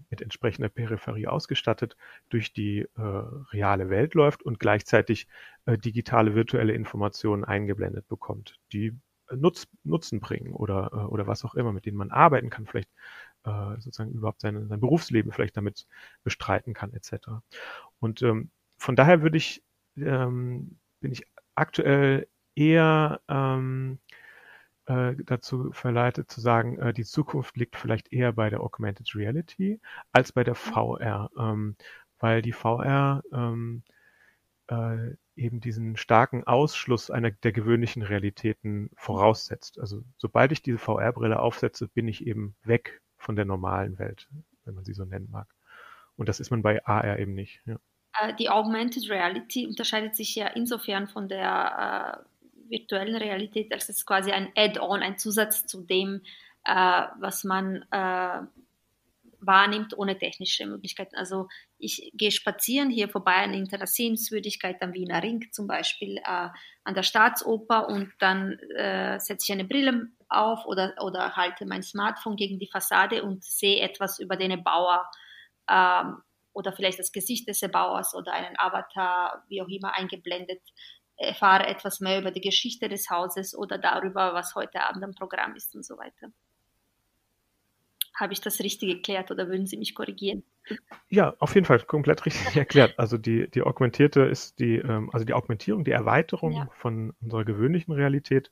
mit 0.09 0.23
entsprechender 0.23 0.71
Peripherie 0.71 1.27
ausgestattet 1.27 1.97
durch 2.31 2.53
die 2.53 2.81
äh, 2.81 3.01
reale 3.53 3.91
Welt 3.91 4.15
läuft 4.15 4.43
und 4.43 4.59
gleichzeitig 4.59 5.27
äh, 5.67 5.77
digitale 5.77 6.35
virtuelle 6.35 6.73
Informationen 6.73 7.45
eingeblendet 7.45 8.09
bekommt, 8.09 8.59
die 8.73 8.97
Nutz, 9.37 9.69
Nutzen 9.85 10.21
bringen 10.21 10.53
oder, 10.53 10.91
äh, 10.93 10.97
oder 10.97 11.27
was 11.27 11.45
auch 11.45 11.55
immer, 11.55 11.73
mit 11.73 11.87
denen 11.87 11.97
man 11.97 12.11
arbeiten 12.11 12.51
kann, 12.51 12.67
vielleicht 12.67 12.91
äh, 13.45 13.77
sozusagen 13.79 14.13
überhaupt 14.13 14.41
seine, 14.41 14.67
sein 14.67 14.81
Berufsleben 14.81 15.33
vielleicht 15.33 15.57
damit 15.57 15.87
bestreiten 16.25 16.75
kann, 16.75 16.93
etc. 16.93 17.29
Und 17.99 18.23
ähm, 18.23 18.51
von 18.79 18.97
daher 18.97 19.23
würde 19.23 19.37
ich, 19.37 19.63
ähm, 19.97 20.79
bin 21.01 21.13
ich 21.13 21.25
aktuell 21.55 22.29
eher 22.55 23.21
ähm, 23.29 23.99
äh, 24.91 25.15
dazu 25.25 25.71
verleitet 25.73 26.31
zu 26.31 26.41
sagen, 26.41 26.79
äh, 26.81 26.93
die 26.93 27.05
Zukunft 27.05 27.57
liegt 27.57 27.77
vielleicht 27.77 28.13
eher 28.13 28.33
bei 28.33 28.51
der 28.51 28.61
Augmented 28.61 29.15
Reality 29.15 29.81
als 30.13 30.33
bei 30.33 30.43
der 30.43 30.57
VR, 30.57 31.31
ähm, 31.39 31.77
weil 32.19 32.43
die 32.43 32.53
VR 32.53 33.23
ähm, 33.33 33.85
äh, 34.67 35.15
eben 35.37 35.61
diesen 35.61 35.97
starken 35.97 36.45
Ausschluss 36.45 37.11
einer 37.11 37.31
der 37.31 37.53
gewöhnlichen 37.53 38.03
Realitäten 38.03 38.91
voraussetzt. 38.97 39.79
Also 39.79 40.03
sobald 40.17 40.51
ich 40.51 40.63
diese 40.63 40.79
VR-Brille 40.79 41.39
aufsetze, 41.39 41.87
bin 41.87 42.09
ich 42.09 42.27
eben 42.27 42.57
weg 42.65 43.01
von 43.17 43.37
der 43.37 43.45
normalen 43.45 43.99
Welt, 43.99 44.29
wenn 44.65 44.75
man 44.75 44.85
sie 44.85 44.95
so 44.95 45.05
nennen 45.05 45.29
mag. 45.31 45.47
Und 46.17 46.29
das 46.29 46.41
ist 46.41 46.51
man 46.51 46.63
bei 46.63 46.85
AR 46.85 47.19
eben 47.19 47.35
nicht. 47.35 47.63
Ja. 47.65 47.79
Äh, 48.21 48.35
die 48.35 48.51
Augmented 48.51 49.09
Reality 49.09 49.67
unterscheidet 49.69 50.17
sich 50.17 50.35
ja 50.35 50.49
insofern 50.49 51.07
von 51.07 51.29
der 51.29 52.25
äh, 52.25 52.40
virtuellen 52.71 53.17
Realität, 53.17 53.73
als 53.73 53.89
es 53.89 54.07
quasi 54.07 54.31
ein 54.33 54.53
Add-on, 54.57 55.03
ein 55.03 55.19
Zusatz 55.19 55.67
zu 55.67 55.83
dem, 55.83 56.23
äh, 56.65 56.73
was 57.19 57.45
man 57.45 57.85
äh, 57.91 58.43
wahrnimmt 59.41 59.97
ohne 59.97 60.19
technische 60.19 60.67
Möglichkeiten. 60.67 61.17
Also 61.17 61.49
ich 61.79 62.13
gehe 62.15 62.31
spazieren 62.31 62.91
hier 62.91 63.09
vorbei 63.09 63.37
an 63.37 63.55
irgendeiner 63.55 63.87
Sehenswürdigkeit 63.87 64.81
am 64.83 64.93
Wiener 64.93 65.23
Ring 65.23 65.47
zum 65.51 65.67
Beispiel 65.67 66.19
äh, 66.19 66.49
an 66.85 66.95
der 66.95 67.03
Staatsoper 67.03 67.89
und 67.89 68.13
dann 68.19 68.59
äh, 68.77 69.19
setze 69.19 69.47
ich 69.47 69.53
eine 69.53 69.65
Brille 69.65 70.09
auf 70.29 70.67
oder, 70.67 70.95
oder 71.01 71.37
halte 71.37 71.67
mein 71.67 71.83
Smartphone 71.83 72.37
gegen 72.37 72.59
die 72.59 72.69
Fassade 72.71 73.23
und 73.23 73.43
sehe 73.43 73.81
etwas 73.81 74.19
über 74.19 74.37
den 74.37 74.63
Bauer 74.63 75.11
ähm, 75.69 76.19
oder 76.53 76.73
vielleicht 76.73 76.99
das 76.99 77.13
Gesicht 77.13 77.49
des 77.49 77.61
Bauers 77.73 78.15
oder 78.15 78.33
einen 78.33 78.59
Avatar, 78.59 79.45
wie 79.49 79.63
auch 79.63 79.69
immer, 79.69 79.95
eingeblendet 79.95 80.61
erfahre 81.21 81.67
etwas 81.67 82.01
mehr 82.01 82.21
über 82.21 82.31
die 82.31 82.41
Geschichte 82.41 82.89
des 82.89 83.11
Hauses 83.11 83.57
oder 83.57 83.79
darüber, 83.79 84.35
was 84.35 84.55
heute 84.55 84.83
Abend 84.83 85.05
am 85.05 85.15
Programm 85.15 85.55
ist 85.55 85.75
und 85.75 85.85
so 85.85 85.97
weiter. 85.99 86.33
Habe 88.19 88.33
ich 88.33 88.41
das 88.41 88.61
richtig 88.61 88.97
erklärt 88.97 89.31
oder 89.31 89.49
würden 89.49 89.67
Sie 89.67 89.77
mich 89.77 89.95
korrigieren? 89.95 90.43
Ja, 91.09 91.35
auf 91.39 91.55
jeden 91.55 91.67
Fall 91.67 91.81
komplett 91.81 92.27
richtig 92.27 92.57
erklärt. 92.57 92.99
Also 92.99 93.19
die, 93.19 93.51
die 93.51 93.63
augmentierte 93.63 94.23
ist 94.23 94.59
die, 94.59 94.77
ähm, 94.77 95.11
also 95.13 95.25
die 95.25 95.33
Augmentierung, 95.33 95.85
die 95.85 95.91
Erweiterung 95.91 96.53
ja. 96.53 96.69
von 96.73 97.15
unserer 97.21 97.45
gewöhnlichen 97.45 97.93
Realität 97.93 98.51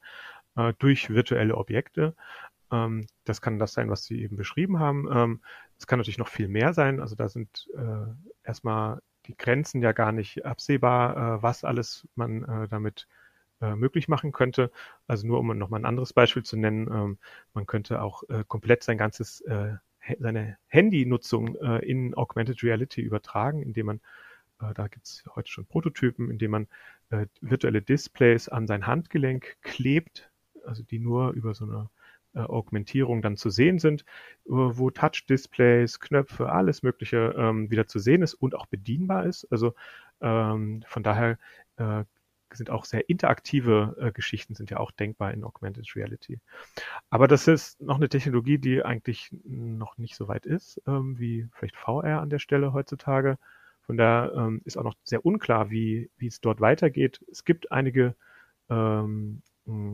äh, 0.56 0.72
durch 0.78 1.10
virtuelle 1.10 1.56
Objekte. 1.56 2.14
Ähm, 2.70 3.06
das 3.24 3.40
kann 3.40 3.58
das 3.58 3.72
sein, 3.72 3.90
was 3.90 4.04
Sie 4.04 4.22
eben 4.22 4.36
beschrieben 4.36 4.78
haben. 4.78 5.08
Ähm, 5.10 5.42
es 5.78 5.86
kann 5.86 5.98
natürlich 5.98 6.18
noch 6.18 6.28
viel 6.28 6.48
mehr 6.48 6.74
sein. 6.74 7.00
Also 7.00 7.14
da 7.14 7.28
sind 7.28 7.68
äh, 7.74 8.12
erstmal 8.44 9.00
die 9.29 9.37
Grenzen 9.37 9.83
ja 9.83 9.93
gar 9.93 10.12
nicht 10.12 10.45
absehbar, 10.45 11.39
äh, 11.39 11.43
was 11.43 11.64
alles 11.64 12.09
man 12.16 12.43
äh, 12.45 12.68
damit 12.68 13.07
äh, 13.61 13.76
möglich 13.76 14.09
machen 14.09 14.33
könnte. 14.33 14.70
Also 15.07 15.26
nur 15.26 15.39
um 15.39 15.57
noch 15.57 15.68
mal 15.68 15.79
ein 15.79 15.85
anderes 15.85 16.12
Beispiel 16.12 16.43
zu 16.43 16.57
nennen, 16.57 16.89
ähm, 16.91 17.18
man 17.55 17.66
könnte 17.66 18.03
auch 18.03 18.22
äh, 18.29 18.45
komplett 18.47 18.83
sein 18.83 18.99
ganzes 18.99 19.41
äh, 19.43 19.74
seine 20.18 20.57
Handynutzung 20.68 21.57
äh, 21.57 21.79
in 21.85 22.14
Augmented 22.14 22.62
Reality 22.62 23.03
übertragen, 23.03 23.62
indem 23.62 23.87
man 23.87 24.01
äh, 24.61 24.74
da 24.74 24.89
gibt 24.89 25.07
es 25.07 25.24
heute 25.35 25.51
schon 25.51 25.66
Prototypen, 25.66 26.31
indem 26.31 26.53
man 26.53 26.68
äh, 27.11 27.26
virtuelle 27.41 27.83
Displays 27.83 28.49
an 28.49 28.66
sein 28.66 28.87
Handgelenk 28.87 29.57
klebt, 29.62 30.31
also 30.64 30.83
die 30.83 30.99
nur 30.99 31.33
über 31.33 31.55
so 31.55 31.64
eine 31.64 31.91
Augmentierung 32.43 33.22
dann 33.22 33.36
zu 33.36 33.51
sehen 33.51 33.78
sind, 33.78 34.03
äh, 34.47 34.51
wo 34.51 34.91
Touch-Displays, 34.91 36.01
Knöpfe, 36.01 36.51
alles 36.51 36.82
Mögliche 36.82 37.34
ähm, 37.36 37.70
wieder 37.70 37.86
zu 37.86 37.99
sehen 37.99 38.22
ist 38.22 38.34
und 38.34 38.55
auch 38.55 38.66
bedienbar 38.66 39.26
ist. 39.26 39.47
Also 39.51 39.74
ähm, 40.20 40.82
von 40.86 41.03
daher 41.03 41.39
äh, 41.76 42.05
sind 42.55 42.70
auch 42.70 42.84
sehr 42.84 43.09
interaktive 43.09 43.97
äh, 44.01 44.12
Geschichten 44.12 44.55
sind 44.55 44.70
ja 44.70 44.78
auch 44.78 44.91
denkbar 44.91 45.32
in 45.32 45.45
Augmented 45.45 45.95
Reality. 45.95 46.41
Aber 47.11 47.28
das 47.28 47.47
ist 47.47 47.80
noch 47.80 47.97
eine 47.97 48.09
Technologie, 48.09 48.59
die 48.59 48.82
eigentlich 48.82 49.30
noch 49.45 49.99
nicht 49.99 50.16
so 50.16 50.28
weit 50.28 50.47
ist, 50.47 50.80
ähm, 50.86 51.18
wie 51.18 51.47
vielleicht 51.53 51.76
VR 51.76 52.20
an 52.20 52.30
der 52.30 52.39
Stelle 52.39 52.72
heutzutage. 52.72 53.39
Von 53.82 53.97
daher 53.97 54.32
ähm, 54.34 54.62
ist 54.64 54.76
auch 54.76 54.84
noch 54.84 54.95
sehr 55.03 55.24
unklar, 55.24 55.70
wie, 55.70 56.11
wie 56.16 56.26
es 56.26 56.41
dort 56.41 56.61
weitergeht. 56.61 57.24
Es 57.30 57.45
gibt 57.45 57.72
einige 57.72 58.14
ähm, 58.68 59.43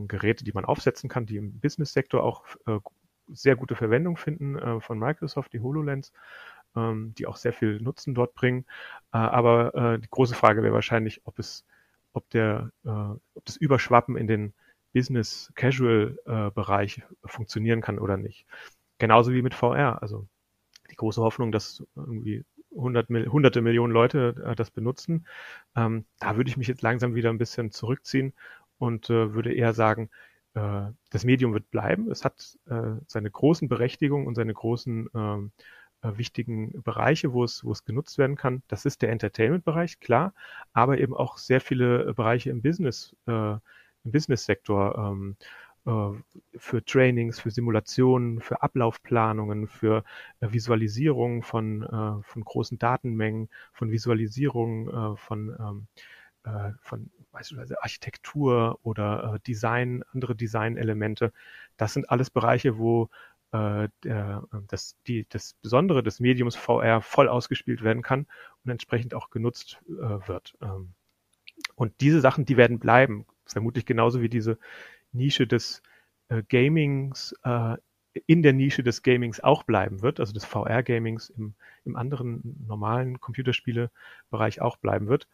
Geräte, 0.08 0.44
die 0.44 0.52
man 0.52 0.64
aufsetzen 0.64 1.08
kann, 1.08 1.26
die 1.26 1.36
im 1.36 1.58
Business-Sektor 1.58 2.22
auch 2.22 2.44
äh, 2.66 2.78
sehr 3.28 3.56
gute 3.56 3.74
Verwendung 3.74 4.16
finden 4.16 4.56
äh, 4.56 4.80
von 4.80 4.98
Microsoft, 4.98 5.52
die 5.52 5.60
HoloLens, 5.60 6.12
ähm, 6.76 7.14
die 7.16 7.26
auch 7.26 7.36
sehr 7.36 7.52
viel 7.52 7.80
Nutzen 7.80 8.14
dort 8.14 8.34
bringen. 8.34 8.64
Äh, 9.12 9.18
aber 9.18 9.74
äh, 9.74 9.98
die 9.98 10.10
große 10.10 10.34
Frage 10.34 10.62
wäre 10.62 10.74
wahrscheinlich, 10.74 11.22
ob 11.24 11.38
es, 11.38 11.64
ob 12.12 12.28
der, 12.30 12.70
äh, 12.84 12.88
ob 12.88 13.44
das 13.44 13.56
Überschwappen 13.56 14.16
in 14.16 14.26
den 14.26 14.54
Business-Casual-Bereich 14.92 17.02
funktionieren 17.24 17.80
kann 17.80 17.98
oder 17.98 18.16
nicht. 18.16 18.46
Genauso 18.98 19.32
wie 19.32 19.42
mit 19.42 19.54
VR. 19.54 20.00
Also 20.02 20.26
die 20.90 20.96
große 20.96 21.20
Hoffnung, 21.20 21.50
dass 21.50 21.82
irgendwie 21.96 22.44
hundert, 22.70 23.08
hunderte 23.08 23.60
Millionen 23.60 23.92
Leute 23.92 24.54
das 24.56 24.70
benutzen. 24.70 25.26
Ähm, 25.74 26.04
da 26.20 26.36
würde 26.36 26.48
ich 26.48 26.56
mich 26.56 26.68
jetzt 26.68 26.82
langsam 26.82 27.16
wieder 27.16 27.30
ein 27.30 27.38
bisschen 27.38 27.72
zurückziehen 27.72 28.34
und 28.78 29.10
äh, 29.10 29.34
würde 29.34 29.52
eher 29.52 29.72
sagen, 29.74 30.10
äh, 30.54 30.86
das 31.10 31.24
Medium 31.24 31.52
wird 31.52 31.70
bleiben. 31.70 32.10
Es 32.10 32.24
hat 32.24 32.58
äh, 32.66 32.92
seine 33.06 33.30
großen 33.30 33.68
Berechtigungen 33.68 34.26
und 34.26 34.34
seine 34.34 34.54
großen 34.54 35.08
ähm, 35.14 35.52
äh, 36.02 36.16
wichtigen 36.16 36.82
Bereiche, 36.82 37.32
wo 37.32 37.44
es, 37.44 37.64
wo 37.64 37.72
es 37.72 37.84
genutzt 37.84 38.18
werden 38.18 38.36
kann. 38.36 38.62
Das 38.68 38.84
ist 38.84 39.02
der 39.02 39.10
Entertainment-Bereich, 39.10 40.00
klar, 40.00 40.34
aber 40.72 40.98
eben 40.98 41.14
auch 41.14 41.38
sehr 41.38 41.60
viele 41.60 42.14
Bereiche 42.14 42.50
im 42.50 42.62
Business, 42.62 43.16
äh, 43.26 43.52
im 43.52 43.60
Business-Sektor. 44.12 44.96
Ähm, 44.98 45.36
äh, 45.86 46.12
für 46.56 46.84
Trainings, 46.84 47.40
für 47.40 47.50
Simulationen, 47.50 48.40
für 48.40 48.62
Ablaufplanungen, 48.62 49.68
für 49.68 50.04
äh, 50.40 50.50
Visualisierung 50.50 51.42
von, 51.42 51.82
äh, 51.82 52.22
von 52.22 52.44
großen 52.44 52.78
Datenmengen, 52.78 53.48
von 53.72 53.90
Visualisierung 53.90 55.16
von, 55.16 55.56
ähm, 55.58 55.86
von 56.82 57.10
beispielsweise 57.32 57.82
Architektur 57.82 58.78
oder 58.82 59.38
Design, 59.46 60.04
andere 60.12 60.36
Designelemente. 60.36 61.32
Das 61.76 61.94
sind 61.94 62.10
alles 62.10 62.30
Bereiche, 62.30 62.78
wo 62.78 63.08
der, 63.52 64.42
das, 64.68 64.96
die, 65.06 65.26
das 65.28 65.54
Besondere 65.62 66.02
des 66.02 66.20
Mediums 66.20 66.56
VR 66.56 67.00
voll 67.00 67.28
ausgespielt 67.28 67.82
werden 67.82 68.02
kann 68.02 68.26
und 68.64 68.70
entsprechend 68.70 69.14
auch 69.14 69.30
genutzt 69.30 69.78
wird. 69.86 70.56
Ähm. 70.60 70.92
Und 71.74 72.00
diese 72.00 72.20
Sachen, 72.20 72.44
die 72.44 72.56
werden 72.56 72.78
bleiben, 72.78 73.26
vermutlich 73.46 73.86
genauso 73.86 74.20
wie 74.20 74.28
diese 74.28 74.58
Nische 75.12 75.46
des 75.46 75.82
äh, 76.28 76.42
Gamings 76.48 77.34
äh, 77.44 77.76
in 78.26 78.42
der 78.42 78.52
Nische 78.52 78.84
des 78.84 79.02
Gamings 79.02 79.40
auch 79.40 79.64
bleiben 79.64 80.00
wird, 80.00 80.20
also 80.20 80.32
des 80.32 80.44
VR-Gamings 80.44 81.30
im, 81.30 81.54
im 81.84 81.96
anderen 81.96 82.64
normalen 82.66 83.20
Computerspiele-Bereich 83.20 84.60
auch 84.60 84.76
bleiben 84.76 85.08
wird. 85.08 85.26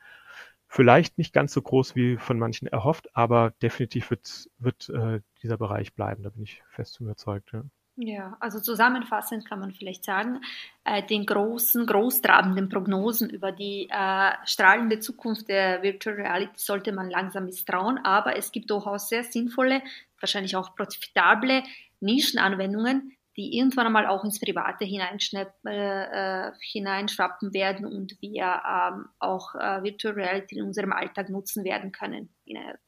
Vielleicht 0.73 1.19
nicht 1.19 1.33
ganz 1.33 1.53
so 1.53 1.63
groß 1.63 1.97
wie 1.97 2.17
von 2.17 2.39
manchen 2.39 2.69
erhofft, 2.69 3.09
aber 3.17 3.51
definitiv 3.61 4.11
wird, 4.11 4.49
wird 4.59 4.89
äh, 4.91 5.21
dieser 5.43 5.57
Bereich 5.57 5.95
bleiben, 5.95 6.23
da 6.23 6.31
bin 6.31 6.45
ich 6.45 6.63
fest 6.69 7.01
überzeugt. 7.01 7.51
Ja. 7.53 7.65
Ja, 7.97 8.37
also 8.39 8.61
zusammenfassend 8.61 9.45
kann 9.45 9.59
man 9.59 9.73
vielleicht 9.73 10.05
sagen, 10.05 10.41
äh, 10.85 11.03
den 11.03 11.27
großen, 11.27 11.87
großtrabenden 11.87 12.69
Prognosen 12.69 13.29
über 13.29 13.51
die 13.51 13.89
äh, 13.91 14.31
strahlende 14.45 15.01
Zukunft 15.01 15.49
der 15.49 15.83
Virtual 15.83 16.15
Reality 16.15 16.55
sollte 16.57 16.93
man 16.93 17.11
langsam 17.11 17.47
misstrauen, 17.47 17.99
aber 18.05 18.37
es 18.37 18.53
gibt 18.53 18.71
durchaus 18.71 19.09
sehr 19.09 19.25
sinnvolle, 19.25 19.83
wahrscheinlich 20.21 20.55
auch 20.55 20.77
profitable 20.77 21.65
Nischenanwendungen, 21.99 23.17
die 23.37 23.57
irgendwann 23.57 23.87
einmal 23.87 24.07
auch 24.07 24.25
ins 24.25 24.41
Private 24.41 24.85
äh, 24.85 26.49
äh, 26.49 26.53
hineinschwappen 26.61 27.55
werden 27.55 27.87
und 27.87 28.17
wir 28.21 28.63
ähm, 28.67 29.07
auch 29.19 29.55
äh, 29.55 29.83
Virtual 29.83 30.15
Reality 30.15 30.59
in 30.59 30.65
unserem 30.65 30.93
Alltag 30.93 31.29
nutzen 31.29 31.65
werden 31.65 31.93
können 31.93 32.35
in 32.45 32.57
einer, 32.57 32.79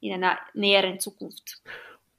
in 0.00 0.12
einer 0.12 0.38
näheren 0.54 1.00
Zukunft. 1.00 1.62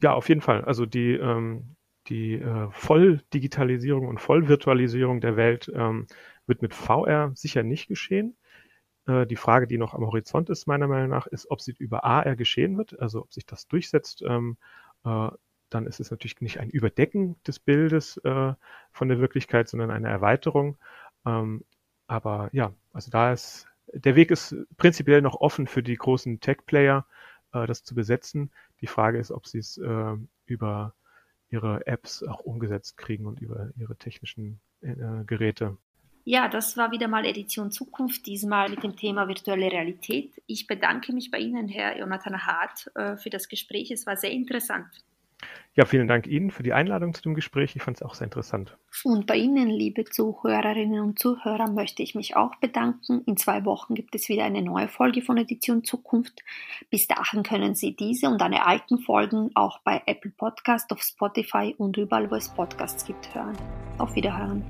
Ja, 0.01 0.13
auf 0.13 0.29
jeden 0.29 0.41
Fall. 0.41 0.63
Also 0.65 0.85
die 0.85 1.13
ähm, 1.13 1.77
die 2.09 2.35
äh, 2.35 2.69
Volldigitalisierung 2.71 4.07
und 4.07 4.19
Vollvirtualisierung 4.19 5.21
der 5.21 5.35
Welt 5.35 5.71
ähm, 5.73 6.07
wird 6.45 6.61
mit 6.61 6.73
VR 6.73 7.31
sicher 7.35 7.63
nicht 7.63 7.87
geschehen. 7.87 8.37
Äh, 9.07 9.25
die 9.25 9.35
Frage, 9.35 9.67
die 9.67 9.77
noch 9.77 9.93
am 9.93 10.05
Horizont 10.05 10.49
ist, 10.49 10.67
meiner 10.67 10.87
Meinung 10.87 11.09
nach, 11.09 11.27
ist, 11.27 11.49
ob 11.51 11.61
sie 11.61 11.73
über 11.77 12.03
AR 12.03 12.35
geschehen 12.35 12.77
wird, 12.77 12.99
also 12.99 13.21
ob 13.21 13.33
sich 13.33 13.45
das 13.45 13.67
durchsetzt. 13.67 14.23
Ähm, 14.25 14.57
äh, 15.03 15.29
dann 15.69 15.85
ist 15.85 15.99
es 15.99 16.11
natürlich 16.11 16.41
nicht 16.41 16.59
ein 16.59 16.69
Überdecken 16.69 17.35
des 17.45 17.59
Bildes 17.59 18.17
äh, 18.23 18.53
von 18.91 19.07
der 19.07 19.19
Wirklichkeit, 19.19 19.67
sondern 19.69 19.91
eine 19.91 20.07
Erweiterung. 20.07 20.77
Ähm, 21.25 21.63
aber 22.07 22.49
ja, 22.53 22.73
also 22.93 23.11
da 23.11 23.33
ist 23.33 23.67
der 23.93 24.15
Weg 24.15 24.31
ist 24.31 24.55
prinzipiell 24.77 25.21
noch 25.21 25.35
offen 25.35 25.67
für 25.67 25.83
die 25.83 25.95
großen 25.95 26.39
Tech-Player, 26.39 27.05
äh, 27.53 27.65
das 27.67 27.83
zu 27.83 27.95
besetzen. 27.95 28.51
Die 28.81 28.87
Frage 28.87 29.17
ist, 29.19 29.31
ob 29.31 29.47
sie 29.47 29.59
es 29.59 29.77
äh, 29.77 30.15
über 30.45 30.93
ihre 31.49 31.87
Apps 31.87 32.23
auch 32.23 32.41
umgesetzt 32.41 32.97
kriegen 32.97 33.25
und 33.25 33.39
über 33.39 33.71
ihre 33.77 33.95
technischen 33.95 34.59
äh, 34.81 34.95
Geräte. 35.25 35.77
Ja, 36.25 36.49
das 36.49 36.75
war 36.75 36.91
wieder 36.91 37.07
mal 37.07 37.25
Edition 37.25 37.71
Zukunft, 37.71 38.25
diesmal 38.25 38.69
mit 38.69 38.83
dem 38.83 38.97
Thema 38.97 39.29
virtuelle 39.29 39.71
Realität. 39.71 40.33
Ich 40.45 40.67
bedanke 40.67 41.13
mich 41.13 41.31
bei 41.31 41.39
Ihnen, 41.39 41.69
Herr 41.69 41.97
Jonathan 41.97 42.45
Hart, 42.45 42.91
äh, 42.95 43.15
für 43.15 43.29
das 43.29 43.47
Gespräch. 43.47 43.91
Es 43.91 44.05
war 44.05 44.17
sehr 44.17 44.31
interessant. 44.31 44.87
Ja, 45.77 45.85
vielen 45.85 46.07
Dank 46.07 46.25
Ihnen 46.25 46.49
für 46.49 46.63
die 46.63 46.73
Einladung 46.73 47.13
zu 47.13 47.21
dem 47.21 47.35
Gespräch. 47.35 47.75
Ich 47.75 47.83
fand 47.83 47.97
es 47.97 48.03
auch 48.03 48.15
sehr 48.15 48.25
interessant. 48.25 48.75
Und 49.03 49.27
bei 49.27 49.35
Ihnen, 49.35 49.69
liebe 49.69 50.05
Zuhörerinnen 50.05 50.99
und 51.01 51.19
Zuhörer, 51.19 51.69
möchte 51.69 52.01
ich 52.01 52.15
mich 52.15 52.35
auch 52.35 52.55
bedanken. 52.55 53.21
In 53.27 53.37
zwei 53.37 53.63
Wochen 53.63 53.93
gibt 53.93 54.15
es 54.15 54.27
wieder 54.27 54.43
eine 54.43 54.63
neue 54.63 54.87
Folge 54.87 55.21
von 55.21 55.37
Edition 55.37 55.83
Zukunft. 55.83 56.43
Bis 56.89 57.07
dahin 57.07 57.43
können 57.43 57.75
Sie 57.75 57.95
diese 57.95 58.27
und 58.27 58.41
eine 58.41 58.65
alten 58.65 58.97
Folgen 58.97 59.51
auch 59.53 59.79
bei 59.81 60.01
Apple 60.07 60.31
Podcast, 60.31 60.91
auf 60.91 61.03
Spotify 61.03 61.75
und 61.77 61.95
überall, 61.97 62.31
wo 62.31 62.35
es 62.35 62.49
Podcasts 62.49 63.05
gibt, 63.05 63.35
hören. 63.35 63.55
Auf 63.99 64.15
Wiederhören. 64.15 64.65